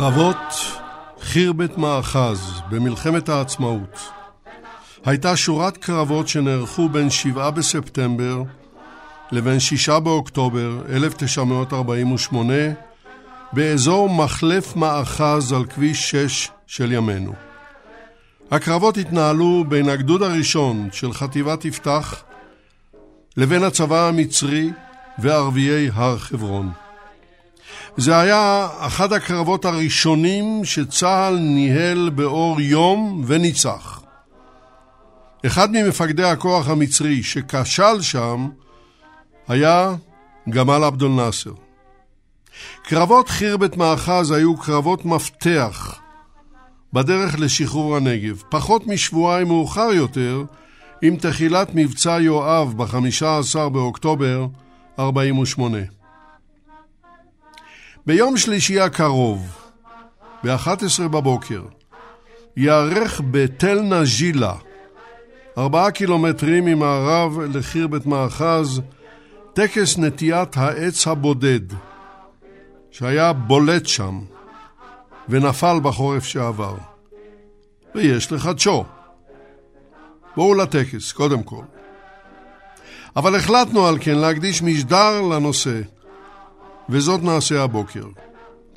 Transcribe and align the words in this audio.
קרבות 0.00 0.79
חירבת 1.32 1.78
מאחז 1.78 2.60
במלחמת 2.70 3.28
העצמאות 3.28 3.98
הייתה 5.04 5.36
שורת 5.36 5.76
קרבות 5.76 6.28
שנערכו 6.28 6.88
בין 6.88 7.10
7 7.10 7.50
בספטמבר 7.50 8.42
לבין 9.32 9.60
6 9.60 9.88
באוקטובר 9.88 10.82
1948 10.88 12.54
באזור 13.52 14.08
מחלף 14.08 14.76
מאחז 14.76 15.52
על 15.52 15.64
כביש 15.64 16.10
6 16.10 16.50
של 16.66 16.92
ימינו. 16.92 17.32
הקרבות 18.50 18.96
התנהלו 18.96 19.64
בין 19.68 19.88
הגדוד 19.88 20.22
הראשון 20.22 20.88
של 20.92 21.12
חטיבת 21.12 21.64
יפתח 21.64 22.22
לבין 23.36 23.62
הצבא 23.62 24.08
המצרי 24.08 24.70
וערביי 25.18 25.90
הר 25.94 26.18
חברון. 26.18 26.70
זה 27.96 28.18
היה 28.18 28.68
אחד 28.78 29.12
הקרבות 29.12 29.64
הראשונים 29.64 30.64
שצה"ל 30.64 31.38
ניהל 31.38 32.10
באור 32.10 32.60
יום 32.60 33.24
וניצח. 33.26 34.02
אחד 35.46 35.72
ממפקדי 35.72 36.24
הכוח 36.24 36.68
המצרי 36.68 37.22
שכשל 37.22 38.00
שם 38.00 38.48
היה 39.48 39.94
גמל 40.48 40.84
עבדול 40.84 41.10
נאסר. 41.10 41.52
קרבות 42.82 43.28
חירבת 43.28 43.76
מאחז 43.76 44.30
היו 44.30 44.56
קרבות 44.56 45.04
מפתח 45.04 46.00
בדרך 46.92 47.38
לשחרור 47.38 47.96
הנגב. 47.96 48.42
פחות 48.48 48.86
משבועיים 48.86 49.48
מאוחר 49.48 49.88
יותר, 49.94 50.44
עם 51.02 51.16
תחילת 51.16 51.68
מבצע 51.74 52.20
יואב 52.20 52.74
ב-15 52.76 53.68
באוקטובר 53.68 54.46
48. 54.98 55.99
ביום 58.06 58.36
שלישי 58.36 58.80
הקרוב, 58.80 59.56
ב-11 60.44 61.08
בבוקר, 61.10 61.62
ייערך 62.56 63.20
בתל 63.30 63.80
נג'ילה, 63.80 64.54
ארבעה 65.58 65.90
קילומטרים 65.90 66.64
ממערב 66.64 67.40
לחירבת 67.40 68.06
מאחז, 68.06 68.80
טקס 69.52 69.98
נטיית 69.98 70.56
העץ 70.56 71.06
הבודד, 71.06 71.60
שהיה 72.90 73.32
בולט 73.32 73.86
שם 73.86 74.20
ונפל 75.28 75.80
בחורף 75.82 76.24
שעבר. 76.24 76.76
ויש 77.94 78.32
לחדשו. 78.32 78.84
בואו 80.36 80.54
לטקס, 80.54 81.12
קודם 81.12 81.42
כל. 81.42 81.62
אבל 83.16 83.36
החלטנו 83.36 83.86
על 83.86 83.98
כן 84.00 84.18
להקדיש 84.18 84.62
משדר 84.62 85.20
לנושא, 85.20 85.80
וזאת 86.90 87.22
נעשה 87.22 87.62
הבוקר. 87.62 88.04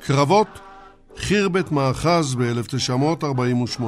קרבות 0.06 0.48
חירבת 1.16 1.72
מאחז 1.72 2.34
ב-1948. 2.34 3.82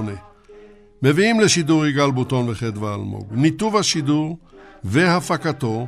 מביאים 1.03 1.41
לשידור 1.41 1.87
יגאל 1.87 2.11
בוטון 2.11 2.49
וחדווה 2.49 2.95
אלמוג. 2.95 3.27
ניתוב 3.31 3.77
השידור 3.77 4.39
והפקתו 4.85 5.87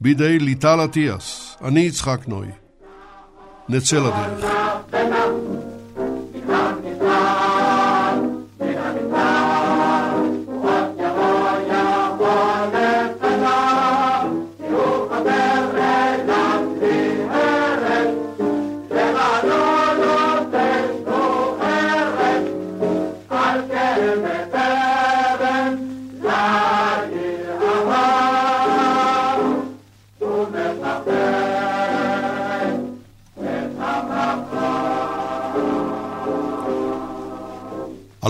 בידי 0.00 0.38
ליטל 0.38 0.84
אטיאס. 0.84 1.56
אני 1.64 1.80
יצחק 1.80 2.28
נוי. 2.28 2.46
נצא 3.68 3.96
לדרך. 3.96 4.44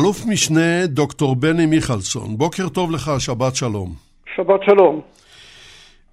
אלוף 0.07 0.27
משנה 0.27 0.87
דוקטור 0.87 1.37
בני 1.37 1.67
מיכלסון, 1.67 2.39
בוקר 2.39 2.69
טוב 2.69 2.91
לך, 2.91 3.11
שבת 3.19 3.57
שלום. 3.57 3.95
שבת 4.37 4.61
שלום. 4.67 5.01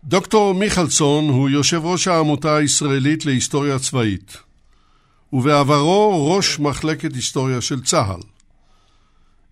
דוקטור 0.03 0.53
מיכלסון 0.53 1.29
הוא 1.29 1.49
יושב 1.49 1.85
ראש 1.85 2.07
העמותה 2.07 2.55
הישראלית 2.55 3.25
להיסטוריה 3.25 3.79
צבאית, 3.79 4.37
ובעברו 5.33 6.31
ראש 6.35 6.59
מחלקת 6.59 7.13
היסטוריה 7.13 7.61
של 7.61 7.81
צה"ל. 7.81 8.21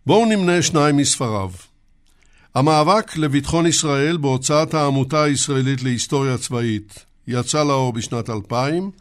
בואו 0.05 0.25
נמנה 0.25 0.61
שניים 0.61 0.97
מספריו. 0.97 1.49
המאבק 2.55 3.17
לביטחון 3.17 3.65
ישראל 3.65 4.17
בהוצאת 4.17 4.73
העמותה 4.73 5.23
הישראלית 5.23 5.83
להיסטוריה 5.83 6.37
צבאית 6.37 7.05
יצא 7.27 7.63
לאור 7.63 7.93
בשנת 7.93 8.29
2000, 8.29 8.91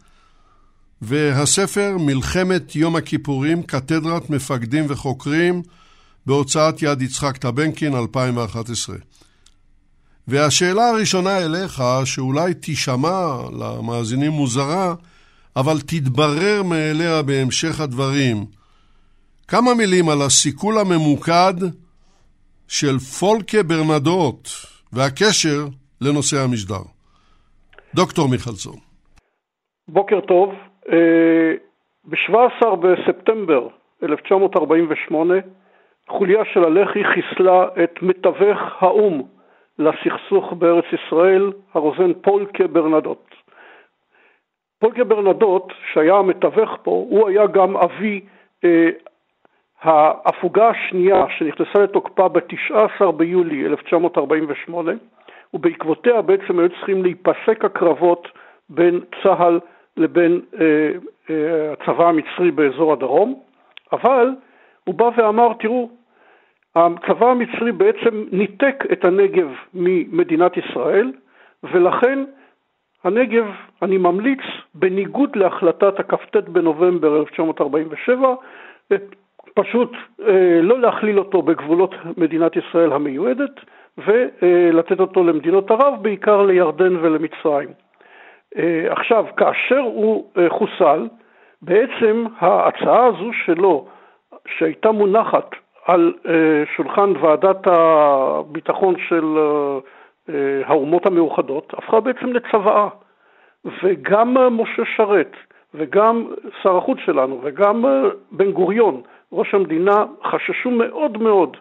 והספר 1.01 1.97
מלחמת 1.99 2.75
יום 2.75 2.95
הכיפורים, 2.95 3.63
קתדרת 3.63 4.29
מפקדים 4.29 4.85
וחוקרים 4.89 5.61
בהוצאת 6.25 6.81
יד 6.81 7.01
יצחק 7.01 7.37
טבנקין 7.37 7.95
2011. 7.95 8.95
והשאלה 10.27 10.89
הראשונה 10.89 11.37
אליך, 11.37 11.83
שאולי 12.05 12.53
תישמע 12.53 13.37
למאזינים 13.59 14.31
מוזרה, 14.31 14.93
אבל 15.55 15.81
תתברר 15.81 16.63
מאליה 16.63 17.21
בהמשך 17.21 17.79
הדברים. 17.79 18.45
כמה 19.47 19.73
מילים 19.73 20.09
על 20.09 20.21
הסיכול 20.21 20.77
הממוקד 20.79 21.53
של 22.67 22.99
פולקה 22.99 23.63
ברנדוט 23.63 24.49
והקשר 24.93 25.67
לנושא 26.01 26.39
המשדר. 26.43 26.81
דוקטור 27.95 28.29
מיכלסון. 28.29 28.75
בוקר 29.87 30.19
טוב. 30.27 30.70
אה, 30.89 31.53
ב-17 32.05 32.75
בספטמבר 32.75 33.67
1948 34.03 35.33
חוליה 36.09 36.45
של 36.45 36.63
הלח"י 36.63 37.03
חיסלה 37.03 37.65
את 37.83 38.01
מתווך 38.01 38.59
האו"ם 38.79 39.21
לסכסוך 39.79 40.53
בארץ 40.53 40.85
ישראל, 40.93 41.51
הרוזן 41.73 42.13
פולקה 42.13 42.67
ברנדוט. 42.67 43.35
פולקה 44.79 45.03
ברנדוט, 45.03 45.73
שהיה 45.93 46.15
המתווך 46.15 46.77
פה, 46.83 46.91
הוא 46.91 47.29
היה 47.29 47.47
גם 47.47 47.77
אבי 47.77 48.21
אה, 48.63 48.89
ההפוגה 49.81 50.69
השנייה 50.69 51.25
שנכנסה 51.37 51.79
לתוקפה 51.79 52.27
ב-19 52.27 53.11
ביולי 53.11 53.65
1948, 53.65 54.91
ובעקבותיה 55.53 56.21
בעצם 56.21 56.59
היו 56.59 56.69
צריכים 56.69 57.03
להיפסק 57.03 57.65
הקרבות 57.65 58.27
בין 58.69 58.99
צה"ל 59.23 59.59
לבין 59.97 60.41
אה, 60.61 60.91
אה, 61.29 61.73
הצבא 61.73 62.07
המצרי 62.07 62.51
באזור 62.51 62.93
הדרום, 62.93 63.39
אבל 63.91 64.29
הוא 64.83 64.95
בא 64.95 65.09
ואמר, 65.17 65.53
תראו, 65.59 65.89
הצבא 66.75 67.27
המצרי 67.27 67.71
בעצם 67.71 68.23
ניתק 68.31 68.83
את 68.91 69.05
הנגב 69.05 69.47
ממדינת 69.73 70.57
ישראל, 70.57 71.11
ולכן 71.63 72.23
הנגב, 73.03 73.45
אני 73.81 73.97
ממליץ, 73.97 74.39
בניגוד 74.75 75.35
להחלטת 75.35 75.99
הכ"ט 75.99 76.35
בנובמבר 76.35 77.19
1947, 77.19 78.35
פשוט 79.53 79.91
אה, 80.27 80.61
לא 80.61 80.79
להכליל 80.79 81.19
אותו 81.19 81.41
בגבולות 81.41 81.95
מדינת 82.17 82.51
ישראל 82.55 82.93
המיועדת 82.93 83.59
ולתת 83.97 84.99
אותו 84.99 85.23
למדינות 85.23 85.71
ערב, 85.71 85.93
בעיקר 86.01 86.41
לירדן 86.41 86.95
ולמצרים. 86.95 87.69
אה, 88.57 88.91
עכשיו, 88.91 89.25
כאשר 89.37 89.79
הוא 89.79 90.25
אה, 90.37 90.49
חוסל, 90.49 91.07
בעצם 91.61 92.25
ההצעה 92.39 93.05
הזו 93.05 93.31
שלו, 93.45 93.87
שהייתה 94.47 94.91
מונחת 94.91 95.49
על 95.85 96.13
שולחן 96.75 97.13
ועדת 97.21 97.67
הביטחון 97.67 98.95
של 99.09 99.25
האומות 100.65 101.05
המאוחדות, 101.05 101.73
הפכה 101.77 101.99
בעצם 101.99 102.33
לצוואה. 102.33 102.87
וגם 103.83 104.37
משה 104.57 104.83
שרת 104.95 105.31
וגם 105.73 106.25
שר 106.61 106.77
החוץ 106.77 106.97
שלנו 107.05 107.39
וגם 107.43 107.85
בן 108.31 108.51
גוריון 108.51 109.01
ראש 109.31 109.53
המדינה 109.53 110.05
חששו 110.23 110.71
מאוד 110.71 111.17
מאוד 111.17 111.57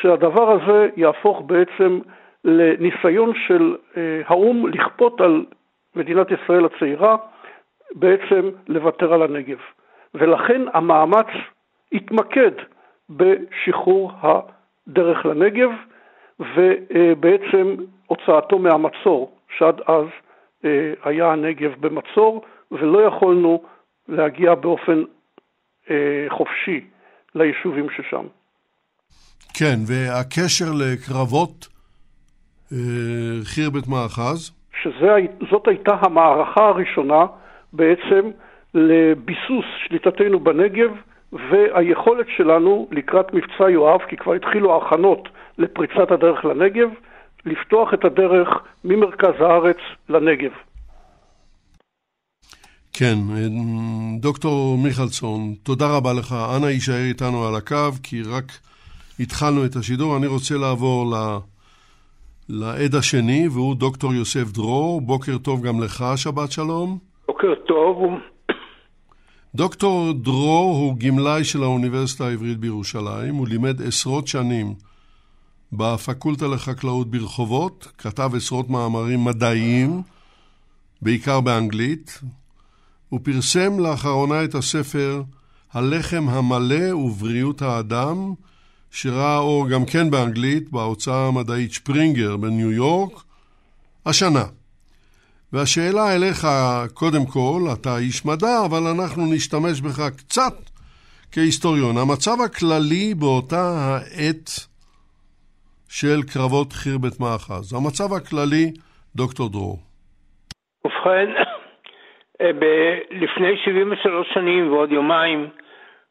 שהדבר 0.00 0.50
הזה 0.50 0.88
יהפוך 0.96 1.42
בעצם 1.46 1.98
לניסיון 2.44 3.32
של 3.46 3.76
אה, 3.96 4.20
האו"ם 4.26 4.66
לכפות 4.66 5.20
על 5.20 5.44
מדינת 5.98 6.26
ישראל 6.30 6.64
הצעירה 6.64 7.16
בעצם 7.94 8.50
לוותר 8.68 9.12
על 9.12 9.22
הנגב. 9.22 9.58
ולכן 10.14 10.62
המאמץ 10.74 11.26
התמקד 11.92 12.52
בשחרור 13.10 14.12
הדרך 14.22 15.26
לנגב 15.26 15.70
ובעצם 16.40 17.76
הוצאתו 18.06 18.58
מהמצור, 18.58 19.38
שעד 19.58 19.80
אז 19.86 20.06
אה, 20.64 20.92
היה 21.04 21.32
הנגב 21.32 21.70
במצור 21.80 22.44
ולא 22.72 22.98
יכולנו 23.06 23.62
להגיע 24.08 24.54
באופן 24.54 25.02
אה, 25.90 26.26
חופשי 26.28 26.86
ליישובים 27.34 27.86
ששם. 27.96 28.26
כן, 29.54 29.78
והקשר 29.86 30.72
לקרבות 30.72 31.68
אה, 32.72 32.78
חירבת 33.44 33.88
מאחז? 33.88 34.57
שזאת 34.82 35.68
הייתה 35.68 35.92
המערכה 36.00 36.68
הראשונה 36.68 37.26
בעצם 37.72 38.30
לביסוס 38.74 39.64
שליטתנו 39.86 40.40
בנגב 40.40 40.90
והיכולת 41.32 42.26
שלנו 42.36 42.88
לקראת 42.90 43.34
מבצע 43.34 43.70
יואב, 43.70 44.00
כי 44.08 44.16
כבר 44.16 44.34
התחילו 44.34 44.74
ההכנות 44.74 45.28
לפריצת 45.58 46.10
הדרך 46.10 46.44
לנגב, 46.44 46.88
לפתוח 47.44 47.94
את 47.94 48.04
הדרך 48.04 48.48
ממרכז 48.84 49.40
הארץ 49.40 49.76
לנגב. 50.08 50.50
כן, 52.92 53.14
דוקטור 54.20 54.78
מיכלסון, 54.78 55.54
תודה 55.62 55.96
רבה 55.96 56.12
לך. 56.12 56.34
אנא 56.56 56.66
יישאר 56.66 57.04
איתנו 57.08 57.46
על 57.46 57.54
הקו, 57.54 57.92
כי 58.02 58.22
רק 58.22 58.44
התחלנו 59.20 59.64
את 59.64 59.76
השידור. 59.76 60.16
אני 60.16 60.26
רוצה 60.26 60.54
לעבור 60.54 61.06
ל... 61.12 61.14
לעד 62.48 62.94
השני, 62.94 63.48
והוא 63.48 63.74
דוקטור 63.74 64.14
יוסף 64.14 64.52
דרור. 64.52 65.00
בוקר 65.00 65.38
טוב 65.38 65.66
גם 65.66 65.82
לך, 65.82 66.04
שבת 66.16 66.52
שלום. 66.52 66.98
בוקר 67.26 67.54
טוב. 67.66 67.98
דוקטור 69.54 70.12
דרור 70.12 70.76
הוא 70.76 70.96
גמלאי 70.98 71.44
של 71.44 71.62
האוניברסיטה 71.62 72.26
העברית 72.26 72.58
בירושלים. 72.58 73.34
הוא 73.34 73.48
לימד 73.48 73.82
עשרות 73.82 74.26
שנים 74.28 74.74
בפקולטה 75.72 76.46
לחקלאות 76.46 77.10
ברחובות, 77.10 77.88
כתב 77.98 78.30
עשרות 78.36 78.70
מאמרים 78.70 79.24
מדעיים, 79.24 80.02
בעיקר 81.02 81.40
באנגלית, 81.40 82.20
הוא 83.08 83.20
פרסם 83.22 83.80
לאחרונה 83.80 84.44
את 84.44 84.54
הספר 84.54 85.22
הלחם 85.72 86.28
המלא 86.28 86.94
ובריאות 86.96 87.62
האדם, 87.62 88.34
שראה 88.90 89.38
אור 89.38 89.68
גם 89.68 89.84
כן 89.92 90.10
באנגלית 90.10 90.70
בהוצאה 90.70 91.26
המדעית 91.26 91.72
שפרינגר 91.72 92.36
בניו 92.36 92.72
יורק, 92.72 93.12
השנה. 94.06 94.44
והשאלה 95.52 96.14
אליך, 96.16 96.46
קודם 96.94 97.26
כל, 97.32 97.60
אתה 97.72 97.98
איש 97.98 98.26
מדע, 98.26 98.64
אבל 98.66 98.82
אנחנו 98.94 99.22
נשתמש 99.34 99.80
בך 99.80 100.00
קצת 100.16 100.54
כהיסטוריון. 101.32 101.96
המצב 101.98 102.36
הכללי 102.44 103.14
באותה 103.14 103.64
העת 103.76 104.50
של 105.88 106.22
קרבות 106.32 106.72
חירבת 106.72 107.20
מאחז, 107.20 107.72
המצב 107.72 108.12
הכללי, 108.12 108.72
דוקטור 109.16 109.48
דרור. 109.48 109.78
ובכן, 110.84 111.28
אה, 112.40 112.50
לפני 113.10 113.56
73 113.64 114.26
שנים 114.34 114.72
ועוד 114.72 114.92
יומיים 114.92 115.48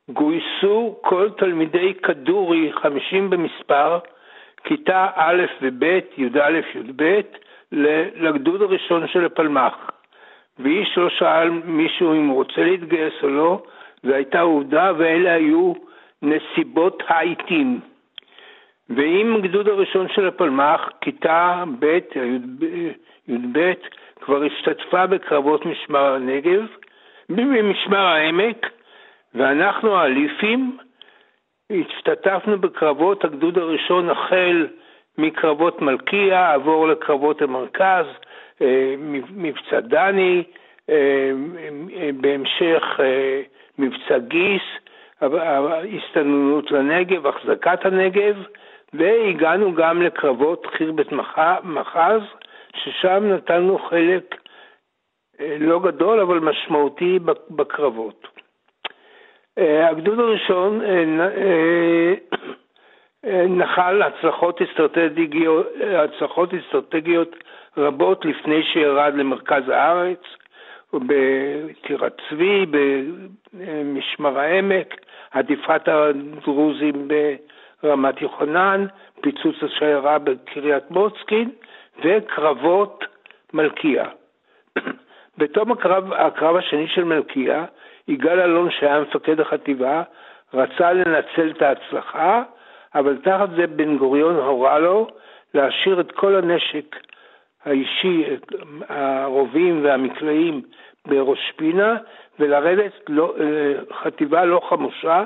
גויסו 0.10 0.96
כל 1.02 1.30
תלמידי 1.38 1.94
כדורי, 1.94 2.72
50 2.74 3.30
במספר, 3.30 4.00
כיתה 4.64 5.08
א' 5.16 5.44
וב', 5.62 5.84
י"א, 6.18 6.62
י"ב, 6.76 7.22
לגדוד 8.16 8.62
הראשון 8.62 9.08
של 9.08 9.26
הפלמ"ח. 9.26 9.92
ואיש 10.60 10.98
לא 10.98 11.10
שאל 11.10 11.50
מישהו 11.50 12.14
אם 12.14 12.28
הוא 12.28 12.36
רוצה 12.36 12.62
להתגייס 12.62 13.14
או 13.24 13.28
לא, 13.28 13.62
זו 14.04 14.14
הייתה 14.14 14.42
עובדה 14.42 14.92
ואלה 14.98 15.34
היו 15.34 15.74
נסיבות 16.22 17.04
העיתים. 17.08 17.80
ועם 18.90 19.36
הגדוד 19.36 19.68
הראשון 19.68 20.08
של 20.10 20.28
הפלמ"ח, 20.28 20.90
כיתה 21.02 21.64
ב', 21.80 22.00
י"ב, 23.28 23.74
כבר 24.22 24.44
השתתפה 24.44 25.08
בקרבות 25.08 25.66
משמר 25.66 26.14
הנגב, 26.14 26.66
במשמר 27.30 28.06
העמק, 28.06 28.77
ואנחנו 29.36 29.96
האליפים 29.98 30.78
השתתפנו 31.72 32.60
בקרבות 32.60 33.26
הגדוד 33.26 33.58
הראשון 33.58 34.10
החל 34.10 34.68
מקרבות 35.18 35.82
מלכיה, 35.82 36.54
עבור 36.54 36.88
לקרבות 36.88 37.42
המרכז, 37.42 38.06
אה, 38.62 38.96
מבצע 39.36 39.80
דני, 39.80 40.44
אה, 40.90 41.32
בהמשך 42.22 43.00
אה, 43.00 43.42
מבצע 43.78 44.18
גיס, 44.18 44.62
הסתננות 45.22 46.72
לנגב, 46.72 47.28
החזקת 47.28 47.86
הנגב, 47.86 48.36
והגענו 48.94 49.74
גם 49.74 50.02
לקרבות 50.02 50.66
חירבת 50.66 51.12
מחז, 51.64 52.22
ששם 52.76 53.24
נתנו 53.24 53.80
חלק 53.90 54.36
לא 55.40 55.80
גדול 55.80 56.20
אבל 56.20 56.40
משמעותי 56.40 57.20
בקרבות. 57.50 58.37
אה, 59.58 59.90
הגדוד 59.90 60.20
הראשון 60.20 60.82
אה, 60.82 62.14
נחל 63.50 64.02
הצלחות 64.02 64.62
אסטרטגיות, 64.62 65.68
הצלחות 65.98 66.54
אסטרטגיות 66.54 67.36
רבות 67.78 68.26
לפני 68.26 68.64
שירד 68.64 69.14
למרכז 69.16 69.70
הארץ, 69.70 70.20
בטירת 70.94 72.22
צבי, 72.30 72.66
במשמר 73.54 74.40
העמק, 74.40 74.96
עדיפת 75.32 75.88
הדרוזים 75.88 77.08
ברמת 77.84 78.22
יוחנן, 78.22 78.86
פיצוץ 79.22 79.56
השיירה 79.62 80.20
בקריית 80.20 80.92
מוצקין, 80.92 81.52
וקרבות 82.04 83.04
מלכיה. 83.54 84.06
בתום 85.38 85.72
הקרב, 85.72 86.14
הקרב 86.14 86.56
השני 86.56 86.88
של 86.88 87.04
מלכיה, 87.04 87.66
יגאל 88.08 88.40
אלון 88.40 88.72
שהיה 88.72 89.00
מפקד 89.00 89.40
החטיבה, 89.40 90.04
רצה 90.54 90.94
לנצל 90.94 91.50
את 91.50 91.62
ההצלחה, 91.62 92.44
אבל 92.96 93.18
תחת 93.24 93.50
זה 93.56 93.68
בן 93.68 93.98
גוריון 93.98 94.36
הורה 94.36 94.80
לו 94.80 95.08
להשאיר 95.54 96.00
את 96.00 96.12
כל 96.12 96.36
הנשק 96.36 96.96
האישי, 97.66 98.26
הרובים 98.90 99.84
והמקלעים 99.84 100.62
בראש 101.06 101.52
פינה, 101.56 101.98
ולרדת 102.40 102.92
לא, 103.10 103.36
חטיבה 103.94 104.46
לא 104.46 104.62
חמושה 104.70 105.24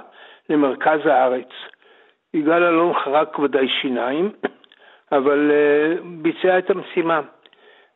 למרכז 0.49 1.05
הארץ. 1.05 1.49
יגאל 2.33 2.63
אלון 2.63 2.93
חרק 2.93 3.39
ודאי 3.39 3.67
שיניים, 3.81 4.31
אבל 5.11 5.51
uh, 5.51 6.01
ביצע 6.03 6.57
את 6.57 6.69
המשימה. 6.69 7.21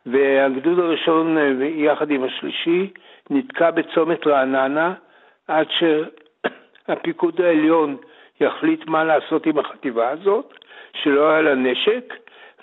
והגדוד 0.06 0.80
הראשון, 0.80 1.38
uh, 1.38 1.64
יחד 1.64 2.12
עם 2.12 2.24
השלישי, 2.24 2.94
נתקע 3.30 3.72
בצומת 3.72 4.28
רעננה 4.28 4.94
עד 5.48 5.68
שהפיקוד 5.70 7.42
העליון 7.42 7.98
יחליט 8.42 8.88
מה 8.88 9.04
לעשות 9.04 9.46
עם 9.46 9.60
החטיבה 9.60 10.10
הזאת, 10.10 10.54
שלא 10.94 11.30
היה 11.30 11.42
לה 11.42 11.56
נשק, 11.56 12.14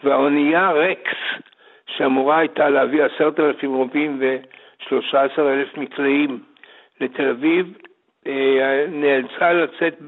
והאונייה 0.05 0.73
רקס, 0.73 1.19
שאמורה 1.87 2.39
הייתה 2.39 2.69
להביא 2.69 3.05
עשרת 3.05 3.41
אלפים 3.41 3.75
רובים 3.75 4.21
ושלושה 4.21 5.23
עשר 5.23 5.53
אלף 5.53 5.77
מקלעים 5.77 6.41
לתל 7.01 7.29
אביב, 7.29 7.79
uh, 8.25 8.29
נאלצה 8.89 9.53
לצאת 9.53 9.99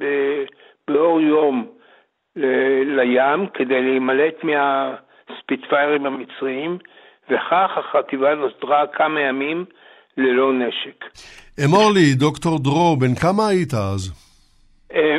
באור 0.88 1.20
יום 1.20 1.66
לים 2.86 3.46
כדי 3.46 3.82
להימלט 3.82 4.44
מהספיטפיירים 4.44 6.06
המצריים, 6.06 6.78
וכך 7.30 7.78
החטיבה 7.78 8.34
נותרה 8.34 8.86
כמה 8.86 9.20
ימים 9.20 9.64
ללא 10.16 10.52
נשק. 10.52 11.04
אמור 11.64 11.90
לי, 11.94 12.14
דוקטור 12.14 12.58
דרור, 12.58 12.96
בן 12.96 13.14
כמה 13.14 13.48
היית 13.48 13.74
אז? 13.74 14.12
אה, 14.94 15.16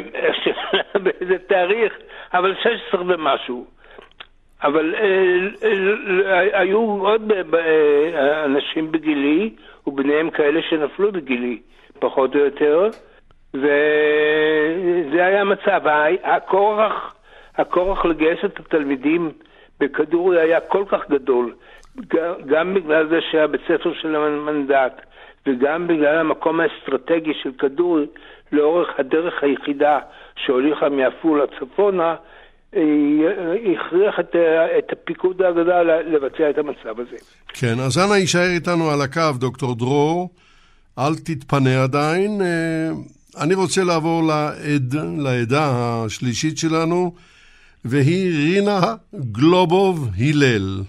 באיזה 1.04 1.38
תאריך, 1.48 1.94
אבל 2.34 2.56
16 2.90 3.02
ומשהו. 3.02 3.66
אבל 4.64 4.96
אה, 4.96 5.02
אה, 6.32 6.60
היו 6.60 6.80
עוד 6.80 7.32
אנשים 8.46 8.92
בגילי, 8.92 9.50
וביניהם 9.88 10.30
כאלה 10.30 10.60
שנפלו 10.70 11.12
בגילי, 11.12 11.60
פחות 12.00 12.36
או 12.36 12.40
יותר, 12.40 12.90
וזה 13.54 15.26
היה 15.26 15.42
המצב. 15.42 15.82
הכורח, 16.24 17.16
הכורח 17.56 18.06
לגייס 18.06 18.40
את 18.46 18.60
התלמידים 18.60 19.32
בכדורי 19.80 20.42
היה 20.42 20.60
כל 20.60 20.84
כך 20.88 21.10
גדול, 21.10 21.54
גם 22.48 22.74
בגלל 22.74 23.10
זה 23.10 23.20
שהיה 23.32 23.48
בית 23.48 23.62
ספר 23.62 23.94
של 24.02 24.16
המנדט, 24.16 25.02
וגם 25.48 25.88
בגלל 25.88 26.18
המקום 26.18 26.60
האסטרטגי 26.60 27.34
של 27.44 27.50
כדורי, 27.60 28.06
לאורך 28.52 28.88
הדרך 28.98 29.34
היחידה 29.44 30.00
שהוליכה 30.36 30.90
מעפולה 30.90 31.44
צפונה, 31.60 32.16
הכריח 32.72 34.20
את, 34.20 34.36
את 34.78 34.92
הפיקוד 34.92 35.42
האגדה 35.42 35.82
לבצע 35.84 36.50
את 36.50 36.58
המצב 36.58 37.00
הזה. 37.00 37.18
כן, 37.48 37.80
אז 37.86 37.98
אנא 37.98 38.14
יישאר 38.14 38.50
איתנו 38.56 38.92
על 38.92 39.02
הקו, 39.02 39.40
דוקטור 39.40 39.76
דרור. 39.76 40.30
אל 41.00 41.16
תתפנה 41.16 41.84
עדיין. 41.84 42.42
אה, 42.42 42.90
אני 43.44 43.54
רוצה 43.54 43.84
לעבור 43.84 44.24
לעד, 44.24 44.96
לעדה 45.18 45.70
השלישית 46.06 46.58
שלנו, 46.58 47.14
והיא 47.86 48.32
רינה 48.38 48.96
גלובוב 49.32 50.10
הלל, 50.20 50.82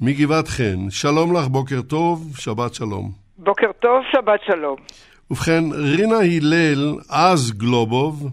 מגבעת 0.00 0.48
חן. 0.48 0.90
שלום 0.90 1.36
לך, 1.36 1.46
בוקר 1.46 1.82
טוב, 1.82 2.32
שבת 2.38 2.74
שלום. 2.74 3.12
בוקר 3.38 3.70
טוב, 3.80 4.02
שבת 4.12 4.40
שלום. 4.46 4.76
ובכן, 5.30 5.64
רינה 5.72 6.18
הלל, 6.18 6.94
אז 7.08 7.52
גלובוב, 7.52 8.28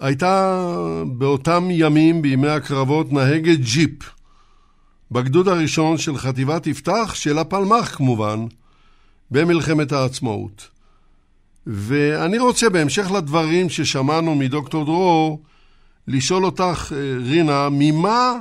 הייתה 0.00 0.66
באותם 1.06 1.68
ימים, 1.70 2.22
בימי 2.22 2.48
הקרבות, 2.48 3.12
נהגת 3.12 3.58
ג'יפ. 3.58 4.10
בגדוד 5.10 5.48
הראשון 5.48 5.98
של 5.98 6.16
חטיבת 6.16 6.66
יפתח, 6.66 7.14
של 7.14 7.38
הפלמ"ח 7.38 7.96
כמובן, 7.96 8.46
במלחמת 9.30 9.92
העצמאות. 9.92 10.68
ואני 11.66 12.38
רוצה, 12.38 12.70
בהמשך 12.70 13.12
לדברים 13.12 13.68
ששמענו 13.68 14.34
מדוקטור 14.34 14.84
דרור, 14.84 15.42
לשאול 16.08 16.44
אותך, 16.44 16.92
רינה, 17.20 17.68
ממה 17.70 18.32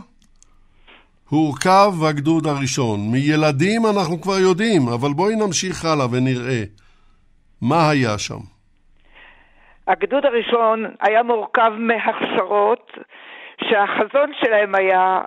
הורכב 1.33 1.91
הגדוד 2.09 2.47
הראשון? 2.47 2.99
מילדים 3.11 3.81
אנחנו 3.91 4.21
כבר 4.21 4.39
יודעים, 4.39 4.81
אבל 4.95 5.09
בואי 5.15 5.35
נמשיך 5.35 5.85
הלאה 5.85 6.05
ונראה. 6.11 6.61
מה 7.61 7.89
היה 7.89 8.17
שם? 8.17 8.41
הגדוד 9.87 10.25
הראשון 10.25 10.85
היה 11.01 11.23
מורכב 11.23 11.71
מהכשרות 11.77 12.91
שהחזון 13.63 14.31
שלהם 14.41 14.75
היה 14.75 15.21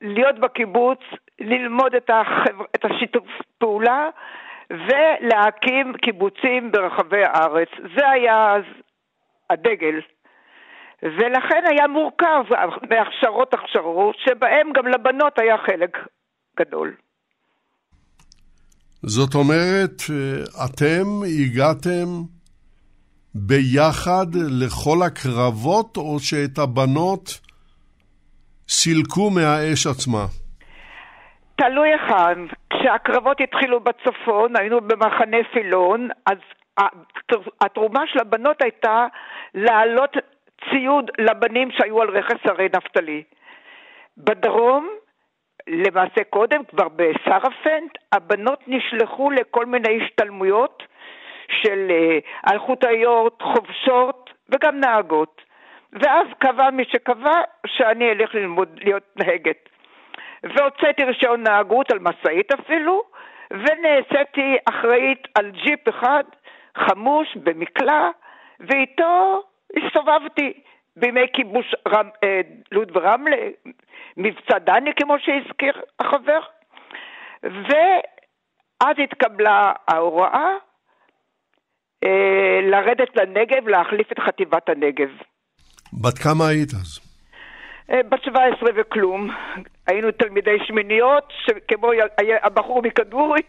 להיות 0.00 0.38
בקיבוץ, 0.38 0.98
ללמוד 1.40 1.94
את, 1.94 2.10
החבר... 2.10 2.64
את 2.74 2.84
השיתוף 2.84 3.28
פעולה 3.58 4.08
ולהקים 4.70 5.92
קיבוצים 6.02 6.72
ברחבי 6.72 7.24
הארץ. 7.24 7.68
זה 7.96 8.08
היה 8.10 8.54
אז 8.54 8.64
הדגל. 9.50 10.00
ולכן 11.02 11.62
היה 11.70 11.86
מורכב 11.88 12.44
מהכשרות 12.90 13.54
הכשרות, 13.54 14.16
שבהם 14.24 14.72
גם 14.72 14.86
לבנות 14.86 15.38
היה 15.38 15.58
חלק 15.58 15.98
גדול. 16.58 16.94
זאת 19.02 19.34
אומרת, 19.34 20.02
אתם 20.64 21.04
הגעתם 21.40 22.06
ביחד 23.34 24.26
לכל 24.34 24.98
הקרבות, 25.06 25.96
או 25.96 26.18
שאת 26.18 26.58
הבנות 26.58 27.40
סילקו 28.68 29.30
מהאש 29.30 29.86
עצמה? 29.86 30.24
תלוי 31.56 31.88
אחד. 31.96 32.36
כשהקרבות 32.70 33.36
התחילו 33.40 33.80
בצפון, 33.80 34.56
היינו 34.56 34.80
במחנה 34.80 35.36
פילון, 35.52 36.08
אז 36.26 36.38
התרומה 37.60 38.00
של 38.12 38.18
הבנות 38.18 38.62
הייתה 38.62 39.06
להעלות 39.54 40.16
ציוד 40.70 41.10
לבנים 41.18 41.70
שהיו 41.70 42.02
על 42.02 42.10
רכס 42.10 42.40
הרי 42.44 42.68
נפתלי. 42.74 43.22
בדרום, 44.16 44.88
למעשה 45.66 46.24
קודם, 46.30 46.64
כבר 46.64 46.88
בסרפנט, 46.88 47.98
הבנות 48.12 48.60
נשלחו 48.66 49.30
לכל 49.30 49.66
מיני 49.66 50.00
השתלמויות 50.02 50.82
של 51.62 51.88
uh, 51.88 52.52
אלחוטאיות, 52.52 53.42
חובשות 53.42 54.30
וגם 54.48 54.80
נהגות. 54.80 55.42
ואז 55.92 56.26
קבע 56.38 56.70
מי 56.70 56.84
שקבע 56.84 57.40
שאני 57.66 58.10
אלך 58.10 58.34
ללמוד 58.34 58.68
להיות 58.82 59.02
נהגת. 59.16 59.68
והוצאתי 60.44 61.04
רישיון 61.04 61.42
נהגות 61.42 61.92
על 61.92 61.98
משאית 61.98 62.52
אפילו, 62.52 63.02
ונעשיתי 63.50 64.56
אחראית 64.68 65.28
על 65.34 65.50
ג'יפ 65.50 65.88
אחד 65.88 66.24
חמוש 66.76 67.36
במקלע, 67.36 68.10
ואיתו 68.60 69.42
הסתובבתי 69.76 70.52
בימי 70.96 71.26
כיבוש 71.32 71.74
רמ, 71.88 72.08
אה, 72.24 72.40
לוד 72.72 72.96
ורמלה, 72.96 73.36
מבצע 74.16 74.58
דני 74.58 74.90
כמו 74.96 75.16
שהזכיר 75.18 75.72
החבר, 76.00 76.40
ואז 77.42 78.96
התקבלה 79.04 79.72
ההוראה 79.88 80.50
אה, 82.04 82.60
לרדת 82.62 83.16
לנגב, 83.16 83.68
להחליף 83.68 84.12
את 84.12 84.18
חטיבת 84.18 84.68
הנגב. 84.68 85.08
בת 85.92 86.18
כמה 86.18 86.48
היית 86.48 86.70
אז? 86.72 87.00
אה, 87.90 88.02
בת 88.02 88.22
17 88.22 88.70
וכלום. 88.76 89.30
היינו 89.86 90.10
תלמידי 90.10 90.56
שמיניות, 90.66 91.32
כמו 91.68 91.90
הבחור 92.42 92.82
מכדורי, 92.82 93.40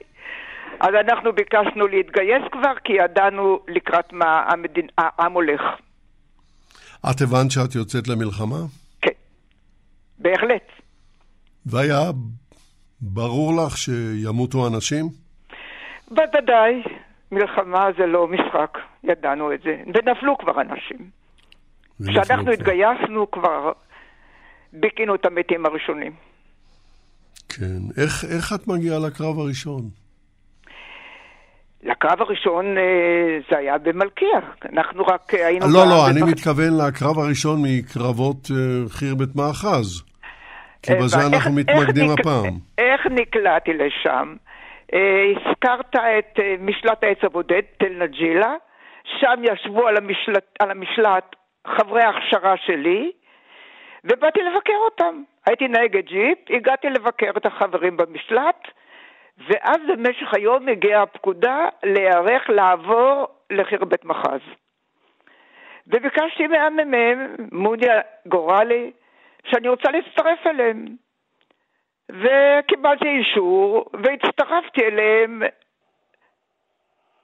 אז 0.79 0.89
אנחנו 0.93 1.33
ביקשנו 1.33 1.87
להתגייס 1.87 2.43
כבר, 2.51 2.73
כי 2.83 2.93
ידענו 2.93 3.59
לקראת 3.67 4.13
מה 4.13 4.43
המדין, 4.47 4.87
העם 4.97 5.33
הולך. 5.33 5.61
את 7.09 7.21
הבנת 7.21 7.51
שאת 7.51 7.75
יוצאת 7.75 8.07
למלחמה? 8.07 8.59
כן, 9.01 9.11
בהחלט. 10.17 10.67
והיה 11.65 12.11
ברור 13.01 13.53
לך 13.61 13.77
שימותו 13.77 14.67
אנשים? 14.67 15.09
בוודאי. 16.07 16.83
מלחמה 17.31 17.87
זה 17.97 18.05
לא 18.05 18.27
משחק, 18.27 18.77
ידענו 19.03 19.53
את 19.53 19.61
זה. 19.63 19.83
ונפלו 19.87 20.37
כבר 20.37 20.61
אנשים. 20.61 21.09
כשאנחנו 22.07 22.51
התגייסנו 22.51 23.31
כבר 23.31 23.71
ביקינו 24.73 25.15
את 25.15 25.25
המתים 25.25 25.65
הראשונים. 25.65 26.11
כן. 27.49 28.01
איך, 28.03 28.25
איך 28.25 28.53
את 28.53 28.67
מגיעה 28.67 28.99
לקרב 28.99 29.39
הראשון? 29.39 29.89
לקרב 31.83 32.21
הראשון 32.21 32.77
אה, 32.77 33.39
זה 33.49 33.57
היה 33.57 33.77
במלכיה, 33.77 34.39
אנחנו 34.73 35.03
רק 35.03 35.33
אה, 35.33 35.47
היינו... 35.47 35.65
לא, 35.73 35.85
לא, 35.85 36.09
אני 36.11 36.31
מתכוון 36.31 36.77
לקרב 36.87 37.19
הראשון 37.19 37.59
מקרבות 37.63 38.47
אה, 38.51 38.89
חיר 38.89 39.15
בית 39.15 39.35
מאחז. 39.35 40.03
כי 40.83 40.95
בזה 40.95 41.17
אנחנו 41.33 41.51
מתמקדים 41.51 42.09
הפעם. 42.09 42.53
איך 42.77 43.01
נקלעתי 43.05 43.71
לשם? 43.73 44.35
הזכרת 45.35 45.95
את 45.95 46.39
משלט 46.59 47.03
העץ 47.03 47.17
הבודד, 47.23 47.61
תל 47.77 48.03
נג'ילה, 48.03 48.53
שם 49.19 49.41
ישבו 49.43 49.87
על 49.87 49.97
המשלט, 49.97 50.45
על 50.59 50.71
המשלט 50.71 51.35
חברי 51.67 52.01
ההכשרה 52.03 52.53
שלי, 52.65 53.11
ובאתי 54.03 54.39
לבקר 54.39 54.79
אותם. 54.85 55.23
הייתי 55.45 55.67
נהגת 55.67 56.05
ג'יפ, 56.05 56.37
הגעתי 56.49 56.89
לבקר 56.89 57.31
את 57.37 57.45
החברים 57.45 57.97
במשלט, 57.97 58.61
ואז 59.47 59.77
במשך 59.87 60.33
היום 60.33 60.67
הגיעה 60.67 61.03
הפקודה 61.03 61.67
להיערך 61.83 62.49
לעבור 62.49 63.27
לחרבת 63.49 64.05
מחז. 64.05 64.41
וביקשתי 65.87 66.47
מהמ"מ, 66.47 67.35
מודי 67.51 67.87
גורלי, 68.25 68.91
שאני 69.45 69.69
רוצה 69.69 69.91
להצטרף 69.91 70.47
אליהם. 70.47 70.85
וקיבלתי 72.09 73.07
אישור, 73.07 73.85
והצטרפתי 73.93 74.81
אליהם, 74.85 75.41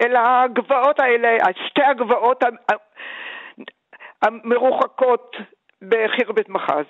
אל 0.01 0.15
הגבעות 0.15 1.00
האלה, 1.00 1.38
שתי 1.67 1.83
הגבעות 1.83 2.43
המרוחקות 4.21 5.36
בחרבת 5.81 6.50
מחז. 6.50 6.86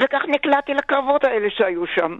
וכך 0.00 0.22
נקלעתי 0.28 0.74
לקרבות 0.74 1.24
האלה 1.24 1.50
שהיו 1.50 1.86
שם. 1.86 2.18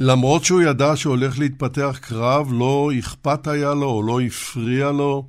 למרות 0.00 0.44
שהוא 0.44 0.62
ידע 0.62 0.96
שהולך 0.96 1.32
להתפתח 1.38 1.98
קרב, 2.08 2.46
לא 2.60 2.88
אכפת 2.98 3.46
היה 3.46 3.74
לו 3.80 3.86
או 3.86 4.02
לא 4.08 4.20
הפריע 4.26 4.86
לו 4.98 5.22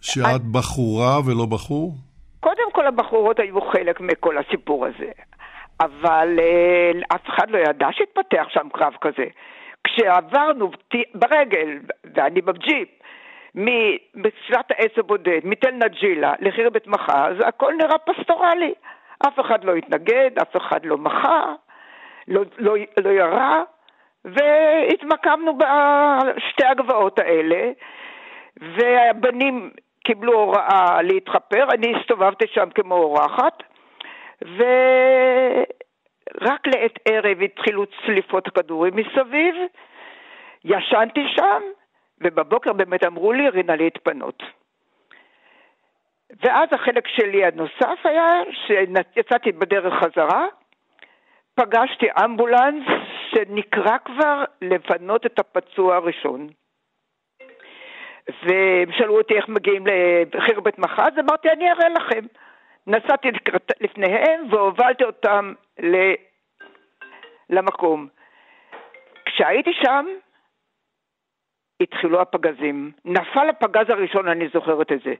שאת. 0.00 0.42
בחורה 0.52 1.18
ולא 1.26 1.46
בחור? 1.46 1.92
קודם 2.40 2.72
כל 2.72 2.86
הבחורות 2.86 3.40
היו 3.40 3.60
חלק 3.60 4.00
מכל 4.00 4.38
הסיפור 4.38 4.86
הזה. 4.86 5.10
אבל 5.80 6.28
אה, 6.38 6.90
אף 7.14 7.20
אחד 7.28 7.50
לא 7.50 7.58
ידע 7.58 7.88
שהתפתח 7.92 8.46
שם 8.48 8.68
קרב 8.72 8.92
כזה. 9.00 9.26
כשעברנו 9.84 10.70
ברגל, 11.14 11.78
ואני 12.14 12.40
בג'יפ, 12.40 12.88
בתחילת 14.14 14.70
העץ 14.70 14.92
הבודד, 14.98 15.40
מתל 15.44 15.70
נג'ילה 15.70 16.32
לחירבת 16.40 16.86
מחאז, 16.86 17.36
הכל 17.46 17.72
נראה 17.78 17.98
פסטורלי. 17.98 18.74
אף 19.26 19.40
אחד 19.40 19.64
לא 19.64 19.74
התנגד, 19.74 20.30
אף 20.42 20.56
אחד 20.56 20.84
לא 20.84 20.98
מחה, 20.98 21.54
לא, 22.28 22.42
לא, 22.58 22.74
לא 23.04 23.10
ירה, 23.10 23.62
והתמקמנו 24.24 25.58
בשתי 25.58 26.64
הגבעות 26.64 27.18
האלה, 27.18 27.70
והבנים 28.56 29.70
קיבלו 30.04 30.32
הוראה 30.32 31.02
להתחפר, 31.02 31.66
אני 31.74 31.94
הסתובבתי 31.96 32.44
שם 32.46 32.70
כמו 32.74 32.94
אורחת, 32.94 33.62
ורק 34.42 34.66
לעת 36.66 36.98
ערב 37.08 37.42
התחילו 37.42 37.84
צליפות 37.86 38.48
כדורים 38.48 38.96
מסביב, 38.96 39.54
ישנתי 40.64 41.24
שם, 41.36 41.62
ובבוקר 42.20 42.72
באמת 42.72 43.04
אמרו 43.04 43.32
לי, 43.32 43.48
רינה 43.48 43.76
להתפנות. 43.76 44.42
ואז 46.42 46.68
החלק 46.72 47.08
שלי 47.08 47.44
הנוסף 47.44 47.98
היה 48.04 48.26
שיצאתי 48.66 49.52
בדרך 49.52 49.94
חזרה, 49.94 50.46
פגשתי 51.54 52.06
אמבולנס 52.24 52.84
שנקרא 53.30 53.98
כבר 54.04 54.44
לפנות 54.62 55.26
את 55.26 55.38
הפצוע 55.38 55.96
הראשון. 55.96 56.48
והם 58.28 58.92
שאלו 58.92 59.18
אותי 59.18 59.34
איך 59.34 59.48
מגיעים 59.48 59.84
לחרבת 60.34 60.78
מחז, 60.78 61.18
אמרתי, 61.18 61.50
אני 61.50 61.70
אראה 61.72 61.88
לכם. 61.88 62.26
נסעתי 62.86 63.28
לפניהם 63.80 64.46
והובלתי 64.50 65.04
אותם 65.04 65.52
למקום. 67.50 68.08
כשהייתי 69.26 69.70
שם, 69.72 70.06
התחילו 71.80 72.20
הפגזים. 72.20 72.92
נפל 73.04 73.48
הפגז 73.48 73.90
הראשון, 73.90 74.28
אני 74.28 74.48
זוכרת 74.54 74.92
את 74.92 75.00
זה. 75.04 75.14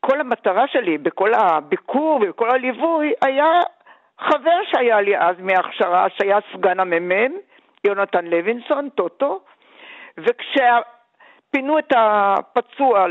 כל 0.00 0.20
המטרה 0.20 0.68
שלי 0.68 0.98
בכל 0.98 1.34
הביקור 1.34 2.20
ובכל 2.22 2.50
הליווי 2.50 3.12
היה 3.22 3.52
חבר 4.30 4.58
שהיה 4.70 5.00
לי 5.00 5.18
אז 5.18 5.36
מהכשרה, 5.38 6.06
שהיה 6.18 6.38
סגן 6.56 6.80
המ"מ, 6.80 7.32
יונתן 7.84 8.24
לוינסון, 8.24 8.88
טוטו, 8.88 9.40
וכשפינו 10.18 11.78
את 11.78 11.92
הפצוע 11.96 13.06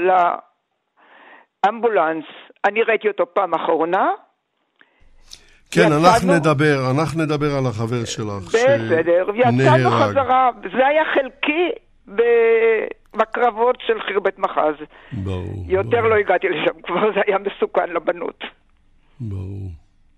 לאמבולנס, 1.66 2.26
אני 2.66 2.84
ראיתי 2.84 3.08
אותו 3.08 3.34
פעם 3.34 3.54
אחרונה, 3.54 4.12
כן, 5.72 5.82
יצאנו... 5.82 6.08
אנחנו 6.08 6.34
נדבר, 6.34 6.92
אנחנו 6.92 7.24
נדבר 7.24 7.52
על 7.58 7.66
החבר 7.66 8.06
שלך 8.06 8.44
בסדר, 8.48 9.26
יצאנו 9.36 9.90
חזרה, 9.90 10.50
זה 10.78 10.88
היה 10.88 11.04
חלקי 11.14 11.70
בקרבות 13.14 13.78
של 13.88 14.02
חירבת 14.02 14.40
מחז. 14.40 14.76
ברור. 15.12 15.66
יותר 15.68 15.98
ברור. 15.98 16.10
לא 16.10 16.16
הגעתי 16.16 16.48
לשם, 16.50 16.82
כבר 16.84 17.14
זה 17.16 17.22
היה 17.28 17.38
מסוכן 17.38 17.90
לבנות. 17.90 18.44
ברור, 19.20 19.70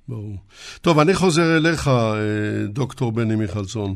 ברור. 0.08 0.36
טוב, 0.82 1.00
אני 1.00 1.14
חוזר 1.14 1.58
אליך, 1.58 1.88
אה, 1.88 2.68
דוקטור 2.68 3.12
בני 3.12 3.36
מיכלסון. 3.36 3.96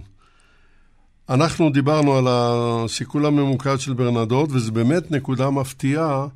אנחנו 1.29 1.69
דיברנו 1.69 2.17
על 2.17 2.25
הסיכול 2.29 3.25
הממוקד 3.25 3.79
של 3.79 3.93
ברנדות, 3.93 4.49
וזו 4.51 4.71
באמת 4.71 5.11
נקודה 5.11 5.49
מפתיעה 5.49 6.27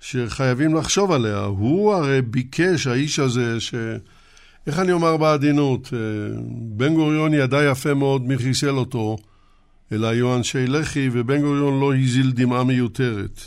שחייבים 0.00 0.74
לחשוב 0.74 1.12
עליה. 1.12 1.44
הוא 1.44 1.94
הרי 1.94 2.22
ביקש, 2.22 2.86
האיש 2.86 3.18
הזה, 3.18 3.60
ש... 3.60 3.74
איך 4.66 4.78
אני 4.78 4.92
אומר 4.92 5.16
בעדינות? 5.16 5.90
אה, 5.92 5.98
בן 6.50 6.94
גוריון 6.94 7.34
ידע 7.34 7.64
יפה 7.70 7.94
מאוד 7.94 8.22
מי 8.22 8.38
חיסל 8.38 8.76
אותו, 8.76 9.16
אלא 9.92 10.06
היו 10.06 10.36
אנשי 10.36 10.66
לח"י, 10.66 11.08
ובן 11.12 11.40
גוריון 11.40 11.80
לא 11.80 11.94
הזיל 11.94 12.32
דמעה 12.32 12.64
מיותרת. 12.64 13.40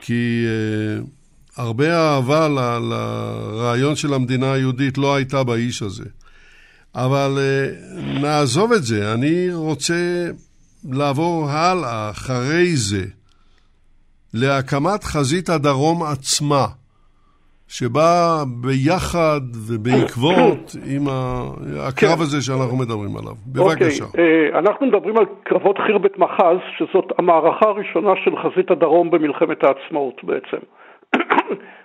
כי 0.00 0.44
uh, 0.46 1.06
הרבה 1.56 1.96
אהבה 1.96 2.48
ל, 2.48 2.58
לרעיון 2.90 3.96
של 3.96 4.14
המדינה 4.14 4.52
היהודית 4.52 4.98
לא 4.98 5.14
הייתה 5.14 5.44
באיש 5.44 5.82
הזה. 5.82 6.04
אבל 6.94 7.38
uh, 7.38 8.20
נעזוב 8.22 8.72
את 8.72 8.82
זה, 8.82 9.14
אני 9.14 9.54
רוצה 9.54 10.26
לעבור 10.90 11.48
הלאה, 11.50 12.10
אחרי 12.10 12.76
זה, 12.76 13.04
להקמת 14.34 15.04
חזית 15.04 15.48
הדרום 15.48 16.02
עצמה. 16.02 16.66
שבא 17.70 18.44
ביחד 18.62 19.40
ובעקבות 19.68 20.76
עם 20.94 21.02
הקרב 21.88 22.16
כן. 22.16 22.22
הזה 22.22 22.42
שאנחנו 22.42 22.76
מדברים 22.76 23.16
עליו. 23.16 23.34
בבקשה. 23.46 24.04
אוקיי, 24.04 24.24
אה, 24.52 24.58
אנחנו 24.58 24.86
מדברים 24.86 25.16
על 25.16 25.24
קרבות 25.42 25.78
חירבת 25.86 26.18
מחז, 26.18 26.58
שזאת 26.78 27.04
המערכה 27.18 27.66
הראשונה 27.66 28.10
של 28.24 28.30
חזית 28.42 28.70
הדרום 28.70 29.10
במלחמת 29.10 29.64
העצמאות 29.64 30.24
בעצם. 30.24 30.62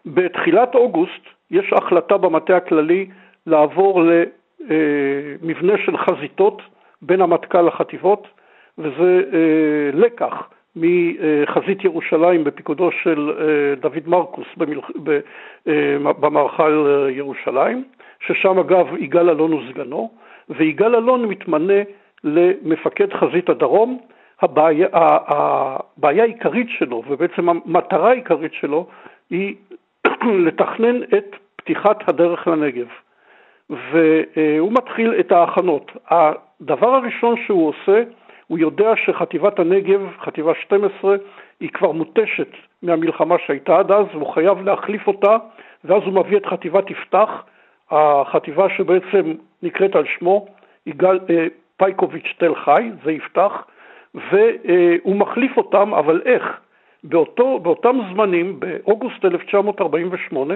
בתחילת 0.06 0.76
אוגוסט 0.76 1.26
יש 1.52 1.74
החלטה 1.74 2.18
במטה 2.18 2.58
הכללי 2.58 3.06
לעבור 3.48 4.04
למבנה 4.04 5.74
של 5.86 5.98
חזיתות 5.98 6.62
בין 7.02 7.22
המטכ"ל 7.22 7.62
לחטיבות, 7.62 8.28
וזה 8.78 9.24
אה, 9.34 9.90
לקח 9.94 10.50
מחזית 10.76 11.84
ירושלים 11.84 12.44
בפיקודו 12.44 12.92
של 12.92 13.32
אה, 13.40 13.76
דוד 13.76 14.08
מרקוס 14.08 14.48
אה, 15.68 15.98
במערכה 16.20 16.66
על 16.66 17.10
ירושלים, 17.10 17.84
ששם 18.20 18.60
אגב 18.60 18.88
יגאל 19.00 19.30
אלון 19.30 19.52
הוא 19.52 19.62
סגנו, 19.70 20.12
ויגאל 20.50 20.96
אלון 20.96 21.26
מתמנה 21.26 21.82
למפקד 22.24 23.14
חזית 23.14 23.50
הדרום. 23.50 24.00
הבעיה, 24.42 24.88
הבעיה 24.94 26.24
העיקרית 26.24 26.68
שלו, 26.70 27.04
ובעצם 27.08 27.50
המטרה 27.50 28.10
העיקרית 28.10 28.54
שלו, 28.54 28.88
היא 29.30 29.56
לתכנן 30.46 31.04
את 31.04 31.36
פתיחת 31.56 32.10
הדרך 32.10 32.48
לנגב. 32.48 32.88
והוא 33.70 34.72
מתחיל 34.72 35.14
את 35.20 35.32
ההכנות. 35.32 35.92
הדבר 36.10 36.96
הראשון 36.96 37.36
שהוא 37.46 37.70
עושה 37.70 38.04
הוא 38.48 38.60
יודע 38.60 38.94
שחטיבת 38.96 39.60
הנגב, 39.60 40.02
חטיבה 40.20 40.52
12, 40.56 41.16
היא 41.60 41.70
כבר 41.70 41.92
מותשת 41.92 42.50
מהמלחמה 42.82 43.36
שהייתה 43.46 43.80
עד 43.80 43.92
אז, 43.92 44.06
והוא 44.12 44.34
חייב 44.34 44.62
להחליף 44.62 45.08
אותה, 45.08 45.38
ואז 45.84 46.04
הוא 46.04 46.14
מביא 46.14 46.38
את 46.38 46.46
חטיבת 46.46 46.90
יפתח, 46.90 47.44
החטיבה 47.92 48.70
שבעצם 48.70 49.34
נקראת 49.64 49.96
על 49.96 50.04
שמו, 50.20 50.48
יגאל 50.86 51.20
אה, 51.30 51.48
פייקוביץ' 51.78 52.34
תל 52.38 52.56
חי, 52.56 52.92
זה 53.04 53.12
יפתח, 53.12 53.66
והוא 54.16 55.16
מחליף 55.16 55.58
אותם, 55.58 55.94
אבל 55.94 56.22
איך? 56.26 56.60
באותו, 57.10 57.60
באותם 57.60 57.98
זמנים, 58.14 58.60
באוגוסט 58.60 59.26
1948, 59.26 60.54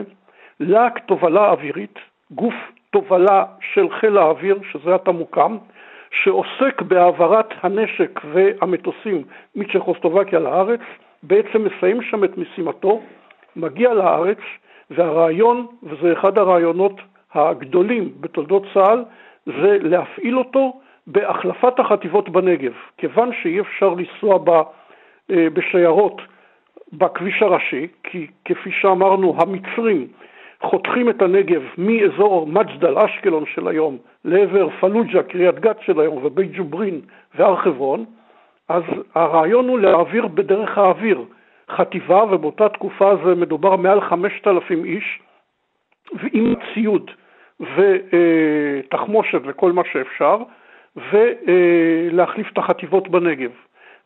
להק 0.60 1.00
תובלה 1.00 1.50
אווירית, 1.50 2.00
גוף 2.32 2.54
תובלה 2.92 3.46
של 3.74 3.90
חיל 3.90 4.18
האוויר, 4.18 4.60
שזה 4.72 4.96
עתה 4.96 5.12
מוקם, 5.12 5.58
שעוסק 6.12 6.82
בהעברת 6.82 7.54
הנשק 7.64 8.20
והמטוסים 8.34 9.24
מצ'כוסטובקיה 9.56 10.40
לארץ, 10.40 10.80
בעצם 11.24 11.64
מסיים 11.64 12.02
שם 12.02 12.24
את 12.24 12.38
משימתו, 12.38 13.02
מגיע 13.56 13.94
לארץ, 13.94 14.38
והרעיון, 14.92 15.68
וזה 15.84 16.14
אחד 16.14 16.38
הרעיונות 16.38 17.02
הגדולים 17.34 18.10
בתולדות 18.20 18.64
צה"ל, 18.74 19.04
זה 19.46 19.78
להפעיל 19.82 20.38
אותו 20.38 20.80
בהחלפת 21.08 21.80
החטיבות 21.80 22.30
בנגב. 22.30 22.74
כיוון 22.98 23.30
שאי 23.42 23.60
אפשר 23.60 23.90
לנסוע 23.90 24.38
ב, 24.38 24.50
אה, 25.32 25.50
בשיירות 25.54 26.22
בכביש 26.94 27.42
הראשי, 27.42 27.88
כי 28.04 28.28
כפי 28.46 28.72
שאמרנו, 28.72 29.36
המצרים 29.38 30.08
חותכים 30.62 31.10
את 31.10 31.22
הנגב 31.22 31.62
מאזור 31.78 32.48
מג'דל 32.48 32.98
אשקלון 32.98 33.44
של 33.46 33.68
היום 33.68 33.98
לעבר 34.26 34.70
פלוג'ה, 34.70 35.24
קריית 35.24 35.60
גת 35.60 35.78
של 35.82 36.00
היום 36.00 36.26
ובית 36.26 36.52
ג'וברין 36.54 37.02
והר 37.36 37.56
חברון, 37.56 38.06
אז 38.70 38.84
הרעיון 39.16 39.68
הוא 39.68 39.80
להעביר 39.80 40.28
בדרך 40.28 40.78
האוויר 40.78 41.26
חטיבה, 41.70 42.24
ובאותה 42.24 42.70
תקופה 42.70 43.16
זה 43.26 43.36
מדובר 43.36 43.76
מעל 43.76 44.02
5,000 44.02 44.86
איש, 44.86 45.20
עם 46.34 46.54
ציוד 46.74 47.12
ותחמושת 47.76 49.42
וכל 49.46 49.72
מה 49.72 49.82
שאפשר, 49.92 50.38
ולהחליף 50.96 52.52
את 52.54 52.58
החטיבות 52.58 53.08
בנגב. 53.08 53.52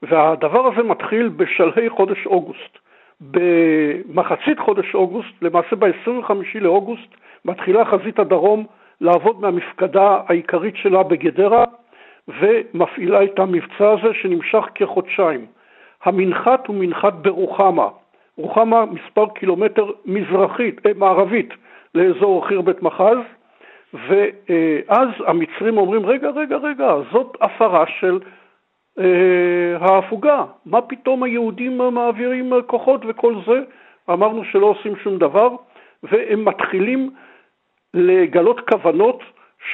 והדבר 0.04 0.68
הזה 0.68 0.84
מתחיל 0.84 1.28
בשלהי 1.28 1.89
חודש 1.89 2.26
אוגוסט. 2.26 2.78
במחצית 3.22 4.60
חודש 4.60 4.96
אוגוסט, 4.96 5.34
למעשה 5.42 5.76
ב-25 5.76 6.32
לאוגוסט, 6.56 7.16
מתחילה 7.46 7.86
חזית 7.86 8.20
הדרום 8.20 8.66
לעבוד 9.02 9.42
מהמפקדה 9.42 10.20
העיקרית 10.28 10.76
שלה 10.78 11.04
בגדרה 11.04 11.63
ומפעילה 12.28 13.24
את 13.24 13.39
המבצע 13.39 13.92
הזה 13.92 14.13
שנמשך 14.13 14.66
כחודשיים. 14.76 15.46
המנחת 16.04 16.68
הוא 16.68 16.76
מנחת 16.80 17.13
ברוחמה, 17.13 17.88
רוחמה 18.38 18.86
מספר 18.86 19.26
קילומטר 19.36 19.92
מזרחית, 20.06 20.86
אה, 20.86 20.92
מערבית 20.96 21.54
לאזור 21.96 22.48
חירבת 22.48 22.82
מחז, 22.82 23.18
ואז 23.94 25.10
המצרים 25.28 25.78
אומרים, 25.78 26.06
רגע, 26.06 26.30
רגע, 26.30 26.58
רגע, 26.58 26.94
זאת 27.12 27.38
הפרה 27.42 27.84
של 28.00 28.20
ההפוגה. 29.79 30.43
מה 30.65 30.82
פתאום 30.82 31.23
היהודים 31.23 31.77
מעבירים 31.77 32.53
כוחות 32.67 33.01
וכל 33.08 33.36
זה? 33.45 33.60
אמרנו 34.10 34.43
שלא 34.43 34.65
עושים 34.65 34.95
שום 34.95 35.17
דבר, 35.17 35.49
והם 36.03 36.45
מתחילים 36.45 37.10
לגלות 37.93 38.69
כוונות 38.69 39.23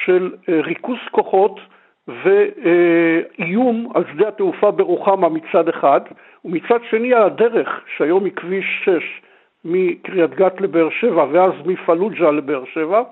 של 0.04 0.32
אה, 0.48 0.60
ריכוז 0.60 0.98
כוחות 1.10 1.60
ואיום 2.08 3.92
על 3.94 4.04
שדה 4.12 4.28
התעופה 4.28 4.70
ברוחמה 4.70 5.28
מצד 5.28 5.68
אחד, 5.68 6.00
ומצד 6.44 6.78
שני 6.90 7.14
הדרך, 7.14 7.84
שהיום 7.96 8.24
היא 8.24 8.32
כביש 8.32 8.82
6 8.84 9.20
מקריית 9.64 10.30
גת 10.30 10.60
לבאר 10.60 10.90
שבע 10.90 11.26
ואז 11.32 11.52
מפלוג'ה 11.64 12.30
לבאר 12.30 12.64
שבע, 12.64 13.02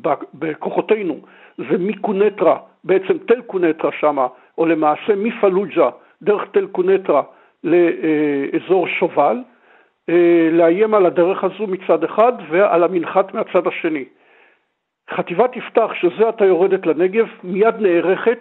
שבכוחותינו 0.00 1.18
זה 1.58 1.78
מקונטרה, 1.78 2.58
בעצם 2.86 3.18
תל 3.18 3.40
קונטרה 3.40 3.90
שמה, 4.00 4.26
או 4.58 4.66
למעשה 4.66 5.16
מפלוג'ה 5.16 5.90
דרך 6.22 6.42
תל 6.52 6.66
קונטרה 6.66 7.22
לאזור 7.64 8.88
שובל, 8.88 9.38
אה, 10.08 10.48
לאיים 10.52 10.94
על 10.94 11.06
הדרך 11.06 11.44
הזו 11.44 11.66
מצד 11.66 12.04
אחד 12.04 12.32
ועל 12.50 12.84
המנחת 12.84 13.34
מהצד 13.34 13.66
השני. 13.66 14.04
חטיבת 15.10 15.56
יפתח, 15.56 15.90
שזה 16.00 16.28
עתה 16.28 16.44
יורדת 16.44 16.86
לנגב, 16.86 17.26
מיד 17.44 17.74
נערכת 17.80 18.38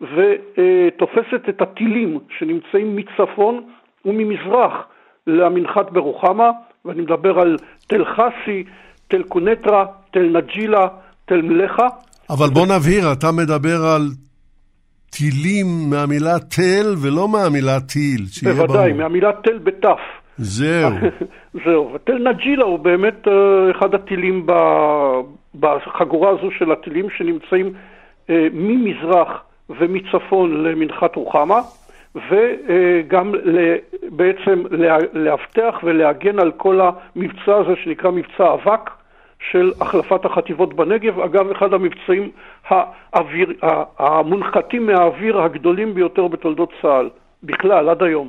ותופסת 0.00 1.48
את 1.48 1.62
הטילים 1.62 2.18
שנמצאים 2.38 2.96
מצפון 2.96 3.64
וממזרח 4.04 4.86
למנחת 5.26 5.90
ברוחמה, 5.90 6.50
ואני 6.84 7.02
מדבר 7.02 7.40
על 7.40 7.56
תל 7.86 8.04
חסי, 8.04 8.64
תל 9.08 9.22
קונטרה, 9.22 9.86
תל 10.10 10.22
נג'ילה, 10.22 10.88
תל 11.24 11.42
מלכה. 11.42 11.88
אבל 12.34 12.46
בוא 12.54 12.66
נבהיר, 12.66 13.12
אתה 13.12 13.26
מדבר 13.32 13.78
על 13.94 14.02
טילים 15.10 15.66
מהמילה 15.90 16.38
תל 16.38 16.94
ולא 17.02 17.28
מהמילה 17.28 17.80
טיל, 17.80 18.26
שיהיה 18.26 18.54
ברור. 18.54 18.66
בוודאי, 18.66 18.92
מהמילה 18.92 19.30
תל 19.44 19.58
בתף. 19.58 20.00
זהו. 20.36 20.90
זהו, 21.64 21.92
ותל 21.94 22.18
נג'ילה 22.28 22.64
הוא 22.64 22.78
באמת 22.78 23.26
uh, 23.26 23.30
אחד 23.78 23.94
הטילים 23.94 24.46
ב, 24.46 24.52
בחגורה 25.60 26.30
הזו 26.30 26.50
של 26.58 26.72
הטילים 26.72 27.06
שנמצאים 27.16 27.72
uh, 28.26 28.32
ממזרח 28.52 29.42
ומצפון 29.70 30.64
למנחת 30.64 31.16
רוחמה, 31.16 31.60
וגם 32.14 33.32
בעצם 34.10 34.62
לאבטח 35.12 35.80
ולהגן 35.82 36.38
על 36.38 36.52
כל 36.56 36.80
המבצע 36.80 37.56
הזה 37.56 37.72
שנקרא 37.84 38.10
מבצע 38.10 38.54
אבק 38.54 38.90
של 39.50 39.72
החלפת 39.80 40.24
החטיבות 40.24 40.74
בנגב. 40.74 41.20
אגב, 41.20 41.50
אחד 41.50 41.74
המבצעים 41.74 42.30
האוויר, 42.68 43.52
המונחתים 43.98 44.86
מהאוויר 44.86 45.40
הגדולים 45.40 45.94
ביותר 45.94 46.28
בתולדות 46.28 46.72
צה"ל, 46.82 47.10
בכלל, 47.42 47.88
עד 47.88 48.02
היום. 48.02 48.28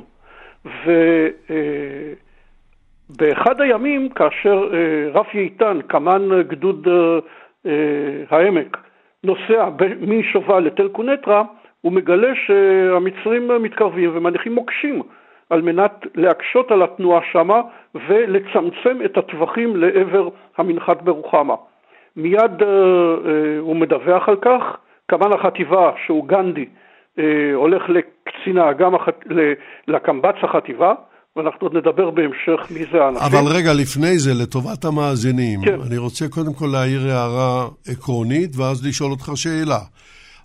ובאחד 3.10 3.60
הימים, 3.60 4.08
כאשר 4.08 4.68
אה, 4.72 5.20
רפי 5.20 5.38
איתן, 5.38 5.78
קמ"ן 5.86 6.42
גדוד 6.42 6.88
אה, 7.66 7.72
העמק, 8.30 8.76
נוסע 9.24 9.68
משובל 10.00 10.58
לתל 10.58 10.88
קונטרה, 10.88 11.42
הוא 11.80 11.92
מגלה 11.92 12.32
שהמצרים 12.46 13.50
מתקרבים 13.62 14.10
ומניחים 14.14 14.54
מוקשים 14.54 15.02
על 15.50 15.62
מנת 15.62 16.06
להקשות 16.14 16.70
על 16.70 16.82
התנועה 16.82 17.20
שמה 17.32 17.60
ולצמצם 17.94 19.04
את 19.04 19.16
הטווחים 19.16 19.76
לעבר 19.76 20.28
המנחת 20.56 21.02
ברוחמה. 21.02 21.54
מיד 22.16 22.60
uh, 22.60 22.62
uh, 22.62 22.66
הוא 23.60 23.76
מדווח 23.76 24.28
על 24.28 24.36
כך, 24.36 24.62
קמ"ן 25.06 25.32
החטיבה 25.32 25.90
שהוא 26.06 26.28
גנדי 26.28 26.66
אה, 27.18 27.54
הולך 27.54 27.82
לקצינה, 27.88 28.72
גם 28.72 28.94
הח... 28.94 29.08
לקמב"ץ 29.88 30.34
החטיבה, 30.42 30.94
ואנחנו 31.36 31.58
עוד 31.66 31.76
נדבר 31.76 32.10
בהמשך 32.10 32.70
מי 32.70 32.84
זה 32.92 33.04
האנשים. 33.04 33.22
אבל 33.22 33.56
רגע, 33.56 33.72
לפני 33.72 34.18
זה, 34.18 34.30
לטובת 34.42 34.84
המאזינים, 34.84 35.60
כן. 35.64 35.80
אני 35.86 35.98
רוצה 35.98 36.28
קודם 36.28 36.54
כל 36.54 36.66
להעיר 36.72 37.00
הערה 37.10 37.68
עקרונית, 37.88 38.56
ואז 38.56 38.86
לשאול 38.86 39.10
אותך 39.10 39.30
שאלה. 39.34 39.78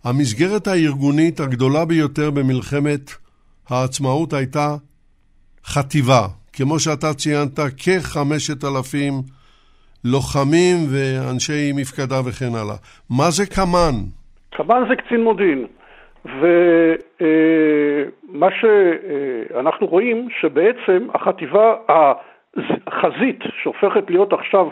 המסגרת 0.04 0.68
הארגונית 0.68 1.40
הגדולה 1.40 1.86
ביותר 1.86 2.32
במלחמת 2.32 3.12
העצמאות 3.70 4.34
הייתה 4.34 4.76
חטיבה. 5.66 6.28
כמו 6.60 6.80
שאתה 6.80 7.14
ציינת, 7.14 7.60
כחמשת 7.84 8.64
אלפים 8.64 9.14
לוחמים 10.06 10.78
ואנשי 10.92 11.72
מפקדה 11.76 12.20
וכן 12.26 12.54
הלאה. 12.60 12.78
מה 13.18 13.28
זה 13.30 13.44
קמ"ן? 13.56 13.96
קמ"ן 14.50 14.84
זה 14.90 14.96
קצין 14.96 15.24
מודיעין. 15.24 15.68
ומה 16.26 18.48
שאנחנו 18.60 19.88
רואים 19.88 20.28
שבעצם 20.42 21.08
החטיבה, 21.14 21.76
החזית 22.88 23.40
שהופכת 23.64 24.10
להיות 24.10 24.34
עכשיו 24.34 24.68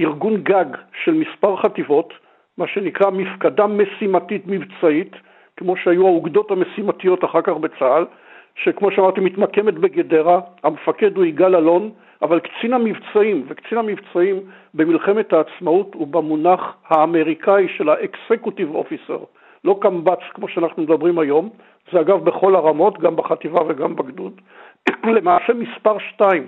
ארגון 0.00 0.42
גג 0.42 0.64
של 1.04 1.12
מספר 1.12 1.56
חטיבות, 1.56 2.12
מה 2.58 2.66
שנקרא 2.74 3.10
מפקדה 3.10 3.66
משימתית 3.66 4.42
מבצעית, 4.46 5.12
כמו 5.56 5.76
שהיו 5.76 6.06
האוגדות 6.06 6.50
המשימתיות 6.50 7.24
אחר 7.24 7.42
כך 7.42 7.52
בצה"ל, 7.60 8.04
שכמו 8.54 8.90
שאמרתי 8.90 9.20
מתמקמת 9.20 9.74
בגדרה, 9.74 10.40
המפקד 10.62 11.16
הוא 11.16 11.24
יגאל 11.24 11.56
אלון, 11.56 11.90
אבל 12.22 12.40
קצין 12.40 12.72
המבצעים, 12.72 13.44
וקצין 13.48 13.78
המבצעים 13.78 14.40
במלחמת 14.74 15.32
העצמאות 15.32 15.94
הוא 15.94 16.06
במונח 16.06 16.76
האמריקאי 16.88 17.68
של 17.68 17.88
ה-executive 17.88 18.74
officer, 18.74 19.24
לא 19.64 19.78
קמב"ץ 19.80 20.18
כמו 20.34 20.48
שאנחנו 20.48 20.82
מדברים 20.82 21.18
היום, 21.18 21.48
זה 21.92 22.00
אגב 22.00 22.24
בכל 22.24 22.54
הרמות, 22.54 22.98
גם 22.98 23.16
בחטיבה 23.16 23.60
וגם 23.68 23.96
בגדוד, 23.96 24.40
למעשה 25.16 25.52
מספר 25.54 25.98
שתיים 25.98 26.46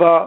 אה, 0.00 0.24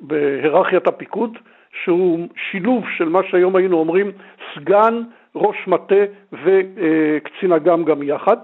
בהיררכיית 0.00 0.86
הפיקוד, 0.86 1.38
שהוא 1.84 2.28
שילוב 2.50 2.84
של 2.96 3.08
מה 3.08 3.20
שהיום 3.30 3.56
היינו 3.56 3.78
אומרים 3.78 4.12
סגן, 4.54 5.02
ראש 5.34 5.56
מטה 5.66 6.04
וקצין 6.32 7.52
אג"ם 7.52 7.84
גם 7.84 8.02
יחד, 8.02 8.36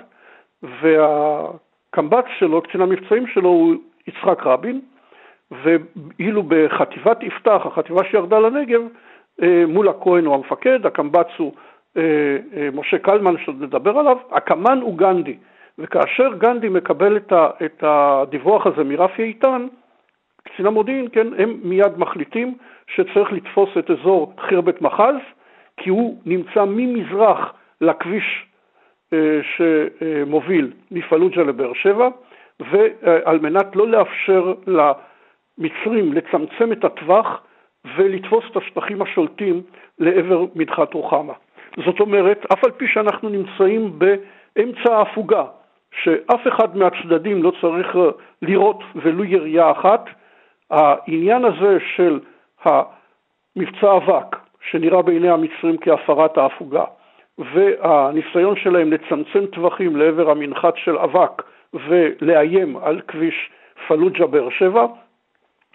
והקמב"ץ 0.63 2.25
שלו, 2.39 2.63
קצין 2.63 2.81
המבצעים 2.81 3.27
שלו 3.27 3.49
הוא 3.49 3.75
יצחק 4.07 4.47
רבין, 4.47 4.81
ואילו 5.51 6.43
בחטיבת 6.49 7.23
יפתח, 7.23 7.63
החטיבה 7.65 8.05
שירדה 8.05 8.39
לנגב, 8.39 8.81
אה, 9.43 9.65
מול 9.69 9.89
הכהן 9.89 10.25
הוא 10.27 10.35
המפקד, 10.35 10.87
הקמב"ץ 10.87 11.29
הוא 11.37 11.53
אה, 11.97 12.03
אה, 12.57 12.69
משה 12.75 12.99
קלמן 12.99 13.35
שעוד 13.45 13.63
נדבר 13.63 13.99
עליו, 13.99 14.17
הקמ"ן 14.31 14.81
הוא 14.81 14.99
גנדי, 14.99 15.37
וכאשר 15.79 16.29
גנדי 16.39 16.69
מקבל 16.69 17.17
את 17.37 17.83
הדיווח 17.83 18.67
הזה 18.67 18.85
מרפי 18.85 19.23
איתן, 19.23 19.67
קצין 20.43 20.67
המודיעין, 20.67 21.09
כן, 21.13 21.27
הם 21.39 21.61
מיד 21.63 21.99
מחליטים 21.99 22.55
שצריך 22.95 23.33
לתפוס 23.33 23.69
את 23.79 23.91
אזור 23.91 24.33
חירבת 24.41 24.83
מחז, 24.83 25.15
כי 25.77 25.91
הוא 25.91 26.19
נמצא 26.27 26.65
ממזרח 26.65 27.53
לכביש 27.81 28.47
שמוביל 29.57 30.73
מפלוג'ה 30.91 31.43
לבאר 31.43 31.73
שבע, 31.73 32.09
ועל 32.61 33.39
מנת 33.39 33.77
לא 33.77 33.89
לאפשר 33.89 34.55
למצרים 34.67 36.13
לצמצם 36.13 36.73
את 36.73 36.85
הטווח 36.85 37.43
ולתפוס 37.97 38.45
את 38.51 38.57
השטחים 38.57 39.03
השולטים 39.03 39.63
לעבר 39.99 40.45
מדחת 40.55 40.95
רוחמה. 40.95 41.33
זאת 41.85 42.01
אומרת, 42.01 42.47
אף 42.53 42.65
על 42.65 42.71
פי 42.71 42.87
שאנחנו 42.89 43.29
נמצאים 43.29 43.99
באמצע 43.99 44.97
ההפוגה, 44.97 45.45
שאף 46.03 46.41
אחד 46.49 46.77
מהצדדים 46.77 47.43
לא 47.43 47.53
צריך 47.61 47.97
אה, 47.97 48.03
לראות 48.43 48.81
ולו 48.97 49.25
ירייה 49.25 49.71
אחת, 49.71 50.05
העניין 50.71 51.45
הזה 51.45 51.79
של 51.97 52.21
המבצע 52.65 53.97
אבק, 53.97 54.37
שנראה 54.71 55.03
בעיני 55.03 55.31
המצרים 55.31 55.77
כהפרת 55.81 56.39
ההפוגה, 56.39 56.85
והניסיון 57.39 58.57
שלהם 58.57 58.93
לצמצם 58.93 59.47
טווחים 59.47 59.97
לעבר 59.97 60.31
המנחת 60.31 60.77
של 60.77 60.99
אבק 60.99 61.43
ולאיים 61.75 62.77
על 62.77 63.01
כביש 63.09 63.51
פלוג'ה 63.89 64.27
באר 64.27 64.51
שבע, 64.51 64.87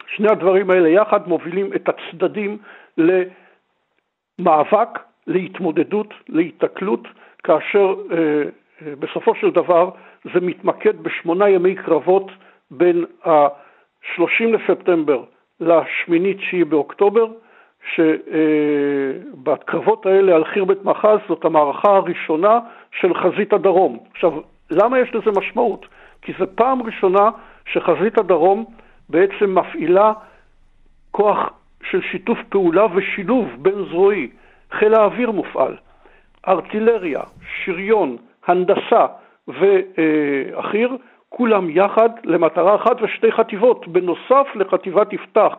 שני 0.07 0.31
הדברים 0.31 0.69
האלה 0.69 0.89
יחד 0.89 1.27
מובילים 1.27 1.73
את 1.73 1.89
הצדדים 1.89 2.57
למאבק 2.97 4.99
להתמודדות, 5.27 6.13
להיתקלות, 6.29 7.07
כאשר 7.43 7.95
אה, 8.11 8.17
אה, 8.17 8.95
בסופו 8.99 9.35
של 9.35 9.51
דבר 9.51 9.89
זה 10.33 10.39
מתמקד 10.41 11.03
בשמונה 11.03 11.49
ימי 11.49 11.75
קרבות 11.75 12.31
בין 12.71 13.05
ה-30 13.25 14.43
לספטמבר 14.43 15.23
ל-8-9 15.59 16.65
באוקטובר, 16.69 17.27
שבקרבות 19.35 20.05
האלה 20.05 20.35
על 20.35 20.45
חירבת 20.45 20.83
מחז 20.85 21.17
זאת 21.27 21.45
המערכה 21.45 21.95
הראשונה 21.95 22.59
של 22.99 23.13
חזית 23.13 23.53
הדרום. 23.53 23.99
עכשיו, 24.11 24.33
למה 24.71 24.99
יש 24.99 25.15
לזה 25.15 25.31
משמעות? 25.39 25.85
כי 26.21 26.33
זו 26.39 26.45
פעם 26.55 26.83
ראשונה 26.83 27.29
שחזית 27.65 28.17
הדרום 28.17 28.65
בעצם 29.09 29.57
מפעילה 29.59 30.13
כוח 31.11 31.49
של 31.89 32.01
שיתוף 32.01 32.37
פעולה 32.49 32.85
ושילוב 32.95 33.47
בין 33.57 33.85
זרועי. 33.89 34.29
חיל 34.71 34.93
האוויר 34.93 35.31
מופעל, 35.31 35.77
ארטילריה, 36.47 37.21
שריון, 37.63 38.17
הנדסה 38.47 39.05
ואחיר, 39.47 40.97
כולם 41.29 41.69
יחד 41.69 42.09
למטרה 42.23 42.75
אחת 42.75 43.01
ושתי 43.01 43.31
חטיבות, 43.31 43.87
בנוסף 43.87 44.47
לחטיבת 44.55 45.13
יפתח 45.13 45.55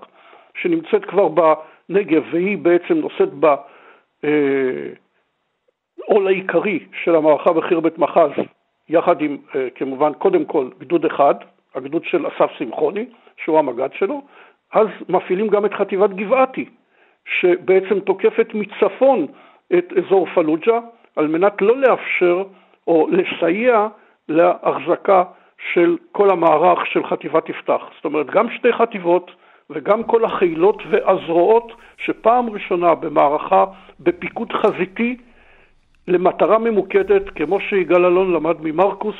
שנמצאת 0.55 1.05
כבר 1.05 1.29
בנגב 1.89 2.23
והיא 2.33 2.59
בעצם 2.59 2.95
נושאת 2.95 3.29
בעול 3.29 3.59
אה, 6.25 6.27
העיקרי 6.27 6.79
של 7.05 7.17
המערכה 7.17 7.53
בית 7.83 7.99
מחז, 7.99 8.31
יחד 8.89 9.21
עם 9.21 9.37
אה, 9.55 9.69
כמובן 9.75 10.13
קודם 10.13 10.45
כל 10.45 10.69
גדוד 10.79 11.05
אחד, 11.05 11.35
הגדוד 11.75 12.05
של 12.05 12.27
אסף 12.27 12.51
שמחוני, 12.59 13.07
שהוא 13.37 13.59
המג"ד 13.59 13.89
שלו, 13.99 14.23
אז 14.73 14.87
מפעילים 15.09 15.49
גם 15.49 15.65
את 15.65 15.75
חטיבת 15.75 16.11
גבעתי, 16.11 16.65
שבעצם 17.25 18.01
תוקפת 18.01 18.49
מצפון 18.55 19.27
את 19.79 19.93
אזור 19.93 20.27
פלוג'ה, 20.35 20.81
על 21.17 21.27
מנת 21.27 21.63
לא 21.63 21.77
לאפשר 21.77 22.45
או 22.87 23.09
לסייע 23.11 23.89
להחזקה 24.29 25.25
של 25.73 25.97
כל 26.13 26.31
המערך 26.31 26.87
של 26.87 27.07
חטיבת 27.07 27.49
יפתח. 27.49 27.83
זאת 27.97 28.05
אומרת, 28.05 28.27
גם 28.27 28.51
שתי 28.51 28.73
חטיבות 28.73 29.31
וגם 29.71 30.03
כל 30.03 30.25
החילות 30.25 30.83
והזרועות 30.91 31.73
שפעם 32.07 32.51
ראשונה 32.51 32.95
במערכה 32.95 33.65
בפיקוד 34.01 34.53
חזיתי 34.53 35.17
למטרה 36.09 36.59
ממוקדת, 36.59 37.23
כמו 37.35 37.61
שיגאל 37.61 38.05
אלון 38.05 38.33
למד 38.33 38.57
ממרקוס 38.61 39.15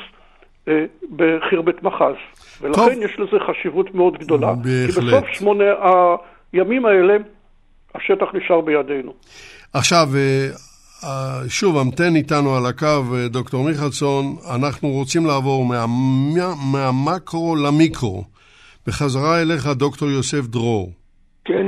אה, 0.67 0.85
בחירבת 1.15 1.83
מחז. 1.83 2.15
ולכן 2.61 2.81
טוב. 2.81 3.03
יש 3.03 3.19
לזה 3.19 3.37
חשיבות 3.47 3.95
מאוד 3.95 4.17
גדולה. 4.17 4.53
בהחלט. 4.53 4.95
כי 4.95 5.01
בסוף 5.01 5.27
שמונה 5.27 5.63
הימים 6.53 6.85
האלה 6.85 7.17
השטח 7.95 8.25
נשאר 8.33 8.61
בידינו. 8.61 9.13
עכשיו, 9.73 10.07
אה, 10.15 10.47
אה, 11.03 11.49
שוב, 11.49 11.77
המתן 11.77 12.15
איתנו 12.15 12.55
על 12.55 12.65
הקו, 12.65 13.15
אה, 13.15 13.27
דוקטור 13.27 13.63
מיכלסון, 13.63 14.35
אנחנו 14.55 14.89
רוצים 14.89 15.25
לעבור 15.25 15.65
מה, 15.65 15.85
מהמקרו 16.71 17.55
למיקרו. 17.55 18.34
בחזרה 18.87 19.41
אליך, 19.41 19.67
דוקטור 19.67 20.09
יוסף 20.09 20.47
דרור. 20.47 20.91
כן. 21.45 21.65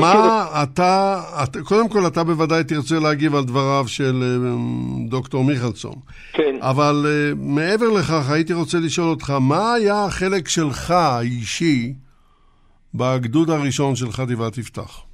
מה 0.00 0.44
אתה, 0.62 1.20
אתה, 1.44 1.58
קודם 1.64 1.88
כל 1.88 1.98
אתה 2.06 2.24
בוודאי 2.24 2.64
תרצה 2.64 2.94
להגיב 3.02 3.34
על 3.34 3.44
דבריו 3.44 3.84
של 3.86 4.22
דוקטור 5.08 5.44
מיכלסון. 5.44 5.94
כן. 6.32 6.56
אבל 6.60 7.06
מעבר 7.36 7.86
לכך, 7.98 8.30
הייתי 8.30 8.52
רוצה 8.52 8.78
לשאול 8.84 9.08
אותך, 9.08 9.32
מה 9.40 9.74
היה 9.74 10.04
החלק 10.04 10.48
שלך 10.48 10.90
האישי 10.90 11.92
בגדוד 12.94 13.50
הראשון 13.50 13.94
של 13.96 14.10
חטיבת 14.10 14.58
יפתח? 14.58 15.04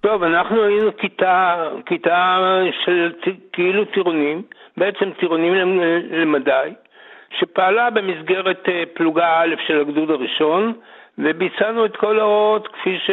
טוב, 0.00 0.22
אנחנו 0.22 0.62
היינו 0.62 0.90
כיתה, 0.96 1.54
כיתה 1.86 2.36
של 2.84 3.12
כאילו 3.52 3.84
טירונים, 3.84 4.42
בעצם 4.76 5.10
טירונים 5.20 5.52
למדי, 6.10 6.74
שפעלה 7.38 7.90
במסגרת 7.90 8.68
אה, 8.68 8.82
פלוגה 8.94 9.40
א' 9.40 9.54
של 9.66 9.80
הגדוד 9.80 10.10
הראשון, 10.10 10.72
וביצענו 11.18 11.84
את 11.84 11.96
כל 11.96 12.20
ההוראות 12.20 12.68
כפי 12.68 12.98
ש... 12.98 13.10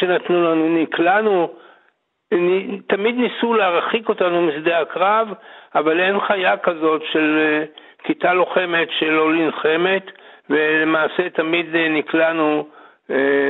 שנתנו 0.00 0.42
לנו, 0.42 0.68
נקלענו, 0.82 1.50
תמיד 2.86 3.14
ניסו 3.16 3.54
להרחיק 3.54 4.08
אותנו 4.08 4.42
משדה 4.42 4.80
הקרב, 4.80 5.28
אבל 5.74 6.00
אין 6.00 6.20
חיה 6.20 6.56
כזאת 6.56 7.02
של 7.12 7.38
אה, 7.38 7.64
כיתה 8.04 8.34
לוחמת 8.34 8.88
שלא 8.98 9.32
נלחמת, 9.32 10.10
ולמעשה 10.50 11.30
תמיד 11.30 11.76
אה, 11.76 11.88
נקלענו 11.88 12.66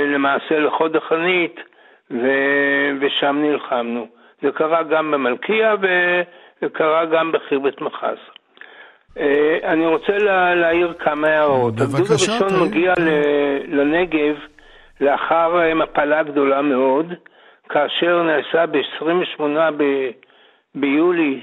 למעשה 0.07 0.59
לחוד 0.59 0.97
החנית, 0.97 1.61
ו... 2.11 2.27
ושם 3.01 3.37
נלחמנו. 3.43 4.07
זה 4.43 4.51
קרה 4.53 4.83
גם 4.83 5.11
במלכיה 5.11 5.75
וקרה 6.63 7.05
גם 7.05 7.33
בחירבת 7.33 7.81
מחז. 7.81 8.17
אה, 9.19 9.59
אני 9.65 9.87
רוצה 9.87 10.19
לה... 10.19 10.55
להעיר 10.55 10.93
כמה 10.99 11.29
הערות. 11.29 11.75
הגדוד 11.81 12.11
הראשון 12.11 12.49
תראי. 12.49 12.69
מגיע. 12.69 12.93
לנגב 13.69 14.37
לאחר 15.01 15.63
אה, 15.63 15.75
מפלה 15.75 16.23
גדולה 16.23 16.63
מאוד, 16.63 17.13
כאשר 17.69 18.23
נעשה 18.23 18.67
ב-28 18.67 19.43
ב... 19.77 20.11
ביולי 20.75 21.41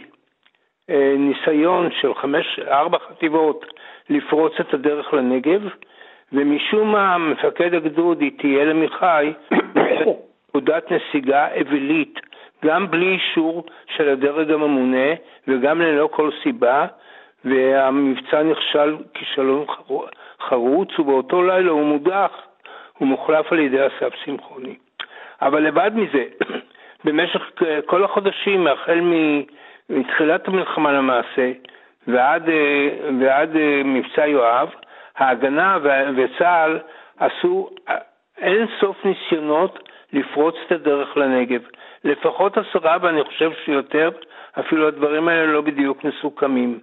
ניסיון 1.17 1.89
של 2.01 2.13
חמש, 2.13 2.59
ארבע 2.67 2.97
חטיבות 3.09 3.65
לפרוץ 4.09 4.53
את 4.59 4.73
הדרך 4.73 5.13
לנגב, 5.13 5.61
ומשום 6.33 6.91
מה 6.91 7.17
מפקד 7.17 7.73
הגדוד 7.73 8.21
איתיאל 8.21 8.69
עמיחי 8.69 9.33
פקודת 10.47 10.91
נסיגה 10.91 11.47
אווילית, 11.61 12.19
גם 12.65 12.91
בלי 12.91 13.05
אישור 13.05 13.63
של 13.95 14.09
הדרג 14.09 14.51
הממונה 14.51 15.13
וגם 15.47 15.81
ללא 15.81 16.09
כל 16.11 16.29
סיבה, 16.43 16.85
והמבצע 17.45 18.43
נכשל 18.43 18.97
כישלון 19.13 19.65
חרוץ, 20.41 20.99
ובאותו 20.99 21.43
לילה 21.43 21.71
הוא 21.71 21.85
מודח, 21.85 22.31
הוא 22.97 23.07
מוחלף 23.07 23.51
על 23.51 23.59
ידי 23.59 23.87
אסף 23.87 24.13
שמחוני. 24.25 24.75
אבל 25.41 25.63
לבד 25.63 25.91
מזה, 25.95 26.23
במשך 27.05 27.51
כל 27.85 28.03
החודשים, 28.03 28.67
החל 28.67 28.99
מתחילת 29.89 30.47
המלחמה 30.47 30.91
למעשה 30.91 31.51
ועד, 32.07 32.49
ועד 33.19 33.49
מבצע 33.85 34.27
יואב, 34.27 34.69
ההגנה 35.17 35.77
וצה"ל 36.15 36.79
עשו 37.19 37.69
אין 38.37 38.65
סוף 38.79 39.05
ניסיונות 39.05 39.89
לפרוץ 40.13 40.55
את 40.67 40.71
הדרך 40.71 41.17
לנגב. 41.17 41.61
לפחות 42.03 42.57
עשרה, 42.57 42.97
ואני 43.01 43.23
חושב 43.23 43.51
שיותר, 43.65 44.09
אפילו 44.59 44.87
הדברים 44.87 45.27
האלה 45.27 45.45
לא 45.45 45.61
בדיוק 45.61 46.03
מסוכמים. 46.03 46.79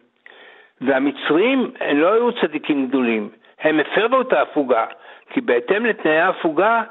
והמצרים 0.80 1.70
הם 1.80 1.98
לא 1.98 2.12
היו 2.12 2.32
צדיקים 2.32 2.86
גדולים, 2.86 3.28
הם 3.60 3.80
הפרו 3.80 4.20
את 4.20 4.32
ההפוגה, 4.32 4.86
כי 5.30 5.40
בהתאם 5.40 5.86
לתנאי 5.86 6.20
ההפוגה 6.20 6.82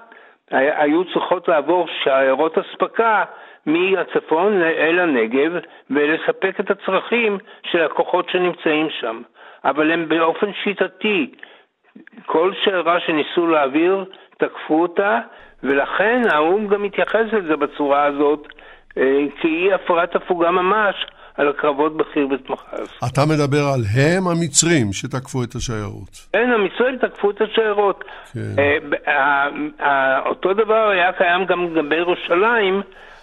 היו 0.51 1.03
צריכות 1.13 1.47
לעבור 1.47 1.87
שיירות 2.03 2.57
אספקה 2.57 3.23
מהצפון 3.65 4.61
אל 4.61 4.99
הנגב 4.99 5.51
ולספק 5.89 6.59
את 6.59 6.71
הצרכים 6.71 7.37
של 7.63 7.81
הכוחות 7.83 8.29
שנמצאים 8.29 8.89
שם. 8.89 9.21
אבל 9.63 9.91
הם 9.91 10.09
באופן 10.09 10.53
שיטתי, 10.53 11.31
כל 12.25 12.51
שיירה 12.63 12.99
שניסו 12.99 13.47
להעביר, 13.47 14.05
תקפו 14.37 14.81
אותה, 14.81 15.19
ולכן 15.63 16.21
האו"ם 16.29 16.67
גם 16.67 16.83
מתייחס 16.83 17.25
לזה 17.31 17.55
בצורה 17.55 18.05
הזאת, 18.05 18.47
אה, 18.97 19.03
כאי 19.41 19.73
הפרת 19.73 20.15
הפוגה 20.15 20.51
ממש. 20.51 20.95
על 21.39 21.49
הקרבות 21.49 21.97
בחירבת 21.97 22.49
מחז. 22.49 22.99
אתה 23.11 23.21
מדבר 23.25 23.63
על 23.73 23.81
הם 23.95 24.27
המצרים 24.27 24.93
שתקפו 24.93 25.43
את 25.43 25.55
השיירות. 25.55 26.09
כן, 26.33 26.49
המצרים 26.51 26.97
תקפו 26.97 27.29
את 27.31 27.41
השיירות. 27.41 28.03
כן. 28.33 28.61
אה, 29.79 30.19
אותו 30.25 30.53
דבר 30.53 30.89
היה 30.89 31.11
קיים 31.13 31.45
גם 31.45 31.75
לגבי 31.75 31.95
ירושלים, 31.95 32.81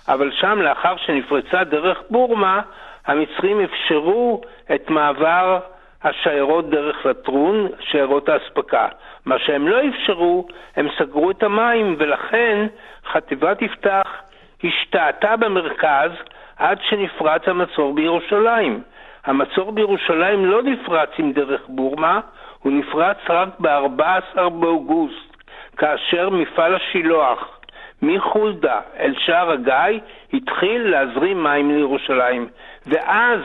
אבל 0.09 0.31
שם 0.41 0.59
לאחר 0.59 0.97
שנפרצה 0.97 1.65
דרך 1.65 1.99
בורמה, 2.11 2.61
המצרים 3.07 3.61
אפשרו 3.61 4.41
את 4.75 4.91
מעבר 4.91 5.59
השיירות 6.07 6.71
דרך 6.71 7.07
לטרון, 7.07 7.69
שיירות 7.81 8.29
האספקה. 8.29 8.89
מה 9.27 9.39
שהם 9.39 9.69
לא 9.69 9.81
אפשרו, 9.89 10.47
הם 10.77 10.89
סגרו 10.99 11.31
את 11.31 11.43
המים, 11.43 11.97
ולכן 11.99 12.67
חטיבת 13.13 13.63
יפתח 13.63 14.23
השתהתה 14.65 15.37
במרכז 15.37 16.11
עד 16.57 16.79
שנפרץ 16.89 17.49
המצור 17.49 17.95
בירושלים. 17.95 18.83
המצור 19.25 19.73
בירושלים 19.73 20.47
לא 20.47 20.63
נפרץ 20.63 21.11
עם 21.19 21.33
דרך 21.33 21.61
בורמה, 21.69 22.21
הוא 22.63 22.73
נפרץ 22.73 23.17
רק 23.29 23.49
ב-14 23.61 24.49
באוגוסט, 24.49 25.37
כאשר 25.77 26.31
מפעל 26.31 26.75
השילוח 26.75 27.59
מחולדה 28.03 28.81
אל 28.99 29.15
שער 29.19 29.51
הגיא 29.51 30.01
התחיל 30.33 30.91
להזרים 30.91 31.43
מים 31.43 31.71
לירושלים. 31.71 32.49
ואז 32.87 33.41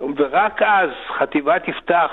ורק 0.00 0.62
אז 0.62 0.90
חטיבת 1.18 1.68
יפתח 1.68 2.10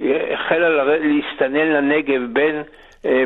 אה, 0.00 0.34
החלה 0.34 0.68
להסתנן 0.84 1.66
לנגב 1.66 2.20
בין 2.32 2.62
אה, 3.04 3.24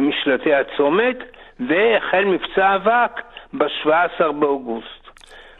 משלטי 0.00 0.54
הצומת, 0.54 1.16
והחל 1.60 2.24
מבצע 2.24 2.76
אבק 2.76 3.20
ב-17 3.52 4.32
באוגוסט. 4.40 5.02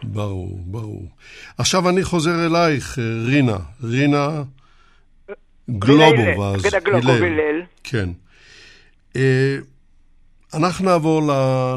ברור, 0.02 0.58
ברור. 0.66 1.02
עכשיו 1.58 1.88
אני 1.88 2.02
חוזר 2.02 2.30
אלייך, 2.46 2.98
אה, 2.98 3.04
רינה. 3.26 3.58
רינה 3.84 4.28
גלובוב, 5.70 6.58
הלל. 7.22 7.62
כן. 7.84 8.08
אנחנו 10.58 10.84
נעבור 10.84 11.20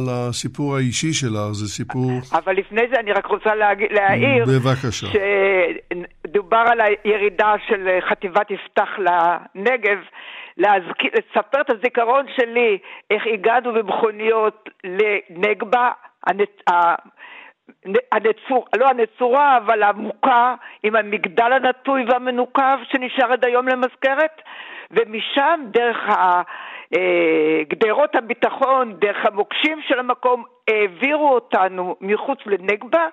לסיפור 0.08 0.76
האישי 0.76 1.14
שלה, 1.14 1.54
זה 1.54 1.68
סיפור... 1.68 2.12
אבל 2.34 2.54
לפני 2.54 2.82
זה 2.94 3.00
אני 3.00 3.12
רק 3.12 3.26
רוצה 3.26 3.56
להעיר... 3.90 4.46
בבקשה. 4.46 5.08
שדובר 6.28 6.64
על 6.72 6.82
הירידה 6.82 7.54
של 7.68 8.00
חטיבת 8.10 8.52
יפתח 8.52 8.90
לנגב. 8.98 9.98
להזכיר, 10.58 11.12
לספר 11.14 11.62
את 11.62 11.70
הזיכרון 11.70 12.26
שלי, 12.36 12.78
איך 13.12 13.24
הגענו 13.34 13.74
במכוניות 13.74 14.70
לנגבה, 14.84 15.92
הנצ... 16.28 16.50
הנצור, 18.12 18.66
לא 18.78 18.88
הנצורה, 18.90 19.58
אבל 19.58 19.84
המוכה, 19.84 20.56
עם 20.84 20.96
המגדל 20.96 21.52
הנטוי 21.52 22.06
והמנוקב 22.10 22.78
שנשאר 22.92 23.32
עד 23.34 23.46
היום 23.46 23.68
למזכרת, 23.68 24.42
ומשם 24.92 25.60
דרך 25.72 25.98
ה... 26.10 26.42
אה, 26.93 27.62
גדרות 27.67 28.15
הביטחון, 28.15 29.00
דרך 29.00 29.26
המוקשים 29.26 29.82
של 29.88 30.00
המקום, 30.00 30.43
העבירו 30.67 31.34
אותנו 31.34 31.95
מחוץ 32.02 32.39
לנגבה, 32.45 33.08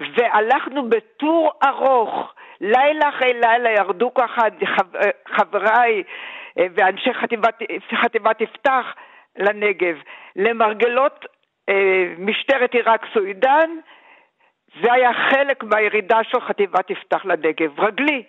והלכנו 0.00 0.88
בטור 0.88 1.52
ארוך, 1.64 2.34
לילה 2.60 3.08
אחרי 3.08 3.32
לילה 3.32 3.70
ירדו 3.70 4.14
ככה 4.14 4.42
חבריי 5.28 6.02
אה, 6.58 6.66
ואנשי 6.74 7.14
חטיבת, 7.14 7.62
חטיבת 8.02 8.40
יפתח 8.40 8.94
לנגב, 9.36 9.96
למרגלות 10.36 11.26
אה, 11.68 12.14
משטרת 12.18 12.74
עיראק 12.74 13.06
סוידן, 13.12 13.70
זה 14.82 14.92
היה 14.92 15.10
חלק 15.30 15.64
מהירידה 15.64 16.24
של 16.24 16.40
חטיבת 16.40 16.90
יפתח 16.90 17.24
לנגב, 17.24 17.80
רגלי. 17.80 18.22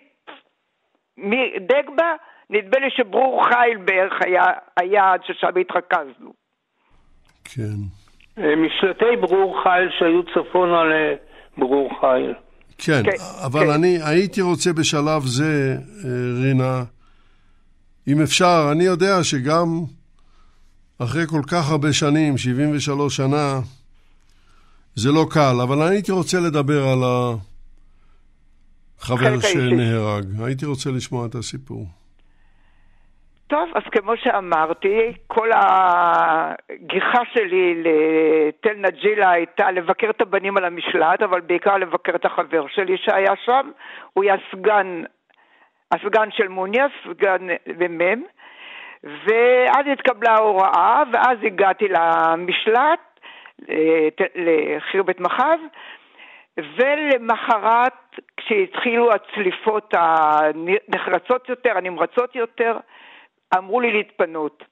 מדגבה, 1.16 2.14
נדמה 2.50 2.78
לי 2.78 2.90
שברור 2.96 3.44
חיל 3.44 3.78
בערך 3.84 4.12
היה 4.24 4.44
היעד 4.76 5.20
ששם 5.24 5.60
התרכזנו. 5.60 6.32
כן. 7.44 7.76
אה, 8.38 8.56
משלטי 8.56 9.16
ברור 9.20 9.62
חיל 9.62 9.90
שהיו 9.98 10.22
צפונה 10.22 10.82
לברור 10.84 11.90
חיל. 12.00 12.34
כן, 12.78 13.02
כן 13.04 13.16
אבל 13.46 13.60
כן. 13.60 13.70
אני 13.70 13.98
הייתי 14.02 14.42
רוצה 14.42 14.72
בשלב 14.72 15.22
זה, 15.22 15.76
רינה, 16.42 16.84
אם 18.08 18.22
אפשר, 18.22 18.68
אני 18.72 18.84
יודע 18.84 19.24
שגם 19.24 19.66
אחרי 20.98 21.26
כל 21.26 21.42
כך 21.50 21.70
הרבה 21.70 21.92
שנים, 21.92 22.38
73 22.38 23.16
שנה, 23.16 23.60
זה 24.94 25.12
לא 25.12 25.26
קל, 25.30 25.56
אבל 25.62 25.82
אני 25.82 25.94
הייתי 25.94 26.12
רוצה 26.12 26.40
לדבר 26.40 26.88
על 26.88 26.98
החבר 28.98 29.40
שנהרג. 29.40 30.24
הייתי 30.38 30.66
רוצה 30.66 30.90
לשמוע 30.90 31.26
את 31.26 31.34
הסיפור. 31.34 31.86
טוב, 33.48 33.70
אז 33.74 33.82
כמו 33.92 34.16
שאמרתי, 34.16 35.12
כל 35.26 35.50
הגיחה 35.54 37.22
שלי 37.32 37.82
לתל 37.84 38.74
נג'ילה 38.76 39.30
הייתה 39.30 39.70
לבקר 39.70 40.10
את 40.10 40.20
הבנים 40.20 40.56
על 40.56 40.64
המשלט, 40.64 41.22
אבל 41.22 41.40
בעיקר 41.40 41.76
לבקר 41.76 42.14
את 42.14 42.24
החבר 42.24 42.66
שלי 42.66 42.96
שהיה 42.96 43.32
שם. 43.44 43.70
הוא 44.12 44.24
היה 44.24 44.34
סגן, 44.52 45.02
הסגן 45.92 46.30
של 46.30 46.48
מוניאס, 46.48 46.90
סגן 47.04 47.46
ומ"ם, 47.78 48.22
ואז 49.04 49.86
התקבלה 49.92 50.30
ההוראה, 50.30 51.02
ואז 51.12 51.38
הגעתי 51.42 51.88
למשלט, 51.88 53.20
לחירבת 54.34 55.20
מחז, 55.20 55.60
ולמחרת, 56.58 57.92
כשהתחילו 58.36 59.10
הצליפות 59.12 59.94
הנחרצות 59.96 61.48
יותר, 61.48 61.76
הנמרצות 61.76 62.36
יותר, 62.36 62.76
אמרו 63.54 63.80
לי 63.80 63.92
להתפנות. 63.92 64.64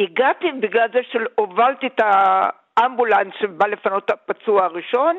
הגעתי 0.00 0.52
בגלל 0.52 0.88
זה 0.92 1.00
שהובלתי 1.02 1.86
את 1.86 2.00
האמבולנס 2.00 3.34
שבא 3.40 3.66
לפנות 3.66 4.04
את 4.04 4.10
הפצוע 4.10 4.64
הראשון, 4.64 5.16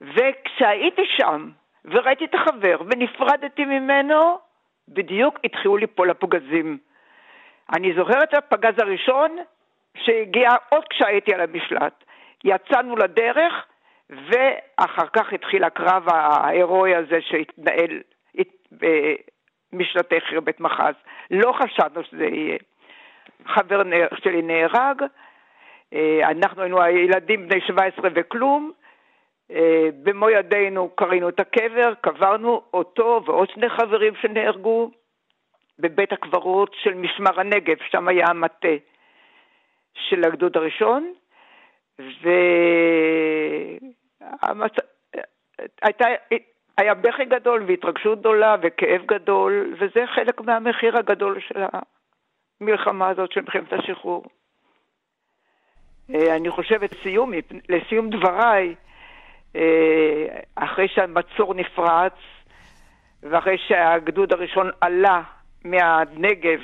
וכשהייתי 0.00 1.02
שם 1.06 1.50
וראיתי 1.84 2.24
את 2.24 2.34
החבר 2.34 2.80
ונפרדתי 2.80 3.64
ממנו, 3.64 4.38
בדיוק 4.88 5.38
התחילו 5.44 5.76
ליפול 5.76 6.10
הפגזים. 6.10 6.78
אני 7.72 7.94
זוכרת 7.94 8.28
את 8.28 8.34
הפגז 8.34 8.74
הראשון 8.78 9.36
שהגיע 9.96 10.50
עוד 10.68 10.84
כשהייתי 10.90 11.34
על 11.34 11.40
המשלט. 11.40 12.04
יצאנו 12.44 12.96
לדרך, 12.96 13.66
ואחר 14.10 15.06
כך 15.12 15.32
התחיל 15.32 15.64
הקרב 15.64 16.08
ההירואי 16.08 16.94
הזה 16.94 17.20
שהתנהל 17.20 18.00
במשלטי 19.72 20.20
חרבת 20.20 20.60
מחז. 20.60 20.94
לא 21.30 21.52
חשבנו 21.52 22.04
שזה 22.04 22.24
יהיה. 22.24 22.58
חבר 23.46 23.82
שלי 24.22 24.42
נהרג, 24.42 25.02
אה, 25.92 26.30
אנחנו 26.30 26.62
היינו 26.62 26.82
הילדים 26.82 27.48
בני 27.48 27.60
17 27.60 28.10
וכלום, 28.14 28.72
אה, 29.50 29.88
במו 30.02 30.30
ידינו 30.30 30.90
קרינו 30.94 31.28
את 31.28 31.40
הקבר, 31.40 31.92
קברנו 32.00 32.62
אותו 32.74 33.22
ועוד 33.26 33.50
שני 33.50 33.68
חברים 33.68 34.14
שנהרגו 34.20 34.90
בבית 35.78 36.12
הקברות 36.12 36.74
של 36.82 36.94
משמר 36.94 37.40
הנגב, 37.40 37.76
שם 37.90 38.08
היה 38.08 38.26
המטה 38.26 38.76
של 39.94 40.24
הגדוד 40.24 40.56
הראשון, 40.56 41.12
והיה 46.80 46.94
בכי 46.94 47.24
גדול 47.24 47.64
והתרגשות 47.66 48.20
גדולה 48.20 48.56
וכאב 48.62 49.02
גדול, 49.06 49.74
וזה 49.78 50.04
חלק 50.14 50.40
מהמחיר 50.40 50.96
הגדול 50.96 51.40
של 51.40 51.62
המלחמה 52.60 53.08
הזאת, 53.08 53.32
של 53.32 53.40
מלחמת 53.40 53.72
השחרור. 53.72 54.24
אה, 56.14 56.36
אני 56.36 56.50
חושבת, 56.50 56.90
סיום, 57.02 57.32
לסיום 57.68 58.10
דבריי, 58.10 58.74
אה, 59.56 60.40
אחרי 60.54 60.88
שהמצור 60.88 61.54
נפרץ, 61.54 62.14
ואחרי 63.22 63.58
שהגדוד 63.58 64.32
הראשון 64.32 64.70
עלה 64.80 65.22
מהנגב 65.64 66.60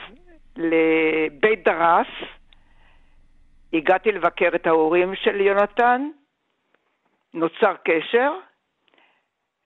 לבית 0.56 1.64
דרס, 1.64 2.08
הגעתי 3.72 4.12
לבקר 4.12 4.48
את 4.54 4.66
ההורים 4.66 5.14
של 5.14 5.40
יונתן, 5.40 6.08
נוצר 7.34 7.74
קשר, 7.84 8.32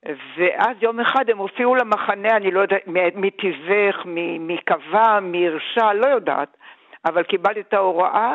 ואז 0.05 0.77
יום 0.83 1.01
אחד 1.01 1.31
הם 1.31 1.39
הופיעו 1.39 1.75
למחנה, 1.75 2.37
אני 2.37 2.51
לא 2.51 2.61
יודעת, 2.61 2.87
מי 3.15 3.31
תיווך, 3.31 4.07
מי 4.07 4.59
קבע, 4.65 5.21
מי 5.21 5.49
לא 5.95 6.07
יודעת, 6.07 6.57
אבל 7.05 7.23
קיבלתי 7.23 7.61
את 7.61 7.75
ההוראה 7.75 8.35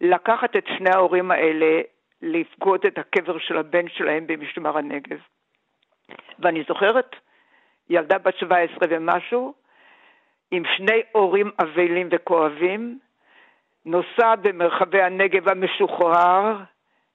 לקחת 0.00 0.56
את 0.56 0.66
שני 0.76 0.90
ההורים 0.90 1.30
האלה, 1.30 1.80
לפקוד 2.22 2.86
את 2.86 2.98
הקבר 2.98 3.38
של 3.38 3.58
הבן 3.58 3.88
שלהם 3.88 4.26
במשמר 4.26 4.78
הנגב. 4.78 5.18
ואני 6.38 6.64
זוכרת, 6.68 7.16
ילדה 7.90 8.18
בת 8.18 8.36
17 8.38 8.78
ומשהו, 8.90 9.54
עם 10.50 10.62
שני 10.76 11.02
הורים 11.12 11.50
אבלים 11.62 12.08
וכואבים, 12.10 12.98
נוסעת 13.84 14.38
במרחבי 14.42 15.02
הנגב 15.02 15.48
המשוחרר, 15.48 16.56